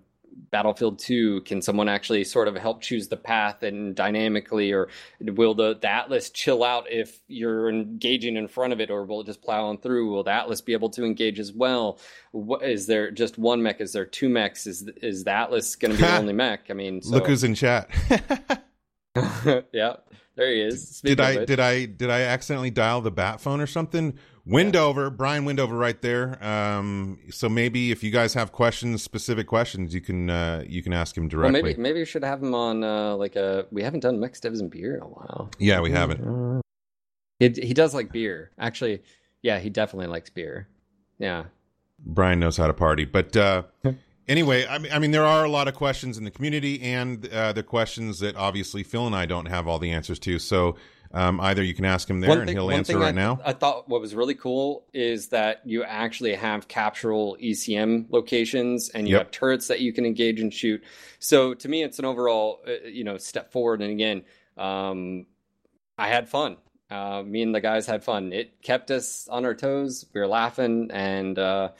[0.50, 1.42] Battlefield 2.
[1.42, 4.88] Can someone actually sort of help choose the path and dynamically, or
[5.20, 9.20] will the, the Atlas chill out if you're engaging in front of it, or will
[9.20, 10.10] it just plow on through?
[10.10, 11.98] Will the Atlas be able to engage as well?
[12.32, 13.80] What, is there just one mech?
[13.80, 14.66] Is there two mechs?
[14.66, 16.66] Is is the Atlas going to be the only mech?
[16.70, 17.90] I mean, so, Look who's in chat.
[19.72, 19.96] yeah,
[20.36, 21.00] there he is.
[21.00, 24.18] did Speaking of I did I did I accidentally dial the bat phone or something?
[24.44, 26.42] Windover, Brian Windover right there.
[26.44, 30.92] Um so maybe if you guys have questions, specific questions, you can uh you can
[30.92, 31.62] ask him Well, directly.
[31.62, 33.66] maybe maybe we should have him on uh, like a.
[33.70, 35.50] We haven't done mixed devs and beer in a while.
[35.58, 36.62] Yeah, we haven't.
[37.38, 38.50] He he does like beer.
[38.58, 39.02] Actually,
[39.42, 40.66] yeah, he definitely likes beer.
[41.18, 41.44] Yeah.
[42.04, 43.04] Brian knows how to party.
[43.04, 43.62] But uh,
[44.32, 47.28] anyway, I mean, I mean, there are a lot of questions in the community, and
[47.28, 50.38] uh, the questions that obviously Phil and I don't have all the answers to.
[50.38, 50.76] So
[51.12, 53.40] um, either you can ask him there, and he'll answer thing right I, now.
[53.44, 59.06] I thought what was really cool is that you actually have captural ECM locations and
[59.06, 59.26] you Yep.
[59.26, 60.82] have turrets that you can engage and shoot.
[61.18, 63.82] So to me, it's an overall, uh, you know, step forward.
[63.82, 64.24] And again,
[64.56, 65.26] um,
[65.98, 66.56] I had fun.
[66.90, 68.32] Uh, me and the guys had fun.
[68.32, 70.06] It kept us on our toes.
[70.12, 71.70] We were laughing, and uh,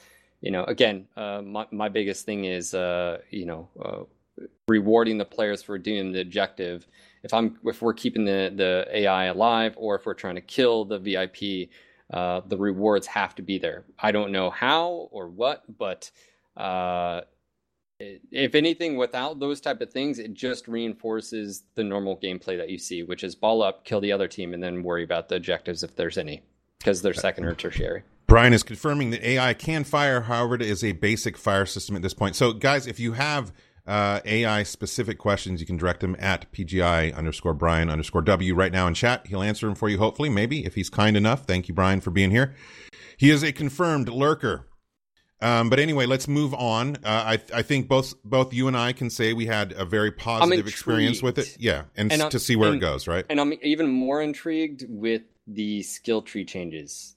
[0.43, 5.24] you know, again, uh, my my biggest thing is, uh, you know, uh, rewarding the
[5.24, 6.86] players for doing the objective.
[7.22, 10.84] If I'm if we're keeping the the AI alive, or if we're trying to kill
[10.84, 11.70] the VIP,
[12.12, 13.84] uh, the rewards have to be there.
[13.99, 16.11] I don't know how or what, but
[16.57, 17.22] uh,
[18.01, 22.78] if anything, without those type of things, it just reinforces the normal gameplay that you
[22.78, 25.84] see, which is ball up, kill the other team, and then worry about the objectives
[25.84, 26.43] if there's any,
[26.83, 28.03] because they're second or tertiary.
[28.26, 32.03] Brian is confirming that AI can fire, however, it is a basic fire system at
[32.03, 32.37] this point.
[32.37, 33.53] So, guys, if you have
[33.87, 38.72] uh, AI specific questions, you can direct them at PGI underscore Brian underscore W right
[38.72, 39.26] now in chat.
[39.26, 41.45] He'll answer them for you, hopefully, maybe, if he's kind enough.
[41.45, 42.55] Thank you, Brian, for being here.
[43.16, 44.66] He is a confirmed lurker.
[45.43, 46.97] Um, but anyway, let's move on.
[47.05, 50.12] Uh, I I think both both you and I can say we had a very
[50.12, 51.57] positive experience with it.
[51.59, 53.26] Yeah, and, And to see where it goes, right?
[53.28, 57.16] And I'm even more intrigued with the skill tree changes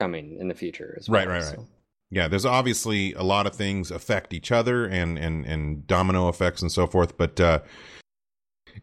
[0.00, 1.20] coming in the future as well.
[1.20, 1.54] Right, right, right.
[1.56, 1.66] So-
[2.10, 6.60] Yeah, there's obviously a lot of things affect each other and and and domino effects
[6.62, 7.16] and so forth.
[7.16, 7.60] But uh,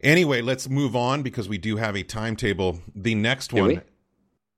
[0.02, 2.80] anyway, let's move on because we do have a timetable.
[2.96, 3.68] The next Do one.
[3.68, 3.80] we?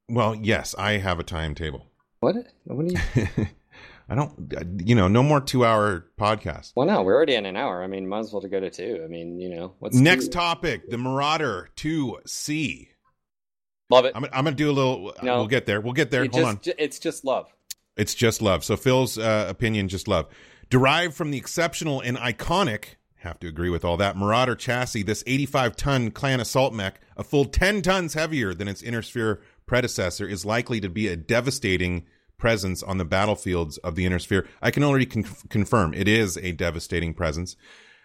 [0.10, 1.88] Well, yes, I have a timetable.
[2.20, 2.36] What?
[2.66, 3.48] What do you?
[4.10, 6.74] I don't, you know, no more two hour podcast.
[6.76, 7.82] Well, no, we're already in an hour.
[7.82, 9.02] I mean, might as well to go to two.
[9.04, 10.32] I mean, you know, what's Next two?
[10.32, 12.90] topic: the Marauder 2C.
[13.92, 14.14] Love it.
[14.16, 15.14] I'm, I'm gonna do a little.
[15.22, 15.38] No.
[15.38, 15.82] we'll get there.
[15.82, 16.22] We'll get there.
[16.22, 16.62] Hold just, on.
[16.62, 17.54] ju- It's just love.
[17.98, 18.64] It's just love.
[18.64, 20.28] So Phil's uh, opinion, just love,
[20.70, 22.96] derived from the exceptional and iconic.
[23.18, 24.16] Have to agree with all that.
[24.16, 28.82] Marauder chassis, this 85 ton clan assault mech, a full 10 tons heavier than its
[28.82, 32.08] Inner Sphere predecessor, is likely to be a devastating
[32.40, 34.48] presence on the battlefields of the Inner Sphere.
[34.62, 37.56] I can already con- confirm it is a devastating presence.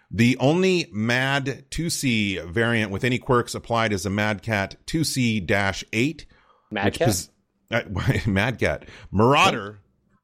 [0.09, 6.25] The only Mad 2C variant with any quirks applied is a MadCat 2C 8
[6.73, 6.99] MadCat?
[7.05, 7.29] pos-
[7.71, 7.81] uh,
[8.29, 9.79] Mad Cat Marauder.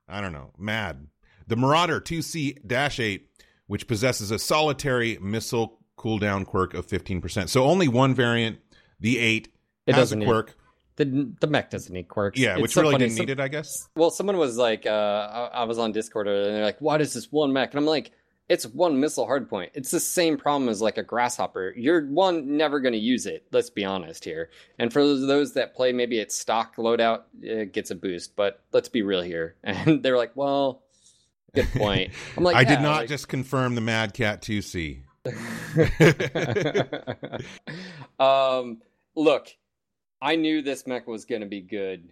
[0.07, 0.51] I don't know.
[0.57, 1.07] Mad.
[1.47, 3.21] The Marauder 2C-8,
[3.67, 7.49] which possesses a solitary missile cooldown quirk of 15%.
[7.49, 8.59] So only one variant,
[8.99, 9.49] the 8,
[9.87, 10.55] It has a need- quirk.
[10.95, 12.39] the the mech doesn't need quirks.
[12.39, 13.05] Yeah, It's which so really funny.
[13.05, 13.89] didn't Some- need it, I guess.
[13.97, 14.89] Well, someone was like, uh,
[15.53, 17.85] I, I was on Discord and they're like, "Why does this one mech?" And I'm
[17.85, 18.11] like,
[18.53, 19.71] "It's one missile hardpoint.
[19.73, 21.73] It's the same problem as like a grasshopper.
[21.75, 23.45] You're one never going to use it.
[23.51, 24.51] Let's be honest here.
[24.77, 28.61] And for those, those that play, maybe its stock loadout it gets a boost, but
[28.71, 30.83] let's be real here." And they're like, "Well."
[31.55, 32.11] good point.
[32.37, 35.01] I'm like, I did not like- just confirm the Mad Cat 2C.
[38.19, 38.81] um,
[39.15, 39.47] look,
[40.21, 42.09] I knew this mech was going to be good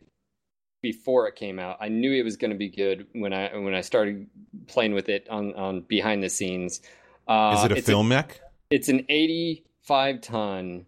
[0.86, 1.78] before it came out.
[1.80, 4.28] I knew it was going to be good when I when I started
[4.68, 6.82] playing with it on on behind the scenes.
[7.28, 8.40] Uh, Is it a film mech?
[8.70, 10.86] it's an 85 ton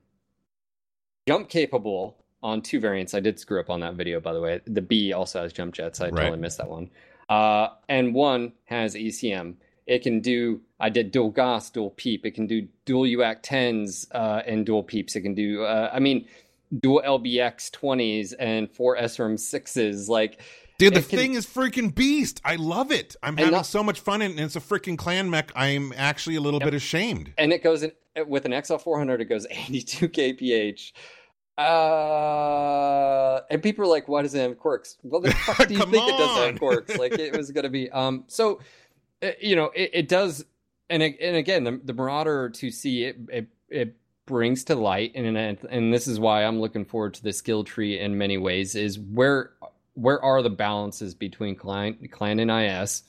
[1.28, 3.14] jump capable on two variants.
[3.14, 4.62] I did screw up on that video, by the way.
[4.66, 6.02] The B also has jump jets.
[6.02, 6.24] I Right.
[6.24, 6.90] totally missed that one.
[7.30, 9.56] Uh, and one has ECM.
[9.86, 10.62] It can do.
[10.80, 12.26] I did dual Gauss, dual peep.
[12.26, 15.16] It can do dual UAC tens uh, and dual peeps.
[15.16, 15.64] It can do.
[15.64, 16.26] Uh, I mean,
[16.80, 20.10] dual LBX twenties and four SRM sixes.
[20.10, 20.40] Like,
[20.80, 22.42] Dude, the can- thing is freaking beast.
[22.44, 23.16] I love it.
[23.22, 25.52] I'm having not- so much fun, and it's a freaking clan mech.
[25.56, 27.32] I'm actually a little bit ashamed.
[27.38, 27.92] and it goes in
[28.28, 29.20] with an XL400.
[29.22, 30.92] It goes 82 kph.
[31.58, 35.80] Uh, and people are like, "Why does it have quirks?" Well, the fuck do you
[35.80, 36.48] think it does on.
[36.52, 36.98] have quirks?
[36.98, 37.90] Like it was going to be.
[37.92, 38.60] Um, so
[39.22, 40.46] uh, you know, it, it does.
[40.90, 43.96] And and again, the, the Marauder 2C it it it
[44.26, 48.00] brings to light, and and this is why I'm looking forward to the skill tree
[48.00, 48.76] in many ways.
[48.76, 49.52] Is where
[49.94, 53.04] where are the balances between clan clan and IS?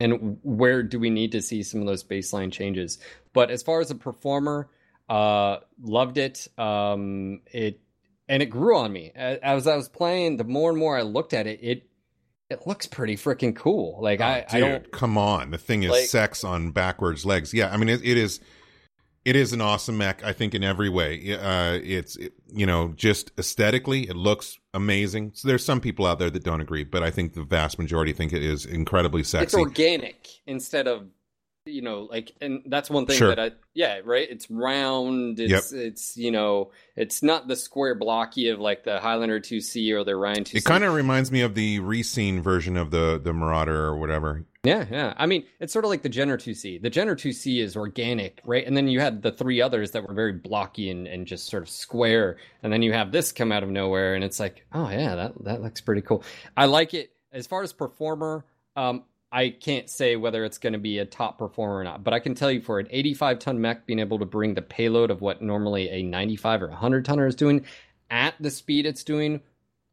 [0.00, 2.98] and where do we need to see some of those baseline changes
[3.32, 4.68] but as far as a performer
[5.08, 7.78] uh loved it um it
[8.28, 11.32] and it grew on me as i was playing the more and more i looked
[11.34, 11.86] at it it
[12.50, 15.52] it looks pretty freaking cool like Oh, i i don't come on.
[15.52, 17.54] The thing is like- sex on backwards legs.
[17.54, 18.40] Yeah, I mean it, it is.
[19.24, 20.24] It is an awesome mech.
[20.24, 21.34] I think in every way.
[21.36, 25.32] Uh, it's it- you know just aesthetically, it looks amazing.
[25.34, 28.12] So there's some people out there that don't agree, but I think the vast majority
[28.12, 29.44] think it is incredibly sexy.
[29.44, 31.06] it's organic instead of
[31.64, 33.28] you know like and that's one thing Sure.
[33.28, 38.48] that i yeah right it's round it's it's you know it's not the square blocky
[38.48, 41.54] of like the highlander 2c or the ryan 2c It kind of reminds me of
[41.54, 44.44] the reseen version of the the Marauder or whatever.
[44.64, 45.14] Yeah, yeah.
[45.16, 46.80] I mean, it's sort of like the Jenner 2C.
[46.80, 48.64] The Jenner 2C is organic, right?
[48.64, 51.64] And then you had the three others that were very blocky and, and just sort
[51.64, 52.36] of square.
[52.62, 55.44] And then you have this come out of nowhere, and it's like, oh yeah, that
[55.44, 56.22] that looks pretty cool.
[56.56, 57.10] I like it.
[57.32, 58.44] As far as performer,
[58.76, 59.02] um,
[59.32, 62.20] I can't say whether it's going to be a top performer or not, but I
[62.20, 65.22] can tell you for an 85 ton mech being able to bring the payload of
[65.22, 67.64] what normally a 95 or 100 tonner is doing
[68.12, 69.40] at the speed it's doing,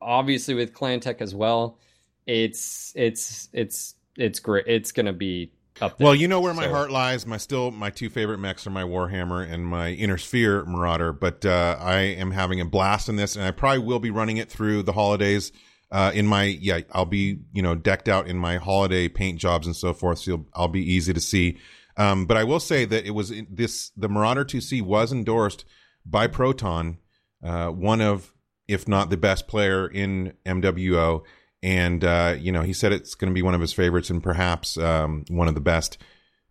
[0.02, 1.80] obviously with Clan Tech as well,
[2.28, 4.66] it's it's it's it's great.
[4.68, 5.52] It's going to be
[5.82, 6.06] up there.
[6.06, 7.26] Well, you know where my So- heart lies.
[7.26, 11.14] My still my two favorite mechs are my Warhammer and my Inner Sphere Marauder.
[11.14, 14.38] But uh, I am having a blast in this, and I probably will be running
[14.38, 15.52] it through the holidays.
[15.92, 19.66] Uh, in my yeah, I'll be you know decked out in my holiday paint jobs
[19.66, 20.20] and so forth.
[20.20, 21.58] So you'll, I'll be easy to see.
[21.98, 25.66] Um, but I will say that it was in this the Marauder 2C was endorsed
[26.06, 27.00] by Proton,
[27.44, 28.32] uh, one of
[28.68, 31.24] if not the best player in MWO.
[31.62, 34.24] And uh, you know, he said it's going to be one of his favorites and
[34.24, 35.98] perhaps um, one of the best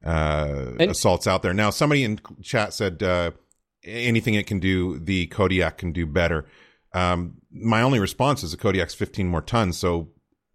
[0.05, 1.55] uh, And- assaults out there.
[1.55, 3.31] Now, somebody in chat said uh,
[3.85, 6.47] anything it can do, the Kodiak can do better.
[6.93, 10.11] Um, my only response is the Kodiak's 15 more tons, so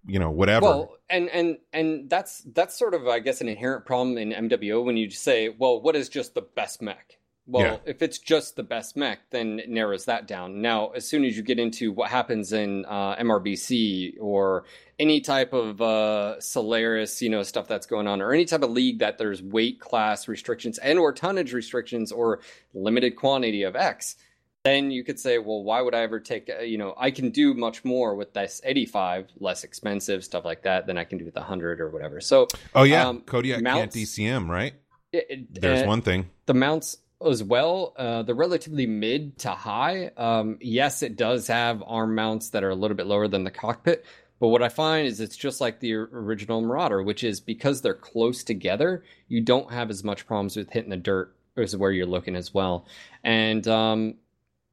[0.06, 0.66] you know, whatever.
[0.66, 4.84] Well, and and and that's that's sort of I guess an inherent problem in MWO
[4.84, 7.18] when you say, well, what is just the best mech?
[7.46, 7.78] Well, Yeah.
[7.86, 10.62] if it's just the best mech, then it narrows that down.
[10.62, 14.64] Now, as soon as you get into what happens in uh, MRBC or
[14.98, 18.72] any type of uh, Solaris, you know, stuff that's going on, or any type of
[18.72, 22.39] league that there's weight class restrictions and or tonnage restrictions or
[22.74, 24.16] limited quantity of X,
[24.64, 27.32] then you could say, well, why would I ever take, uh, you know, I can
[27.32, 31.26] do much more with this 85, less expensive, stuff like that, than I can do
[31.26, 32.22] with the 100 or whatever.
[32.22, 34.74] So, oh yeah, um, Kodiak mounts- can't DCM, right?
[35.12, 36.30] it, it- There's uh, one thing.
[36.46, 36.98] the mounts
[37.30, 40.12] as well uh, they're relatively mid to high.
[40.18, 43.52] Um, yes it does have arm mounts that are a little bit lower than the
[43.52, 44.06] cockpit
[44.40, 47.94] but what i find is it's just like the original marauder which is because they're
[47.94, 52.06] close together you don't have as much problems with hitting the dirt as where you're
[52.06, 52.86] looking as well.
[53.24, 54.16] And um,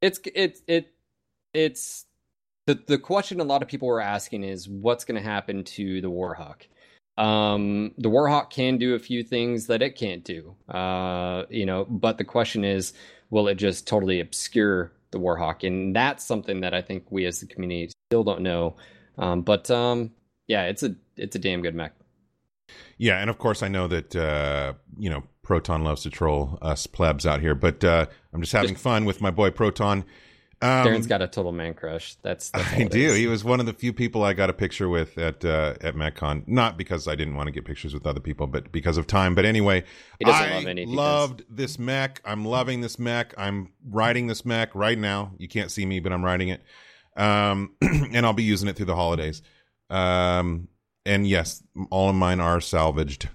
[0.01, 0.93] it's it it
[1.53, 2.07] it's
[2.67, 6.01] the the question a lot of people were asking is what's going to happen to
[6.01, 6.67] the warhawk
[7.17, 11.85] um, the Warhawk can do a few things that it can't do, uh, you know.
[11.85, 12.93] But the question is,
[13.31, 15.67] will it just totally obscure the Warhawk?
[15.67, 18.77] And that's something that I think we as the community still don't know.
[19.19, 20.13] Um, but um,
[20.47, 21.95] yeah, it's a it's a damn good mech.
[22.97, 26.87] Yeah, and of course I know that uh, you know Proton loves to troll us
[26.87, 30.05] plebs out here, but uh, I'm just having fun with my boy Proton.
[30.63, 32.17] Um, Darren's got a total man crush.
[32.17, 32.99] That's, that's I do.
[32.99, 33.17] is.
[33.17, 35.95] He was one of the few people I got a picture with at uh, at
[35.95, 36.47] MechCon.
[36.47, 39.35] Not because I didn't want to get pictures with other people, but because of time.
[39.35, 39.85] But anyway,
[40.19, 42.21] He I love loved this mech.
[42.25, 43.35] I'm loving this mech.
[43.39, 45.33] I'm riding this mech right now.
[45.39, 46.63] You can't see me, but I'm riding it,
[47.17, 49.43] um, and I'll be using it through the holidays.
[49.89, 50.69] Um,
[51.07, 53.29] and yes, all of mine are salvaged.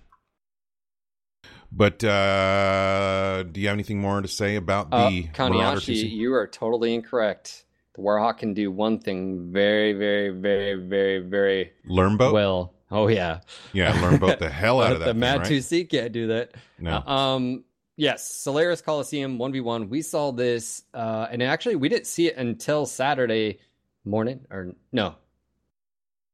[1.77, 6.33] But uh, do you have anything more to say about Uh, the Marauder Kanajashi, you
[6.33, 7.65] are totally incorrect.
[7.95, 12.33] The Warhawk can do one thing very, very, very, very, very Learn boat?
[12.33, 12.73] well.
[12.91, 13.39] Oh yeah,
[13.73, 15.05] yeah, learn boat the hell out of that.
[15.05, 15.47] the Mad right?
[15.51, 16.53] 2C can't do that.
[16.79, 17.03] No.
[17.05, 17.63] Uh, um,
[17.97, 19.89] yes, Solaris Coliseum one v one.
[19.89, 23.59] We saw this, uh, and actually we didn't see it until Saturday
[24.05, 25.15] morning, or no, it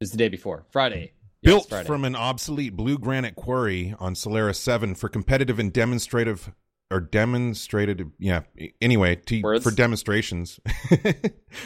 [0.02, 1.14] was the day before, Friday.
[1.44, 6.52] Built from an obsolete blue granite quarry on Solaris 7 for competitive and demonstrative
[6.92, 8.42] or demonstrated yeah
[8.82, 10.60] anyway to, for demonstrations.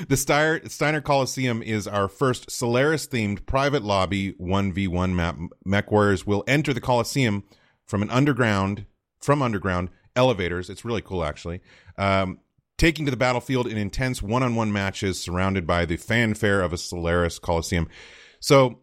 [0.07, 5.37] The Steiner, Steiner Coliseum is our first Solaris themed private lobby 1v1 map.
[5.63, 7.43] Mech warriors will enter the Coliseum
[7.85, 8.85] from an underground
[9.19, 10.69] from underground elevators.
[10.69, 11.61] It's really cool actually.
[11.97, 12.39] Um,
[12.77, 17.39] taking to the battlefield in intense one-on-one matches surrounded by the fanfare of a Solaris
[17.39, 17.87] Coliseum.
[18.39, 18.79] So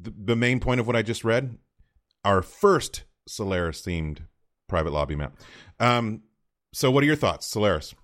[0.00, 1.56] the, the main point of what I just read,
[2.24, 4.20] our first Solaris themed
[4.68, 5.36] private lobby map.
[5.80, 6.22] Um,
[6.72, 7.94] so what are your thoughts, Solaris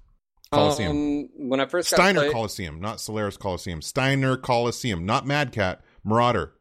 [0.53, 0.91] Coliseum?
[0.91, 3.83] Um, when I first got Steiner play- Coliseum, not Solaris Coliseum.
[3.83, 6.53] Steiner Coliseum, not Mad Cat, Marauder.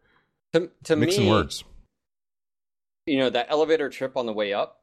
[0.53, 1.63] to, to Mixing me, words.
[3.05, 4.81] you know that elevator trip on the way up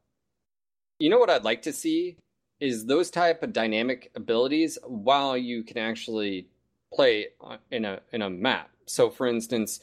[0.98, 2.16] you know what i'd like to see
[2.60, 6.46] is those type of dynamic abilities while you can actually
[6.92, 7.28] play
[7.70, 9.80] in a in a map so for instance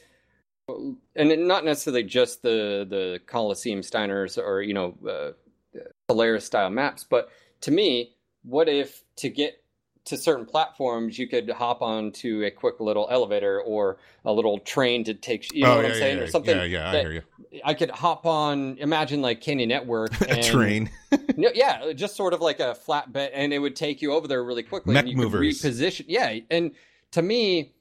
[1.16, 7.06] and not necessarily just the the coliseum steiners or you know uh, Solaris style maps
[7.10, 7.30] but
[7.62, 9.64] to me what if to get
[10.06, 15.04] to certain platforms you could hop onto a quick little elevator or a little train
[15.04, 17.00] to take you know oh, what yeah, i'm saying yeah, or something Yeah, yeah, I
[17.00, 17.22] hear you.
[17.64, 18.78] I could hop on.
[18.78, 20.90] Imagine like Canyon Network, A train.
[21.38, 24.44] No, yeah, just sort of like a flatbed, and it would take you over there
[24.44, 24.94] really quickly.
[24.94, 25.62] Mech and you movers.
[25.62, 26.06] Could reposition.
[26.08, 26.72] Yeah, and
[27.12, 27.76] to me,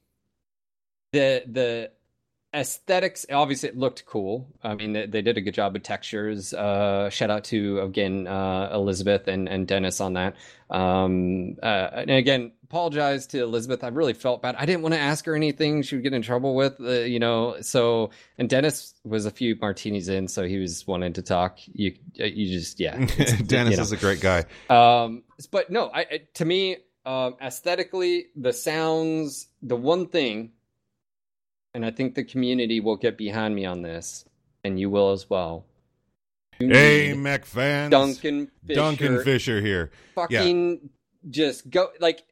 [1.13, 1.91] the the
[2.55, 4.49] aesthetics obviously it looked cool.
[4.63, 6.55] I mean, they, they did a good job with textures.
[6.55, 10.37] Uh, shout out to again uh, Elizabeth and and Dennis on that.
[10.71, 13.85] Um, uh, and again, apologize to Elizabeth.
[13.85, 14.57] I really felt bad.
[14.57, 16.81] I didn't want to ask her anything she would get in trouble with.
[16.81, 21.13] Uh, you know, so and Dennis was a few martinis in, so he was wanting
[21.15, 21.59] to talk.
[21.67, 22.97] You you just yeah.
[23.47, 23.83] Dennis you know.
[23.83, 24.45] is a great guy.
[24.71, 30.53] Um, but no, I, I to me, um, aesthetically, the sounds, the one thing,
[31.77, 34.25] and I think the community will get behind me on this,
[34.65, 35.67] and you will as well.
[36.59, 37.91] You Hey, mech fans.
[37.91, 39.91] Duncan Fisher, Duncan Fisher here.
[40.15, 40.89] fucking
[41.29, 42.23] just go like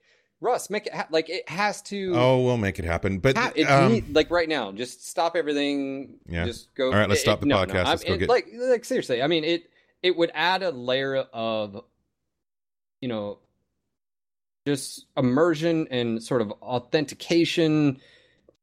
[0.40, 2.14] Russ, make it ha- like it has to.
[2.16, 3.18] Oh, we'll make it happen.
[3.18, 6.18] But ha- it um, like right now, just stop everything.
[6.26, 6.46] Yeah.
[6.46, 6.86] Just go.
[6.86, 7.84] All right, let's it- stop the no, podcast.
[7.84, 9.22] No, Let's go it- get- like like seriously.
[9.22, 9.70] I mean it.
[10.02, 11.82] It would add a layer of,
[13.02, 13.40] you know,
[14.66, 18.00] just immersion and sort of authentication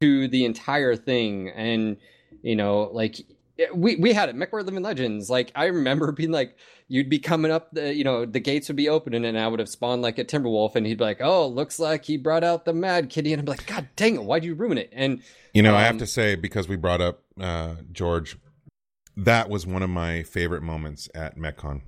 [0.02, 1.96] to the entire thing, and
[2.42, 3.16] you know, like
[3.74, 4.36] we we had it.
[4.36, 5.30] MechWarrior Living Legends.
[5.30, 6.56] Like I remember being like,
[6.88, 9.60] you'd be coming up, the you know, the gates would be opening, and I would
[9.60, 12.64] have spawned like a Timberwolf, and he'd be like, oh, looks like he brought out
[12.64, 14.90] the Mad Kitty, and I'm like, God dang it, why'd you ruin it?
[14.92, 15.22] And
[15.54, 18.36] You know, I have Um, to say because we brought up uh, George,
[19.16, 21.82] that was one of my favorite moments at MechCon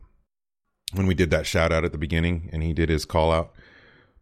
[0.93, 3.54] when we did that shout out at the beginning and he did his call out.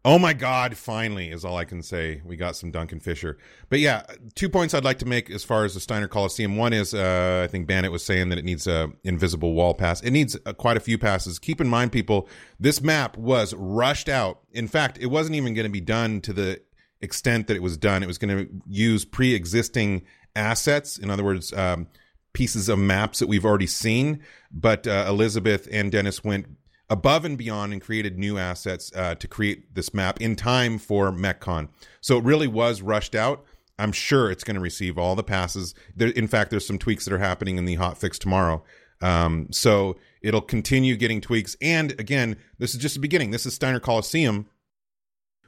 [0.05, 0.75] Oh my God!
[0.75, 2.21] Finally, is all I can say.
[2.25, 3.37] We got some Duncan Fisher,
[3.69, 4.03] but yeah,
[4.35, 6.57] two points I'd like to make as far as the Steiner Coliseum.
[6.57, 10.01] One is uh, I think Bandit was saying that it needs a invisible wall pass.
[10.01, 11.39] It needs uh, quite a few passes.
[11.39, 12.27] Keep in mind, people,
[12.59, 14.41] this map was rushed out.
[14.51, 16.59] In fact, it wasn't even going to be done to the
[16.99, 18.03] extent that it was done.
[18.03, 20.03] It was going to use pre-existing
[20.35, 20.97] assets.
[20.97, 21.87] In other words, um,
[22.33, 24.21] pieces of maps that we've already seen.
[24.51, 26.47] But uh, Elizabeth and Dennis went
[26.89, 31.11] above and beyond and created new assets uh, to create this map in time for
[31.11, 31.69] MechCon.
[32.01, 33.45] So it really was rushed out.
[33.79, 35.73] I'm sure it's going to receive all the passes.
[35.95, 38.63] There, in fact, there's some tweaks that are happening in the hot fix tomorrow.
[39.01, 41.57] Um, so it'll continue getting tweaks.
[41.61, 43.31] And again, this is just the beginning.
[43.31, 44.47] This is Steiner Coliseum.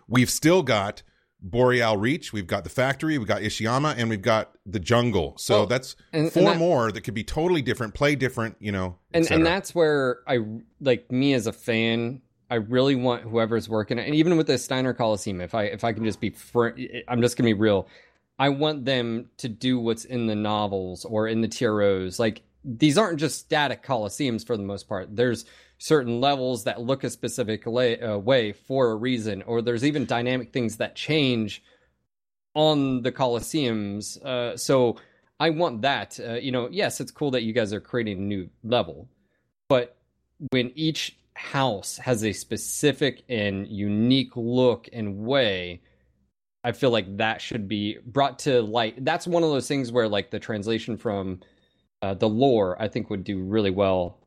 [0.08, 1.04] We've still got
[1.50, 5.36] Boreal Reach, we've got the factory, we've got Ishiyama, and we've got the jungle.
[5.38, 8.56] So Well, that's and- and four that- more that could be totally different, play different,
[8.60, 8.98] you know.
[9.14, 10.40] and and that's where I
[10.82, 12.22] like me as a fan.
[12.50, 15.94] I really want whoever's working, and even with the Steiner Coliseum, if I if I
[15.94, 16.70] can just be, fr-
[17.08, 17.88] I'm just gonna be real.
[18.40, 22.20] I want them to do what's in the novels or in the TROs.
[22.20, 25.16] Like these aren't just static coliseums for the most part.
[25.16, 25.46] There's
[25.78, 30.06] certain levels that look a specific lay, uh, way for a reason, or there's even
[30.06, 31.64] dynamic things that change
[32.56, 34.22] on the coliseums.
[34.24, 34.98] Uh, so
[35.40, 36.20] I want that.
[36.20, 39.08] Uh, you know, yes, it's cool that you guys are creating a new level,
[39.68, 39.98] but
[40.52, 45.82] when each house has a specific and unique look and way,
[46.64, 49.04] I feel like that should be brought to light.
[49.04, 51.42] That's one of those things where like the translation from
[52.06, 54.20] uh, the lore, I think would do really well.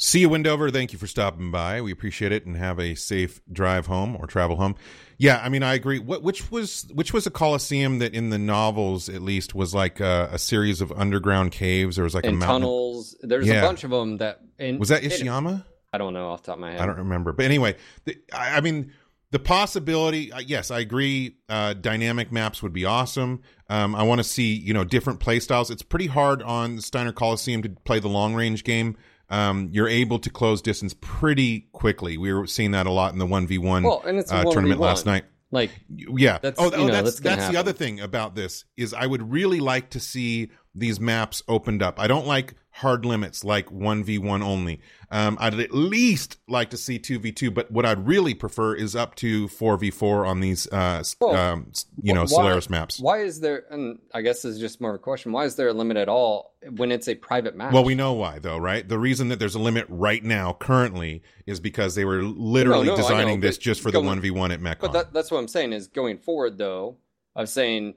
[0.00, 0.70] See you, Windover.
[0.70, 1.80] Thank you for stopping by.
[1.80, 4.76] We appreciate it, and have a safe drive home or travel home.
[5.16, 5.98] Yeah, I mean, I agree.
[5.98, 9.98] What which was which was a coliseum that in the novels at least was like
[9.98, 11.98] a, a series of underground caves.
[11.98, 12.60] Or was like and a mountain.
[12.60, 13.16] tunnels.
[13.22, 13.54] There's Yeah.
[13.54, 14.40] a bunch of them that.
[14.60, 15.64] And Was that it- Ishiyama?
[15.92, 16.80] I don't know off the top of my head.
[16.80, 17.32] I don't remember.
[17.32, 18.92] But anyway, the, I, I mean,
[19.30, 20.32] the possibility.
[20.32, 21.36] Uh, yes, I agree.
[21.48, 23.42] Uh, dynamic maps would be awesome.
[23.68, 25.70] Um, I want to see you know different play styles.
[25.70, 28.96] It's pretty hard on Steiner Coliseum to play the long range game.
[29.30, 32.16] Um, you're able to close distance pretty quickly.
[32.16, 34.44] We were seeing that a lot in the one v one Well, and it's uh,
[34.44, 34.84] tournament 1v1.
[34.84, 35.24] last night.
[35.50, 36.38] Like Yeah.
[36.38, 39.30] That's- oh, oh know, that's that's that's the other thing about this is I would
[39.30, 42.00] really like to see these maps opened up.
[42.00, 44.80] I don't like hard limits like one v one only.
[45.10, 48.74] Um, I'd at least like to see two v two, but what I'd really prefer
[48.74, 52.70] is up to four v four on these, uh, Well, um, you know, why- Solaris
[52.70, 53.00] maps.
[53.00, 53.64] Why is there?
[53.70, 55.32] And I guess this is just more of a question.
[55.32, 57.72] Why is there a limit at all when it's a private match?
[57.72, 58.88] Well, we know why though, right?
[58.88, 62.94] The reason that there's a limit right now, currently, is because they were literally No,
[62.94, 64.80] no, I know, designing this just for going- the one v one at MechCon.
[64.80, 66.96] But that, that's what I'm saying is going forward though
[67.34, 67.94] of saying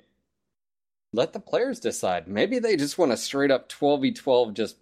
[1.13, 2.27] let the players decide.
[2.27, 4.77] Maybe they just want a straight up 12v12 just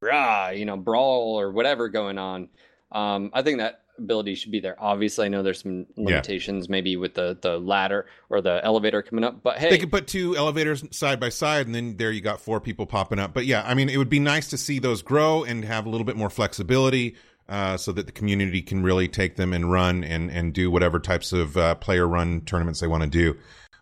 [0.00, 2.48] rah, you know, brawl or whatever going on.
[2.92, 4.76] Um, I think that ability should be there.
[4.78, 9.24] Obviously, I know there's some limitations maybe with the the ladder or the elevator coming
[9.24, 12.20] up, but hey, They could put two elevators side by side, and then there you
[12.20, 13.34] got four people popping up.
[13.34, 15.90] But yeah, I mean, it would be nice to see those grow and have a
[15.90, 17.16] little bit more flexibility,
[17.48, 20.98] uh, so that the community can really take them and run and and do whatever
[20.98, 23.36] types of uh, player run tournaments they want to do.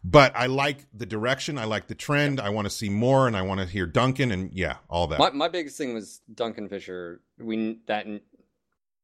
[0.05, 1.59] But I like the direction.
[1.59, 2.40] I like the trend.
[2.40, 5.18] I want to see more, and I want to hear Duncan and yeah, all that.
[5.18, 7.20] my my biggest thing was Duncan Fisher.
[7.38, 8.07] We that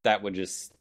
[0.05, 0.73] that would just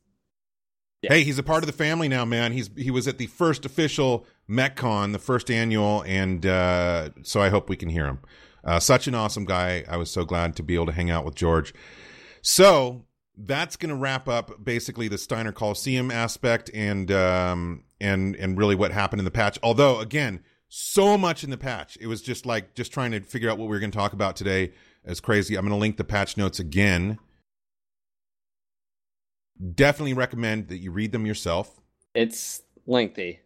[1.03, 1.13] yeah.
[1.13, 2.53] Hey, he's a part of the family now, man.
[2.53, 7.49] He's he was at the first official MechCon, the first annual, and uh, so I
[7.49, 8.19] hope we can hear him.
[8.63, 9.83] Uh, such an awesome guy.
[9.89, 11.73] I was so glad to be able to hang out with George.
[12.41, 13.05] So
[13.37, 18.75] that's going to wrap up basically the Steiner Coliseum aspect and um, and and really
[18.75, 19.57] what happened in the patch.
[19.63, 21.97] Although again, so much in the patch.
[22.01, 24.13] It was just like just trying to figure out what we were going to talk
[24.13, 24.73] about today.
[25.05, 25.55] It's crazy.
[25.55, 27.19] I'm going to link the patch notes again.
[29.75, 31.79] Definitely recommend that you read them yourself.
[32.13, 33.39] it's lengthy.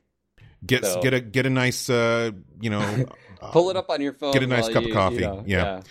[0.66, 3.06] Get So- get a get a nice uh, you know
[3.52, 4.34] Pull it up on your phone.
[4.34, 5.16] get a nice cup of coffee.
[5.18, 5.82] you know, Yeah.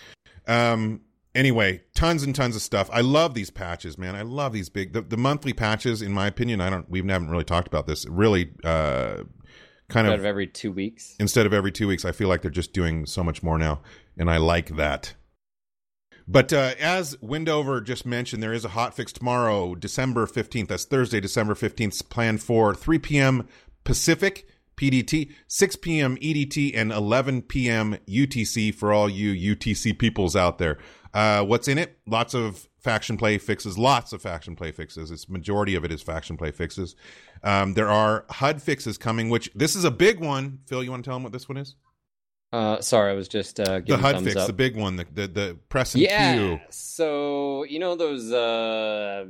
[0.47, 1.01] Um.
[1.37, 2.89] Anyway, tons and tons of stuff.
[2.91, 4.15] I love these patches, man.
[4.15, 6.01] I love these big the, the monthly patches.
[6.01, 6.89] In my opinion, I don't.
[6.89, 8.07] We haven't really talked about this.
[8.07, 9.17] Really, uh,
[9.87, 11.15] kind of of every two weeks.
[11.19, 13.83] instead of every two weeks, I feel like they're just doing so much more now,
[14.17, 15.13] and I like that.
[16.27, 20.69] But uh, as Windover just mentioned, there is a hot fix tomorrow, December 15th.
[20.69, 23.47] That's Thursday, December 15th, planned for 3 p.m.
[23.83, 24.47] Pacific,
[24.77, 26.15] PDT, 6 p.m.
[26.17, 27.97] EDT, and 11 p.m.
[28.07, 30.77] UTC for all you UTC peoples out there.
[31.13, 31.97] Uh, what's in it?
[32.05, 35.09] Lots of faction play fixes, lots of faction play fixes.
[35.11, 36.95] It's majority of it is faction play fixes.
[37.43, 40.59] Um, there are HUD fixes coming, which this is a big one.
[40.67, 41.75] Phil, you want to tell them what this one is?
[42.53, 44.47] Uh, sorry, I was just uh, The HUD fix, up.
[44.47, 46.59] the big one, the the, the press and yeah.
[46.69, 49.25] So you know those uh,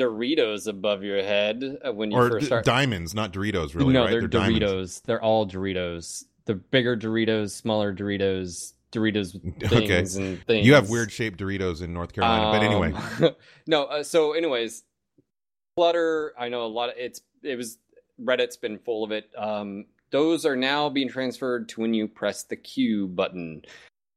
[0.00, 2.64] Doritos above your head uh, when you or first start.
[2.64, 3.92] diamonds, not Doritos, really.
[3.92, 4.10] no, right?
[4.10, 4.60] they're, diamonds.
[4.60, 5.02] Doritos.
[5.02, 6.24] They're all Doritos.
[6.46, 9.36] The bigger Doritos, smaller Doritos, Doritos
[9.72, 9.98] Okay.
[9.98, 10.66] and things.
[10.66, 12.92] You have weird shaped Doritos in North Carolina, but anyway,
[13.26, 13.34] Um,
[13.66, 13.84] no.
[13.84, 14.82] Uh, so, anyways,
[15.76, 16.32] Flutter.
[16.38, 17.20] I know a lot of it's.
[17.42, 17.78] It was
[18.20, 19.30] Reddit's been full of it.
[19.36, 23.62] Um, those are now being transferred to when you press the Q button.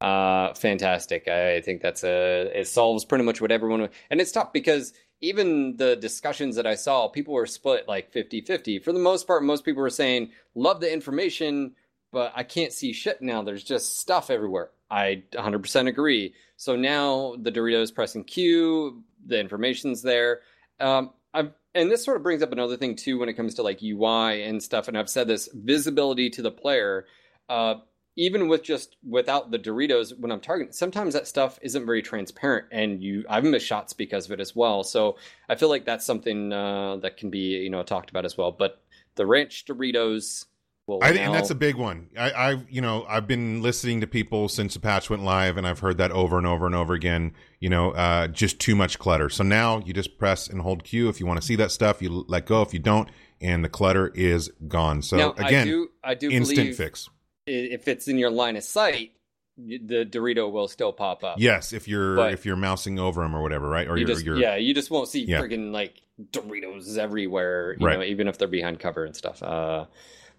[0.03, 1.29] Uh, fantastic.
[1.29, 2.51] I think that's a.
[2.53, 3.87] It solves pretty much what everyone.
[4.11, 4.91] And it's tough because
[5.21, 8.83] even the discussions that I saw, people were split like 50-50.
[8.83, 11.75] For the most part, most people were saying love the information,
[12.11, 13.43] but I can't see shit now.
[13.43, 14.71] There's just stuff everywhere.
[14.91, 16.33] I 100% agree.
[16.57, 20.41] So now the Doritos pressing Q, the information's there.
[20.81, 23.63] Um, I've, and this sort of brings up another thing too when it comes to
[23.63, 24.89] like UI and stuff.
[24.89, 27.05] And I've said this visibility to the player.
[27.47, 27.75] Uh,
[28.15, 32.67] even with just without the Doritos, when I'm targeting, sometimes that stuff isn't very transparent,
[32.71, 34.83] and you I've missed shots because of it as well.
[34.83, 35.17] So
[35.49, 38.51] I feel like that's something uh, that can be you know talked about as well.
[38.51, 38.81] But
[39.15, 40.45] the ranch Doritos
[40.85, 42.09] will I, now, and that's a big one.
[42.17, 45.65] I, I've you know I've been listening to people since the patch went live, and
[45.65, 47.33] I've heard that over and over and over again.
[47.59, 49.29] You know, uh, just too much clutter.
[49.29, 52.01] So now you just press and hold Q if you want to see that stuff.
[52.01, 53.09] You let go if you don't,
[53.41, 55.01] and the clutter is gone.
[55.01, 57.09] So now, again, I do I do instant believe fix.
[57.45, 59.11] If it's in your line of sight,
[59.57, 61.35] the Dorito will still pop up.
[61.39, 63.87] Yes, if you're But- if you're mousing over them or whatever, right?
[63.87, 65.41] Or you you're, just you're yeah, you just won't see Yeah.
[65.41, 67.99] friggin' like Doritos everywhere, you Right.
[67.99, 69.41] know, even if they're behind cover and stuff.
[69.43, 69.85] Uh,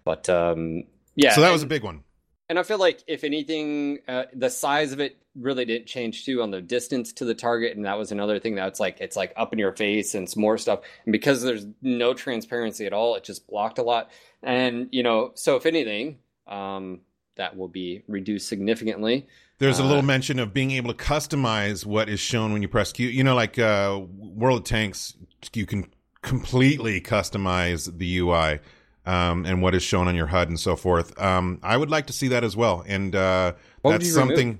[0.03, 0.83] But um,
[1.15, 2.03] yeah, so that was a big one.
[2.49, 6.41] and I feel like if anything, uh, the size of it really didn't change too
[6.43, 9.33] on the distance to the target, and that was another thing that's like it's like
[9.35, 10.81] up in your face and some more stuff.
[11.05, 14.11] And because there's no transparency at all, it just blocked a lot.
[14.43, 17.01] And you know, so if anything, um,
[17.35, 19.27] that will be reduced significantly.
[19.57, 22.67] There's a Uh, little mention of being able to customize what is shown when you
[22.67, 23.07] press Q.
[23.07, 25.13] You know, like uh, World of Tanks,
[25.53, 25.87] you can
[26.21, 28.59] completely customize the UI
[29.05, 31.19] um, and what is shown on your HUD and so forth.
[31.21, 32.83] Um, I would like to see that as well.
[32.87, 34.59] And uh, that's something.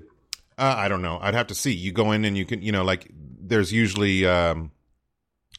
[0.58, 1.18] Uh, I don't know.
[1.20, 1.72] I'd have to see.
[1.72, 3.10] You go in and you can, you know, like
[3.40, 4.26] there's usually.
[4.26, 4.70] Um,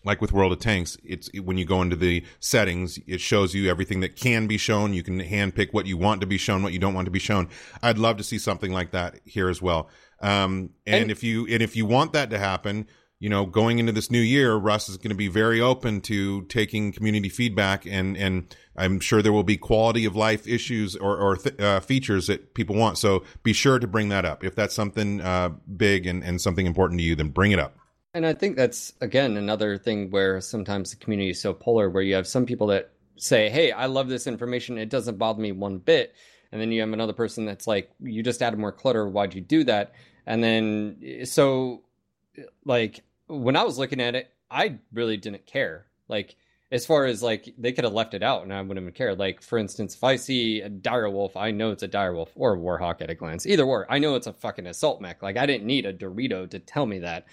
[0.04, 3.70] like with World of Tanks, it's when you go into the settings, it shows you
[3.70, 4.93] everything that can be shown.
[4.93, 7.20] You can handpick what you want to be shown, what you don't want to be
[7.20, 7.50] shown.
[7.82, 9.89] I'd love to see something like that here as well.
[10.22, 12.88] Um, and, And- if you and if you want that to happen,
[13.20, 16.43] you know, going into this new year, Russ is going to be very open to
[16.43, 21.18] taking community feedback, and and I'm sure there will be quality of life issues or
[21.18, 23.00] or th- uh, features that people want.
[23.00, 26.68] So be sure to bring that up if that's something uh, big and and something
[26.68, 27.16] important to you.
[27.16, 27.76] Then bring it up.
[28.14, 32.03] And I think that's again another thing where sometimes the community is so polar, where
[32.03, 35.51] you have some people that say, "Hey, I love this information; it doesn't bother me
[35.51, 36.16] one bit,"
[36.51, 39.08] and then you have another person that's like, "You just added more clutter.
[39.08, 39.93] Why'd you do that?"
[40.26, 41.84] And then so,
[42.66, 45.88] like when I was looking at it, I really didn't care.
[46.08, 46.36] Like
[46.72, 49.20] as far as like they could have left it out and I wouldn't have cared.
[49.20, 52.32] Like for instance, if I see a dire wolf, I know it's a dire wolf
[52.36, 53.45] or a warhawk at a glance.
[53.45, 55.22] Either or, I know it's a fucking assault mech.
[55.22, 57.26] Like I didn't need a Dorito to tell me that.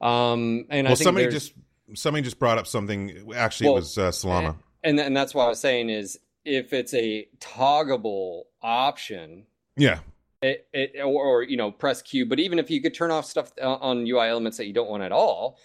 [0.00, 1.52] Um, and I well, think somebody just
[1.94, 3.32] somebody just brought up something.
[3.34, 4.56] Actually, Well, it was uh, Salama.
[4.84, 9.46] and and that's what I was saying is if it's a toggable option,
[9.76, 10.00] yeah,
[10.42, 12.26] it, it or, or you know press Q.
[12.26, 14.88] But even if you could turn off stuff uh, on UI elements that you don't
[14.88, 15.58] want at all,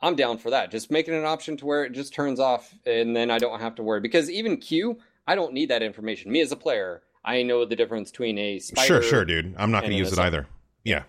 [0.00, 0.70] I'm down for that.
[0.70, 3.60] Just make it an option to where it just turns off, and then I don't
[3.60, 4.00] have to worry.
[4.00, 6.30] Because even Q, I don't need that information.
[6.32, 8.86] Me as a player, I know the difference between a spider.
[8.86, 9.54] sure, sure, dude.
[9.58, 10.46] I'm not going to use it either.
[10.84, 11.02] Yeah.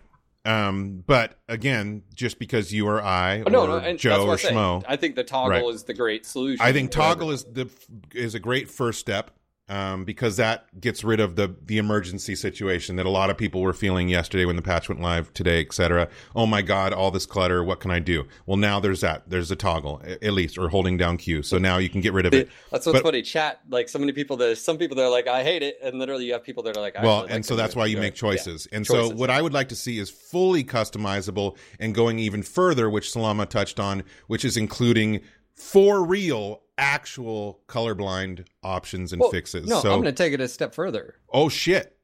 [0.43, 4.37] Um, but again, just because you or I Oh, no, or no, that's Joe or.
[4.37, 5.75] Schmo, I think the toggle Right.
[5.75, 6.65] is the great solution.
[6.65, 7.69] I think toggle is the
[8.13, 9.31] is a great first step
[9.71, 13.61] um, because that gets rid of the the emergency situation that a lot of people
[13.61, 16.09] were feeling yesterday when the patch went live today, etc.
[16.35, 17.63] Oh my God, all this clutter.
[17.63, 18.27] What can I do?
[18.45, 19.29] Well, now there's that.
[19.29, 21.41] There's a toggle at least, or holding down Q.
[21.41, 22.49] So now you can get rid of it.
[22.69, 23.21] That's what's But- funny.
[23.21, 24.35] Chat like so many people.
[24.35, 26.75] There's some people that are like, I hate it, and literally you have people that
[26.75, 28.67] are like, I well, really like and so that's why you make choices.
[28.69, 28.77] Yeah.
[28.77, 32.89] And so what I would like to see is fully customizable and going even further,
[32.89, 35.21] which Salama touched on, which is including
[35.61, 39.67] for real actual colorblind options and Well, fixes.
[39.67, 41.15] No, so I'm going to take it a step further.
[41.31, 41.97] oh shit.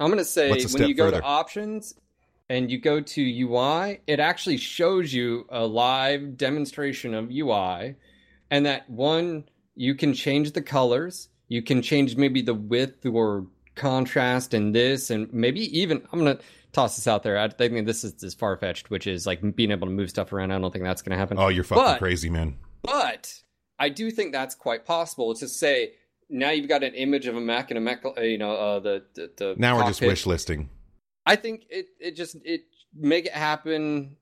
[0.00, 1.20] I'm going to say when you go further?
[1.20, 1.94] to options
[2.48, 7.96] and you go to UI, it actually shows you a live demonstration of UI,
[8.50, 9.44] and that one
[9.74, 15.10] you can change the colors, you can change maybe the width or contrast and this,
[15.10, 16.42] and maybe even I'm going to
[16.72, 17.38] toss this out there.
[17.38, 20.32] I think this is this far fetched, which is like being able to move stuff
[20.32, 20.52] around.
[20.52, 21.38] I don't think that's going to happen.
[21.38, 22.56] Oh, you're fucking But- crazy, man.
[22.82, 23.42] But
[23.78, 25.92] I do think that's quite possible to say
[26.30, 28.80] now you've got an image of a Mac and a mech, uh, you know, uh,
[28.80, 30.68] the, the the Now we're just wish listing.
[31.26, 32.62] I think it it just it
[32.94, 34.16] make it happen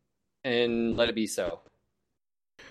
[0.45, 1.61] and let it be so.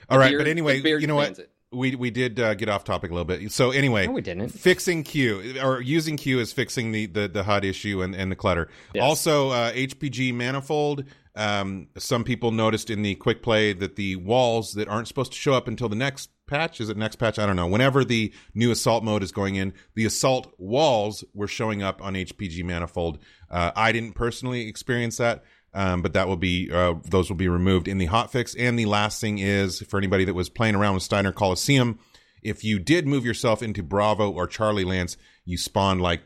[0.10, 1.40] All right, Beard- but anyway, you know what?
[1.40, 1.50] it.
[1.72, 3.52] We we did uh, get off topic a little bit.
[3.52, 4.50] So anyway, No, we didn't.
[4.50, 8.36] fixing Q or using Q is fixing the the, the HUD issue and, and the
[8.36, 8.70] clutter.
[8.94, 9.04] Yes.
[9.04, 11.04] Also, uh, HPG manifold.
[11.36, 15.38] Um, some people noticed in the quick play that the walls that aren't supposed to
[15.38, 17.40] show up until the next patch is it next patch?
[17.40, 17.68] I don't know.
[17.68, 22.14] Whenever the new assault mode is going in, the assault walls were showing up on
[22.14, 23.20] HPG manifold.
[23.50, 25.44] Uh, I didn't personally experience that.
[25.74, 28.56] Um, but that will be uh, those will be removed in the hotfix.
[28.58, 32.00] And the last thing is for anybody that was playing around with Steiner Coliseum,
[32.42, 36.22] if you did move yourself into Bravo or Charlie Lance, you spawned like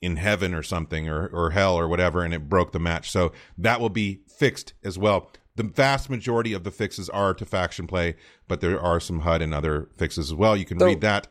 [0.00, 3.10] in heaven or something or, or hell or whatever, and it broke the match.
[3.10, 5.30] So that will be fixed as well.
[5.56, 8.16] The vast majority of the fixes are to faction play,
[8.48, 10.56] but there are some HUD and other fixes as well.
[10.56, 11.28] You can So, read that.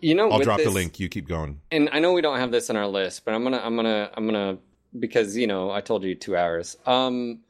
[0.00, 1.00] You know, I'll drop the link.
[1.00, 1.60] You keep going.
[1.72, 4.10] And I know we don't have this on our list, but I'm gonna I'm gonna
[4.14, 4.58] I'm gonna
[4.96, 6.76] because you know I told you two hours.
[6.86, 7.40] Um,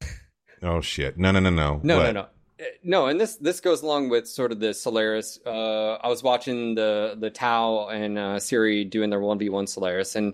[0.62, 1.18] Oh shit!
[1.18, 1.80] No, no, no, no.
[1.82, 2.02] No, What?
[2.04, 2.20] no, no.
[2.20, 5.38] Uh, No, and this this goes along with sort of the Solaris.
[5.46, 9.66] Uh, I was watching the the Tau and uh, Siri doing their one v one
[9.66, 10.32] Solaris, and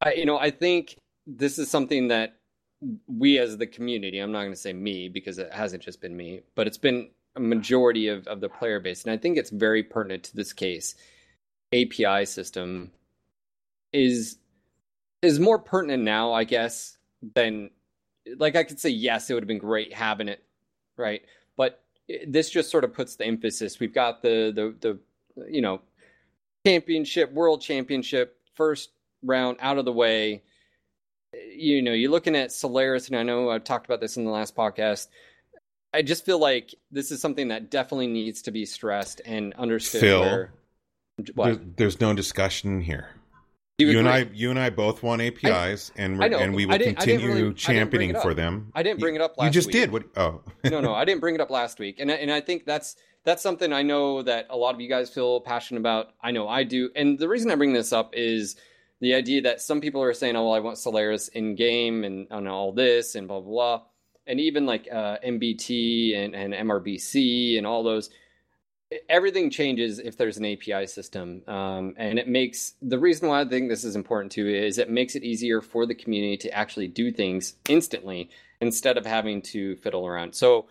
[0.00, 0.96] I, you know, I think
[1.26, 2.39] this is something that
[3.06, 4.18] we as the community.
[4.18, 7.10] I'm not going to say me because it hasn't just been me, but it's been
[7.36, 10.52] a majority of of the player base, and I think it's very pertinent to this
[10.52, 10.94] case.
[11.72, 12.90] API system
[13.92, 14.38] is
[15.22, 16.96] is more pertinent now, I guess,
[17.34, 17.70] than
[18.38, 20.42] like I could say yes, it would have been great having it,
[20.96, 21.22] right?
[21.56, 21.82] But
[22.26, 23.78] this just sort of puts the emphasis.
[23.78, 24.74] We've got the the
[25.36, 25.80] the you know
[26.66, 28.90] championship, world championship, first
[29.22, 30.42] round out of the way.
[31.32, 34.30] You know, you're looking at Solaris, and I know I've talked about this in the
[34.30, 35.08] last podcast.
[35.92, 40.00] I just feel like this is something that definitely needs to be stressed and understood.
[40.00, 40.50] Phil, where,
[41.34, 43.10] There's, there's no discussion here.
[43.78, 47.32] You, and I, you and I both want APIs, I, and and we will continue
[47.32, 48.70] really, championing for them.
[48.74, 49.46] I didn't bring it up last.
[49.46, 49.74] You just week.
[49.74, 49.92] did.
[49.92, 50.04] What?
[50.16, 52.96] Oh, no, no, I didn't bring it up last week, and and I think that's
[53.24, 56.12] that's something I know that a lot of you guys feel passionate about.
[56.20, 58.56] I know I do, and the reason I bring this up is
[59.00, 62.26] the idea that some people are saying, "Oh, well, I want Solaris in game and,
[62.30, 63.82] and all this and blah blah blah,"
[64.26, 68.10] and even like uh, MBT and, and MRBC and all those
[69.08, 71.42] everything changes if there's an API system.
[71.46, 74.90] Um, and it makes the reason why I think this is important too is it
[74.90, 78.30] makes it easier for the community to actually do things instantly
[78.60, 80.34] instead of having to fiddle around.
[80.34, 80.66] So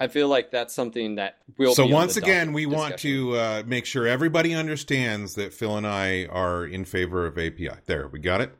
[0.00, 1.74] I feel like that's something that will.
[1.74, 2.78] So once again, we discussion.
[2.78, 7.36] want to uh, make sure everybody understands that Phil and I are in favor of
[7.36, 7.70] API.
[7.86, 8.54] There, we got it.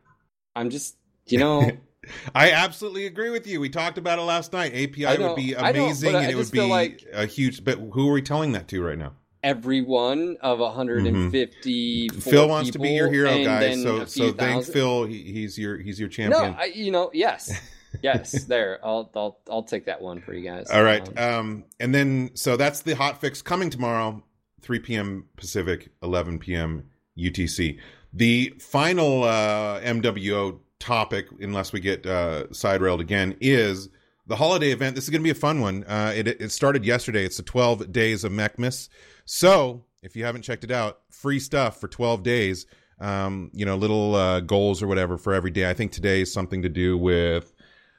[0.57, 1.71] I'm just, you know.
[2.35, 3.61] I absolutely agree with you.
[3.61, 4.73] We talked about it last night.
[4.73, 7.65] API would be amazing, and it would be like a huge.
[7.65, 9.13] But who are we telling that to right now?
[9.43, 12.09] Everyone of 150.
[12.09, 12.19] Mm-hmm.
[12.21, 13.83] Phil wants to be your hero, guys.
[13.83, 15.05] So, so thank Phil.
[15.05, 16.53] He, he's your he's your champion.
[16.53, 17.53] No, I, you know, yes,
[18.03, 18.45] yes.
[18.45, 20.71] There, I'll I'll I'll take that one for you guys.
[20.71, 24.23] All right, um, um, and then so that's the hot fix coming tomorrow,
[24.63, 25.27] 3 p.m.
[25.37, 26.89] Pacific, 11 p.m.
[27.19, 27.79] UTC.
[28.13, 33.89] The final uh, MWO topic, unless we get uh, side railed again, is
[34.27, 34.95] the holiday event.
[34.95, 35.85] This is going to be a fun one.
[35.85, 37.25] Uh, it, it started yesterday.
[37.25, 38.89] It's the 12 days of Mechmas.
[39.25, 42.67] So if you haven't checked it out, free stuff for 12 days.
[43.01, 45.69] Um, you know, little uh, goals or whatever for every day.
[45.69, 47.53] I think today is something to do with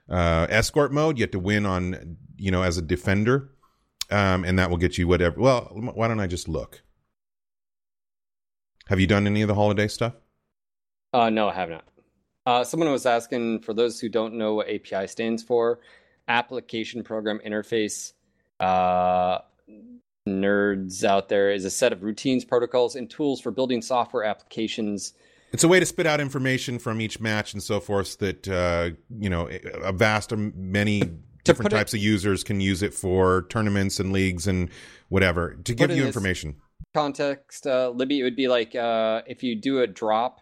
[0.10, 1.18] uh, escort mode.
[1.18, 3.52] You have to win on, you know, as a defender.
[4.12, 5.40] Um, and that will get you whatever.
[5.40, 6.82] Well, why don't I just look?
[8.88, 10.14] Have you done any of the holiday stuff?
[11.14, 11.86] Uh, no, I have not.
[12.46, 15.80] Uh, someone was asking for those who don't know what API stands for,
[16.28, 18.14] application program interface.
[18.60, 19.40] Uh,
[20.28, 25.14] nerds out there is a set of routines, protocols, and tools for building software applications.
[25.52, 28.92] It's a way to spit out information from each match and so forth that uh,
[29.20, 29.50] you know
[29.84, 31.02] a vast many
[31.44, 34.70] different types it, of users can use it for tournaments and leagues and
[35.10, 36.56] whatever to give you information.
[36.94, 40.42] Context, uh, Libby, it would be like uh, if you do a drop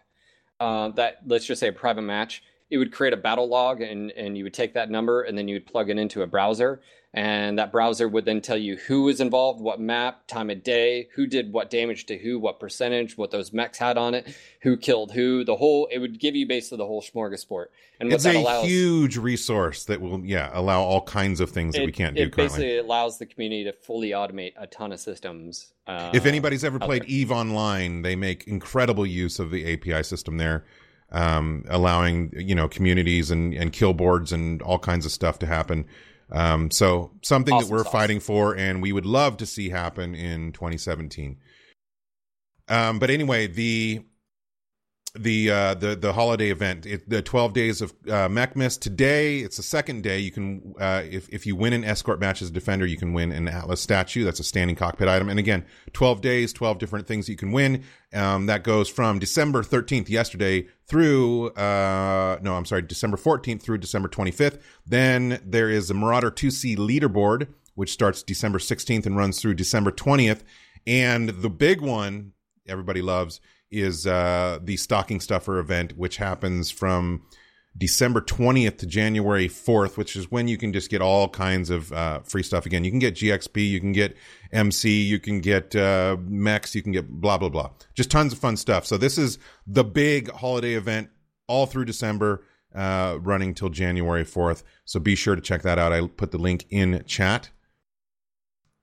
[0.60, 4.10] uh, that let's just say a private match, it would create a battle log and,
[4.12, 6.80] and you would take that number and then you would plug it into a browser
[7.14, 11.08] and that browser would then tell you who was involved, what map, time of day,
[11.14, 14.76] who did what damage to who, what percentage, what those mechs had on it, who
[14.76, 15.42] killed who.
[15.42, 17.66] The whole it would give you basically the whole smorgasbord.
[17.98, 21.86] And it's a allows, huge resource that will yeah allow all kinds of things that
[21.86, 22.28] we can't do.
[22.28, 22.44] Currently.
[22.44, 25.72] It basically allows the community to fully automate a ton of systems.
[25.86, 27.08] Uh, if anybody's ever played there.
[27.08, 30.66] Eve Online, they make incredible use of the API system there.
[31.10, 35.46] Um, allowing you know communities and and kill boards and all kinds of stuff to
[35.46, 35.86] happen
[36.30, 37.92] um, so something awesome that we're sauce.
[37.92, 41.38] fighting for and we would love to see happen in 2017.
[42.68, 44.02] Um, but anyway, the
[45.14, 49.38] the uh, the the holiday event, it, the 12 days of uh, Mechmas today.
[49.38, 50.18] It's the second day.
[50.18, 53.12] You can uh, if if you win an escort match as a defender, you can
[53.12, 54.24] win an Atlas statue.
[54.24, 55.28] That's a standing cockpit item.
[55.28, 57.84] And again, 12 days, 12 different things you can win.
[58.12, 63.78] Um, that goes from December 13th, yesterday, through uh, no, I'm sorry, December 14th through
[63.78, 64.60] December 25th.
[64.86, 69.90] Then there is the Marauder 2C leaderboard, which starts December 16th and runs through December
[69.90, 70.40] 20th.
[70.86, 72.32] And the big one
[72.66, 73.40] everybody loves
[73.70, 77.22] is uh, the stocking stuffer event, which happens from
[77.78, 81.92] December 20th to January 4th, which is when you can just get all kinds of
[81.92, 82.82] uh, free stuff again.
[82.82, 84.16] You can get GXP, you can get
[84.52, 87.70] MC, you can get uh, mechs, you can get blah, blah, blah.
[87.94, 88.84] Just tons of fun stuff.
[88.84, 91.10] So, this is the big holiday event
[91.46, 92.44] all through December,
[92.74, 94.64] uh, running till January 4th.
[94.84, 95.92] So, be sure to check that out.
[95.92, 97.50] I put the link in chat.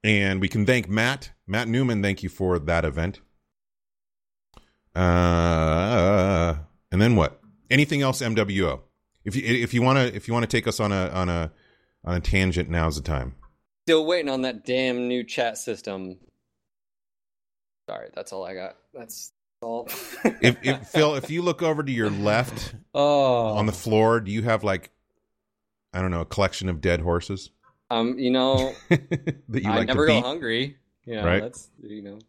[0.05, 2.03] And we can thank Matt, Matt Newman.
[2.03, 3.21] Thank you for that event.
[4.95, 6.55] Uh,
[6.91, 7.41] and then what?
[7.69, 8.81] Anything else MWO?
[9.25, 11.29] If you if you want to if you want to take us on a on
[11.29, 11.51] a
[12.03, 13.35] on a tangent, now's the time.
[13.87, 16.17] Still waiting on that damn new chat system.
[17.89, 18.77] Sorry, that's all I got.
[18.93, 19.31] That's
[19.61, 19.87] all.
[20.41, 23.47] if, if Phil, if you look over to your left oh.
[23.47, 24.91] on the floor, do you have like
[25.91, 27.49] I don't know a collection of dead horses?
[27.89, 30.77] Um, you know, that you I like never go hungry.
[31.05, 31.41] Yeah, right?
[31.41, 32.19] that's you know.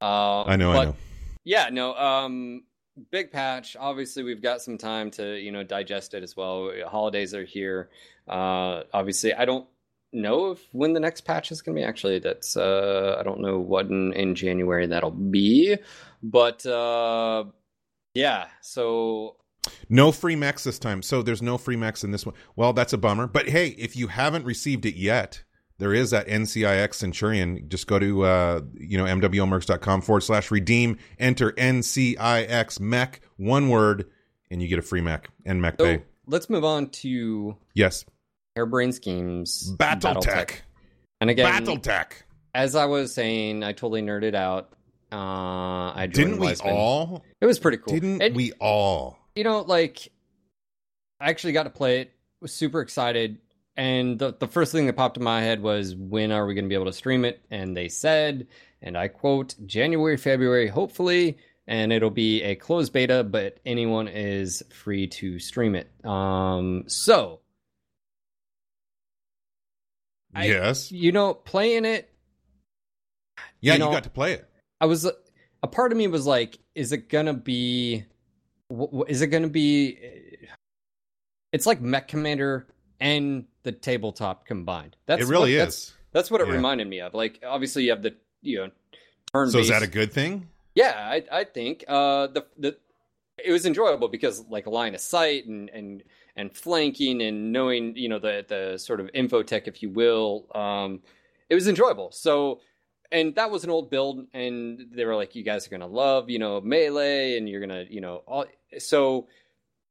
[0.00, 0.96] Uh, I know, I know
[1.44, 2.64] yeah, no, um,
[3.10, 3.76] big patch.
[3.78, 6.70] Obviously, we've got some time to you know digest it as well.
[6.86, 7.90] Holidays are here.
[8.28, 9.66] Uh, obviously, I don't
[10.12, 11.84] know if when the next patch is going to be.
[11.84, 15.76] Actually, that's uh, I don't know what in, in January that'll be.
[16.22, 17.44] But uh,
[18.14, 19.36] yeah, so
[19.88, 21.02] No free mechs this time.
[21.02, 22.34] So there's no free mechs in this one.
[22.56, 23.26] Well, that's a bummer.
[23.26, 25.42] But hey, if you haven't received it yet,
[25.82, 27.68] there is that NCIX Centurion.
[27.68, 30.98] Just go to uh, you know mwmercs.com forward slash redeem.
[31.18, 34.08] Enter NCIX mech one word,
[34.50, 36.02] and you get a free mech and mech so pay.
[36.26, 38.04] let's move on to Yes,
[38.56, 40.62] Harebrained Schemes Battle Tech
[41.20, 42.24] And again, Battle Tech.
[42.54, 44.70] as I was saying, I totally nerded out.
[45.10, 46.72] Uh, I Didn't we Weisman.
[46.72, 47.24] all?
[47.40, 47.92] It was pretty cool.
[47.92, 49.18] Didn't we all?
[49.34, 50.08] You know, like
[51.20, 52.12] I actually got to play it.
[52.40, 53.38] Was super excited,
[53.76, 56.64] and the the first thing that popped in my head was when are we going
[56.64, 57.44] to be able to stream it?
[57.50, 58.46] And they said,
[58.82, 61.38] and I quote, January, February, hopefully.
[61.68, 65.88] And it'll be a closed beta, but anyone is free to stream it.
[66.04, 67.40] Um, so
[70.34, 70.90] I- yes.
[70.90, 72.10] you know, playing it,
[73.60, 74.48] Yeah, you you, got to play it.
[74.80, 75.04] I was
[75.62, 78.04] a part of me was like, is it gonna be?
[79.08, 79.98] Is it gonna be?
[81.52, 82.66] It's like Mech Commander
[82.98, 84.96] and the tabletop combined.
[85.06, 85.74] That's it really what, is.
[85.76, 86.54] That's, that's what it Yeah.
[86.54, 87.14] reminded me of.
[87.14, 88.70] Like, obviously, you have the you know
[89.32, 89.50] turn.
[89.50, 90.48] So is that a good thing?
[90.74, 92.76] Yeah, I, I think uh, the the
[93.44, 96.02] it was enjoyable because like line of sight and and
[96.36, 100.46] and flanking and knowing you know the the sort of infotech, if you will.
[100.54, 101.00] Um,
[101.50, 102.10] it was enjoyable.
[102.12, 102.60] So,
[103.10, 106.30] and that was an old build, and they were like, "You guys are gonna love
[106.30, 108.46] you know melee, and you're gonna you know all."
[108.78, 109.28] So,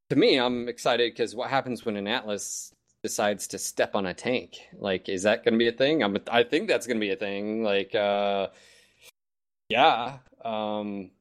[0.10, 2.74] to me, I'm excited because what happens when an Atlas
[3.04, 4.58] decides to step on a tank?
[4.78, 6.04] Like, is that going to be a thing?
[6.04, 7.64] I'm, I think that's going to be a thing.
[7.64, 8.48] Like, uh,
[9.70, 10.18] yeah.
[10.44, 11.12] Um,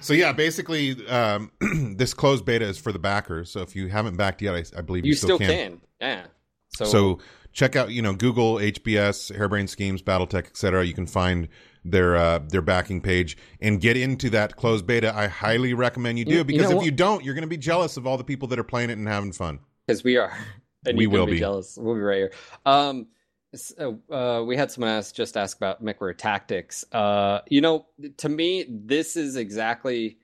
[0.00, 1.50] So yeah, basically, um,
[1.96, 3.50] this closed beta is for the backers.
[3.50, 5.80] So if you haven't backed yet, I, I believe you, you still can.
[6.00, 6.26] Yeah.
[6.74, 7.18] So, So,
[7.52, 10.84] check out, you know, Google HBS, Harebrained Schemes, BattleTech, etc.
[10.86, 11.48] You can find
[11.84, 15.14] their uh, their backing page and get into that closed beta.
[15.14, 16.84] I highly recommend you do You- you because know if what?
[16.86, 18.96] you don't, you're going to be jealous of all the people that are playing it
[18.98, 19.58] and having fun.
[19.86, 20.36] Because we are,
[20.86, 21.38] and We will be be.
[21.38, 21.76] jealous.
[21.80, 22.32] We'll be right here.
[22.66, 23.06] Um,
[23.54, 26.84] so, uh, we had someone ask just ask about MechWarrior tactics.
[26.92, 27.86] Uh, you know,
[28.18, 30.16] to me, this is exactly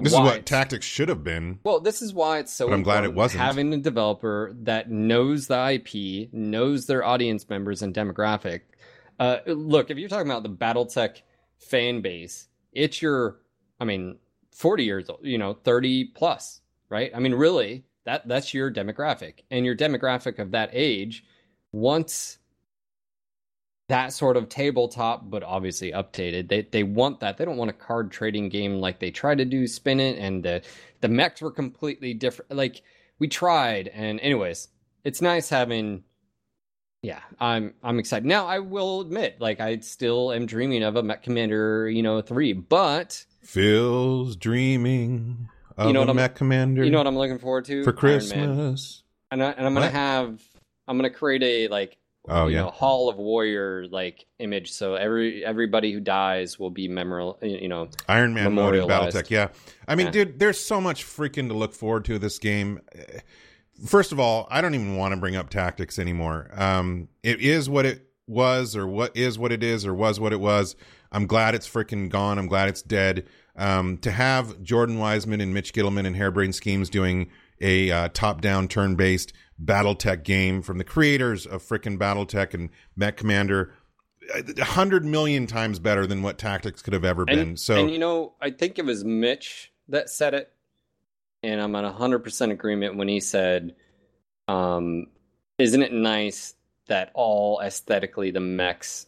[0.00, 1.58] This is what tactics should have been.
[1.64, 2.68] Well, this is why it's so.
[2.68, 3.42] But I'm glad it wasn't.
[3.42, 8.60] having a developer that knows the IP, knows their audience members and demographic.
[9.18, 11.22] Uh, look, if you're talking about the BattleTech
[11.58, 13.40] fan base, it's your,
[13.80, 14.18] I mean,
[14.52, 17.10] 40 years old, you know, 30 plus, right?
[17.14, 21.24] I mean, really, that that's your demographic, and your demographic of that age
[21.72, 22.38] wants
[23.88, 26.48] that sort of tabletop, but obviously updated.
[26.48, 27.36] They they want that.
[27.36, 30.42] They don't want a card trading game like they tried to do spin it, and
[30.42, 30.62] the
[31.00, 32.54] the mechs were completely different.
[32.54, 32.82] Like
[33.18, 34.68] we tried, and anyways,
[35.04, 36.04] it's nice having.
[37.02, 38.24] Yeah, I'm I'm excited.
[38.24, 42.22] Now I will admit, like I still am dreaming of a Mech Commander, you know,
[42.22, 42.54] three.
[42.54, 47.82] But Phil's dreaming You know what I'm- commander you know what I'm looking forward to
[47.84, 49.02] for Christmas.
[49.30, 50.40] and I, and I'm gonna have
[50.86, 51.96] I'm gonna create a like
[52.26, 56.70] Oh you yeah, know Hall of Warrior like image, so every everybody who dies will
[56.70, 57.38] be memorable.
[57.42, 58.88] You know, Iron Man mode in.
[58.88, 59.28] BattleTech.
[59.28, 59.48] Yeah,
[59.86, 60.12] I mean, Yeah.
[60.12, 62.80] dude, there's so much freaking to look forward to this game.
[63.84, 66.48] First of all, I don't even want to bring up tactics anymore.
[66.54, 70.32] Um, it is what it was, or what is what it is, or was what
[70.32, 70.76] it was.
[71.12, 72.38] I'm glad it's freaking gone.
[72.38, 73.26] I'm glad it's dead.
[73.56, 78.66] Um, to have Jordan Weisman and Mitch Gitelman and Harebrained Schemes doing a uh, top-down,
[78.66, 79.32] turn-based
[79.62, 83.72] BattleTech game from the creators of freaking BattleTech and Mech Commander,
[84.34, 87.56] a hundred million times better than what Tactics could have ever and, been.
[87.56, 90.52] So and you know, I think it was Mitch that said it,
[91.42, 93.74] and I'm on hundred percent agreement when he said,
[94.48, 95.06] um,
[95.58, 96.54] "Isn't it nice
[96.86, 99.06] that all aesthetically the mechs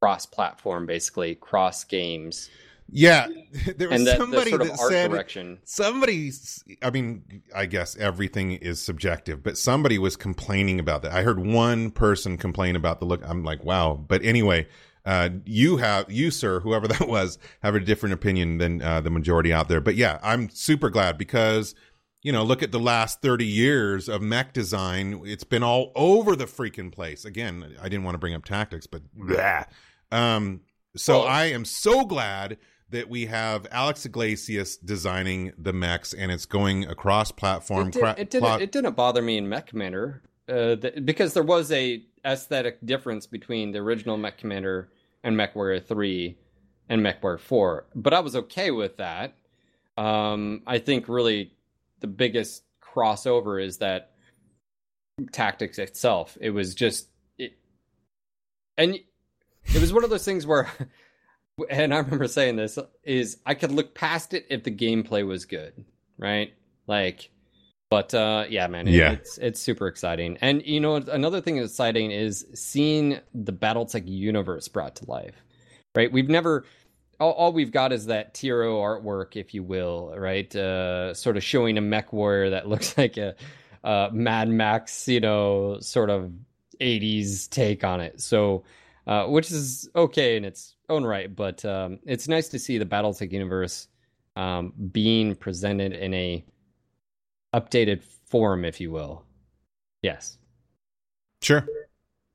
[0.00, 2.50] cross-platform, basically cross games,
[2.90, 3.26] Yeah,
[3.76, 6.32] there was and that the somebody sort of that art said direction." somebody.
[6.82, 11.12] I mean, I guess everything is subjective, but somebody was complaining about that.
[11.12, 13.22] I heard one person complain about the look.
[13.24, 13.94] I'm like, wow.
[13.94, 14.68] But anyway,
[15.04, 19.10] uh, you have you, sir, whoever that was, have a different opinion than uh, the
[19.10, 19.80] majority out there.
[19.80, 21.74] But yeah, I'm super glad because.
[22.26, 25.20] You know, look at the last 30 years of mech design.
[25.26, 27.26] It's been all over the freaking place.
[27.26, 29.66] Again, I didn't want to bring up tactics, but yeah.
[30.10, 30.62] Um,
[30.96, 32.56] so Well- I am so glad
[32.94, 37.88] that we have Alex Iglesias designing the mechs and it's going across platform.
[37.88, 38.44] It, did, cra- it didn't.
[38.44, 43.26] pla- it didn't bother me in Mech Commander uh, because there was a aesthetic difference
[43.26, 44.90] between the original Mech Commander
[45.24, 46.38] and Mech Warrior Three
[46.88, 47.86] and Mech Warrior Four.
[47.96, 49.34] But I was okay with that.
[49.98, 51.52] Um, I think really
[51.98, 54.12] the biggest crossover is that
[55.32, 56.38] tactics itself.
[56.40, 57.08] It was just
[57.38, 57.58] it,
[58.78, 60.68] and it was one of those things where
[61.70, 65.44] and I remember saying this is I could look past it if the gameplay was
[65.44, 65.84] good,
[66.18, 66.52] right?
[66.86, 67.30] Like,
[67.90, 69.12] but uh, yeah, man, it, Yeah.
[69.12, 70.38] it's it's super exciting.
[70.40, 75.34] And you know, another thing that's exciting is seeing the BattleTech universe brought to life,
[75.94, 76.10] right?
[76.12, 76.64] We've never.
[77.20, 80.52] All, all we've got is that Tiro artwork, if you will, right?
[80.54, 83.36] Uh, sort of showing a mech warrior that looks like a,
[83.84, 86.32] uh Mad Max, you know, sort of
[86.80, 88.20] 80s take on it.
[88.20, 88.64] So,
[89.06, 92.86] uh, which is okay in its own right, but um, it's nice to see the
[92.86, 93.88] BattleTech universe
[94.36, 96.44] um, being presented in a
[97.54, 99.24] updated form, if you will.
[100.02, 100.38] Yes.
[101.40, 101.66] Sure.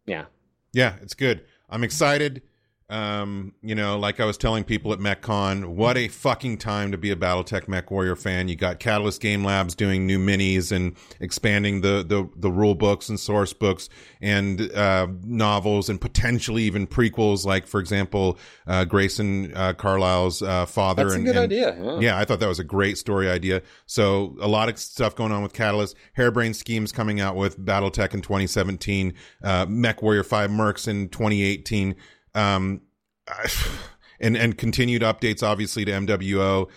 [0.05, 0.25] Yeah.
[0.73, 1.43] Yeah, it's good.
[1.69, 2.41] I'm excited.
[2.89, 6.97] Um, you know, like I was telling people at MechCon, what a fucking time to
[6.97, 8.47] be a BattleTech Mech Warrior fan.
[8.47, 13.07] You got Catalyst Game Labs doing new minis and expanding the the, the rule books
[13.07, 13.89] and source books
[14.21, 20.65] and uh, novels and potentially even prequels, like for example, uh, Grayson uh, Carlyle's uh,
[20.65, 21.03] father.
[21.03, 21.77] That's a good and- idea.
[21.79, 21.99] Yeah.
[21.99, 23.61] yeah, I thought that was a great story idea.
[23.85, 28.15] So a lot of stuff going on with Catalyst, Harebrained Schemes coming out with BattleTech
[28.15, 29.13] in 2017,
[29.43, 31.95] uh, Mech Warrior 5 Mercs in 2018,
[32.35, 32.81] um,
[34.19, 36.69] and and continued updates obviously to MWO.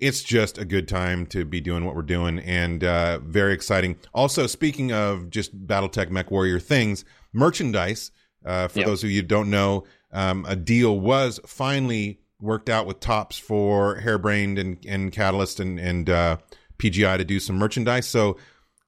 [0.00, 3.96] It's just a good time to be doing what we're doing and uh, very exciting.
[4.14, 8.12] Also, speaking of just BattleTech Mech Warrior things, merchandise.
[8.46, 8.86] Uh, for Yep.
[8.86, 13.36] those of you who don't know, um, a deal was finally worked out with Topps
[13.36, 16.36] for Harebrained and, and Catalyst and, and uh,
[16.78, 18.06] PGI to do some merchandise.
[18.06, 18.36] So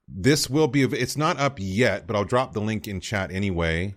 [0.06, 3.96] this will be, it's not up yet, but I'll drop the link in chat anyway.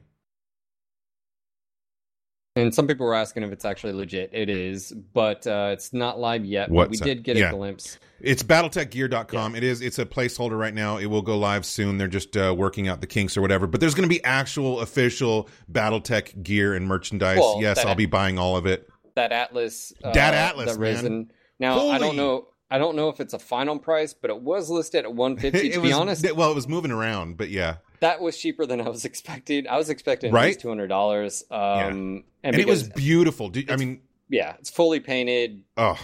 [2.56, 4.30] And some people were asking if it's actually legit.
[4.32, 6.72] It is, but uh, it's not live yet.
[6.72, 7.52] But we did get a Yeah.
[7.52, 7.98] glimpse.
[8.22, 9.56] It's battletechgear.com.
[9.56, 10.98] It is, it's a placeholder right now.
[10.98, 11.98] It will go live soon.
[11.98, 14.82] They're just uh, working out the kinks or whatever, but there's going to be actual
[14.82, 17.40] official Battletech gear and merchandise.
[17.40, 18.88] Well, yes, I'll be buying all of it.
[19.16, 19.92] That Atlas.
[20.04, 21.28] Uh, Dat Atlas, the.
[21.60, 22.50] Now I don't know.
[22.70, 25.70] I don't know if it's a final price, but it was listed at 150.
[25.74, 27.78] To was, be honest, well, it was moving around, but yeah.
[28.04, 29.68] That was cheaper than I was expecting.
[29.68, 30.48] I was expecting at Right?
[30.48, 31.44] least two hundred dollars.
[31.50, 33.50] Um, and, And it was beautiful.
[33.50, 35.64] Do- I mean, yeah, it's fully painted.
[35.78, 36.00] oh,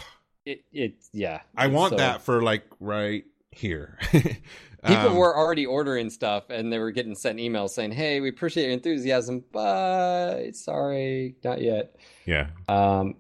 [0.45, 1.41] It, it yeah.
[1.55, 3.97] I want So- that for like right here.
[4.11, 8.30] People Um, were already ordering stuff, and they were getting sent emails saying, "Hey, we
[8.30, 12.47] appreciate your enthusiasm, but sorry, not yet." yeah.
[12.69, 13.15] Um,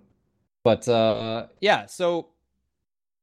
[0.63, 2.29] but uh, yeah, so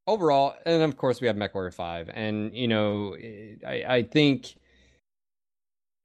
[0.06, 3.16] overall, and of course we have MechWarrior Five, and you know,
[3.66, 4.54] I, I think,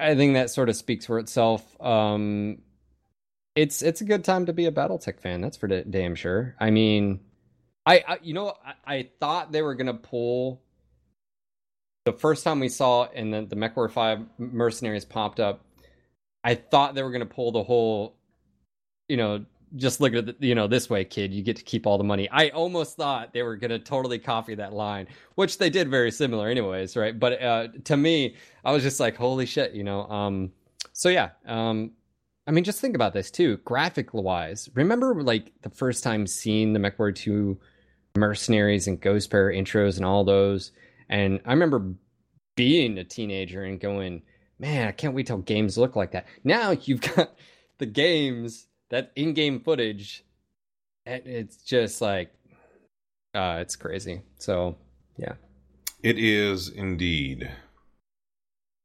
[0.02, 1.80] I think that sort of speaks for itself.
[1.82, 2.60] Um,
[3.56, 5.42] it's it's a good time to be a BattleTech fan.
[5.42, 6.56] That's for da- damn sure.
[6.60, 7.20] I mean,
[7.86, 10.62] I, I you know I, I thought they were gonna pull
[12.06, 15.66] the first time we saw and then the MechWarrior Five mercenaries popped up.
[16.44, 18.16] I thought they were gonna pull the whole,
[19.08, 19.46] you know,
[19.76, 21.34] just look at it, you know this way, kid.
[21.34, 22.30] You get to keep all the money.
[22.30, 26.48] I almost thought they were gonna totally copy that line, which they did very similar,
[26.48, 27.18] anyways, right?
[27.18, 28.36] But uh, to me,
[28.66, 30.04] I was just like, holy shit, you know.
[30.10, 30.52] Um,
[30.94, 31.92] so yeah, um,
[32.48, 34.70] I mean, just think about this too, graphic wise.
[34.74, 37.60] Remember, like the first time seeing the MechWarrior Two
[38.16, 40.72] mercenaries and Ghost Bear intros and all those,
[41.10, 41.94] and I remember
[42.56, 44.22] being a teenager and going,
[44.60, 46.28] man, I can't wait till games look like that.
[46.44, 47.34] Now you've got
[47.78, 50.24] the games that in-game footage
[51.06, 52.32] it's just like
[53.34, 54.22] uh it's crazy.
[54.38, 54.76] So
[55.18, 55.34] yeah.
[56.04, 57.50] It is indeed.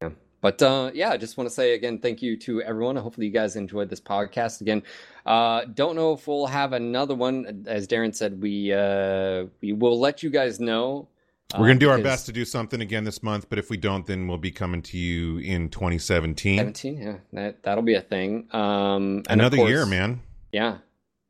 [0.03, 0.11] Yeah.
[0.41, 2.97] But uh yeah i just want to say again thank you to everyone.
[2.97, 4.61] Hopefully you guys enjoyed this podcast.
[4.61, 4.83] Again
[5.27, 7.65] uh don't know if we'll have another one.
[7.67, 11.09] As darren said we uh we will let you guys know
[11.55, 13.77] We're going to do our best to do something again this month, but if we
[13.77, 16.59] don't, then we'll be coming to you in 2017.
[16.59, 20.21] 17 yeah that that'll be a thing um Another course- year, man.
[20.53, 20.79] yeah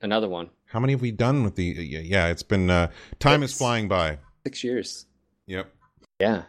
[0.00, 1.64] another one How many have we done with the?
[1.64, 4.18] Yeah, it's been uh, time is flying by.
[4.46, 5.06] six years
[5.46, 5.70] Yep.
[6.18, 6.42] yeah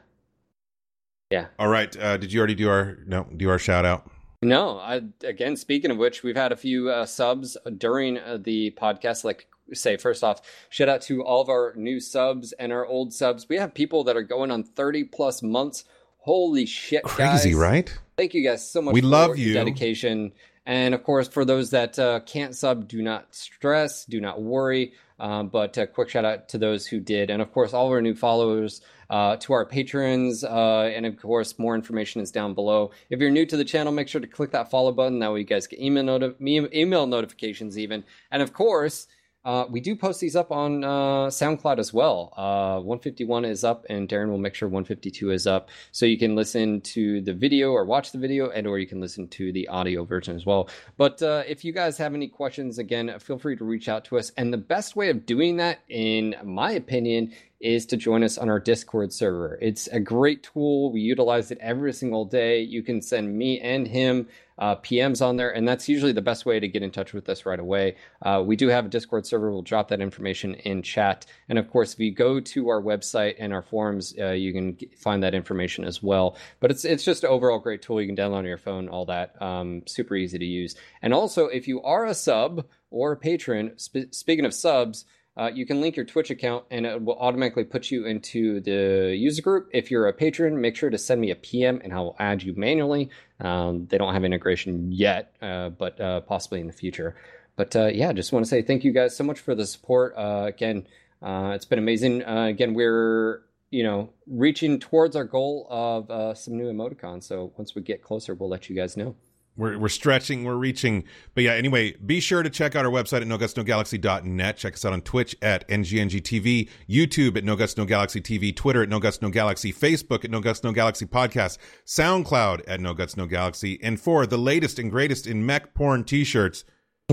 [1.30, 1.96] yeah All right.
[1.98, 3.28] Uh, did you already do our no?
[3.36, 4.10] Do our shout out?
[4.42, 8.72] No, I, again, speaking of which, we've had a few uh, subs during uh, the
[8.80, 9.24] podcast.
[9.26, 13.14] Like, say, first off, shout out to all of our new subs and our old
[13.14, 13.48] subs.
[13.50, 15.84] We have people that are going on 30 plus months.
[16.20, 17.56] Holy shit, Crazy, guys.
[17.56, 17.98] right?
[18.18, 19.54] Thank you guys so much We for love your you.
[19.54, 20.34] dedication.
[20.66, 24.94] And of course, for those that uh, can't sub, do not stress, do not worry.
[25.20, 27.30] Um, but a quick shout out to those who did.
[27.32, 30.44] And of course, all of our new followers, uh, to our patrons.
[30.44, 32.92] Uh, and of course, more information is down below.
[33.10, 35.20] If you're new to the channel, make sure to click that follow button.
[35.20, 38.04] That way, you guys get email, noti- me- email notifications, even.
[38.32, 39.08] And of course,
[39.48, 42.34] uh, we do post these up on uh, SoundCloud as well.
[42.36, 46.36] Uh, 151 is up, and Darren will make sure 152 is up, so you can
[46.36, 49.66] listen to the video or watch the video, and or you can listen to the
[49.70, 50.68] audio version as well.
[50.98, 54.18] But uh, if you guys have any questions, again, feel free to reach out to
[54.18, 54.34] us.
[54.36, 58.50] And the best way of doing that, in my opinion, is to join us on
[58.50, 59.58] our Discord server.
[59.62, 60.92] It's a great tool.
[60.92, 62.62] We utilize it every single day.
[62.62, 64.28] You can send me and him
[64.60, 67.30] uh, PMs on there, and that's usually the best way to get in touch with
[67.30, 67.96] us right away.
[68.24, 69.52] Uh, we do have a Discord server.
[69.52, 71.26] We'll drop that information in chat.
[71.50, 74.78] And of course, if you go to our website and our forums, uh, you can
[74.98, 76.38] find that information as well.
[76.60, 78.02] But it's it's just an overall great tool.
[78.02, 79.40] You can download on your phone, all that.
[79.42, 80.76] Um, super easy to use.
[81.02, 85.06] And also, if you are a sub or a patron, sp- speaking of subs,
[85.38, 89.16] uh, you can link your Twitch account and it will automatically put you into the
[89.16, 89.70] user group.
[89.72, 92.42] If you're a patron, make sure to send me a PM and I will add
[92.42, 93.12] you manually.
[93.40, 97.16] Um, they don't have integration yet, uh, but uh, possibly in the future.
[97.56, 100.16] But uh, yeah, just want to say thank you guys so much for the support.
[100.18, 100.88] Uh, again,
[101.22, 102.24] uh, it's been amazing.
[102.24, 107.24] again, we're you know reaching towards our goal of some new emoticons.
[107.24, 109.16] So once we get closer, we'll let you guys know.
[109.58, 111.04] We're, we're stretching, we're reaching.
[111.34, 114.58] But yeah, anyway, be sure to check out our website at nogutsnogalaxy.net.
[114.58, 118.84] Check us out on Twitch at NGNGTV, YouTube at No Guts No Galaxy TV, Twitter
[118.84, 122.94] at No Guts No Galaxy, Facebook at No Guts No Galaxy Podcast, SoundCloud at No
[122.94, 123.80] Guts No Galaxy.
[123.82, 126.64] And for the latest and greatest in mech porn t shirts,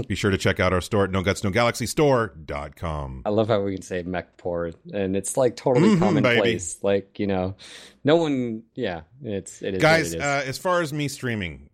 [0.09, 3.23] be sure to check out our store at no guts no galaxy store.com.
[3.25, 6.75] I love how we can say mech porn and it's like totally mm-hmm, commonplace.
[6.75, 6.81] Baby.
[6.83, 7.55] Like, you know,
[8.03, 9.83] no one yeah, it's it is.
[9.83, 10.23] Guys, it is.
[10.23, 11.71] Uh, as far as me streaming,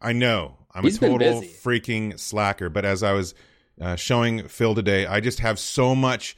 [0.00, 3.34] I know I'm He's a total freaking slacker, but as I was
[3.80, 6.36] uh, showing Phil today, I just have so much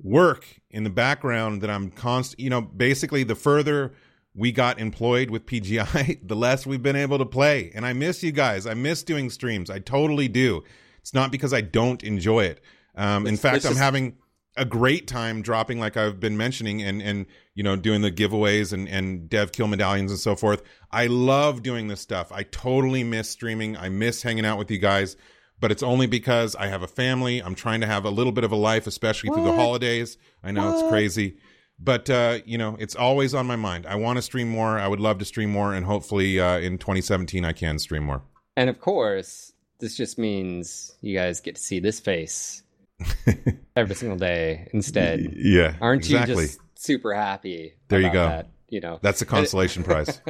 [0.00, 2.40] work in the background that I'm constant.
[2.40, 3.92] You know, basically, the further
[4.34, 7.70] we got employed with PGI, the less we've been able to play.
[7.74, 8.66] And I miss you guys.
[8.66, 9.70] I miss doing streams.
[9.70, 10.64] I totally do.
[11.00, 12.60] It's not because I don't enjoy it.
[12.96, 14.16] Um, in fact, I'm having
[14.56, 18.72] a great time dropping like I've been mentioning and and you know doing the giveaways
[18.72, 20.62] and and dev kill medallions and so forth.
[20.90, 22.30] I love doing this stuff.
[22.32, 23.76] I totally miss streaming.
[23.76, 25.16] I miss hanging out with you guys,
[25.60, 27.42] but it's only because I have a family.
[27.42, 29.36] I'm trying to have a little bit of a life especially what?
[29.36, 30.18] through the holidays.
[30.42, 30.80] I know what?
[30.80, 31.38] it's crazy.
[31.78, 33.86] But uh, you know, it's always on my mind.
[33.86, 34.78] I want to stream more.
[34.78, 38.22] I would love to stream more and hopefully uh, in 2017 I can stream more.
[38.56, 42.63] And of course, this just means you guys get to see this face
[43.76, 45.34] every single day instead.
[45.36, 45.76] Yeah.
[45.80, 46.34] Aren't exactly.
[46.34, 47.74] you just super happy?
[47.88, 48.28] There you go.
[48.28, 48.48] That?
[48.68, 50.20] You know, that's a consolation prize.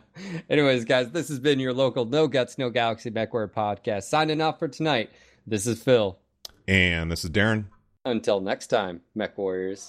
[0.50, 4.04] Anyways, guys, this has been your local No Guts, No Galaxy Backward podcast.
[4.04, 5.10] Signing off for tonight.
[5.46, 6.18] This is Phil.
[6.68, 7.66] And this is Darren.
[8.04, 9.82] Until next time, Mech Warriors.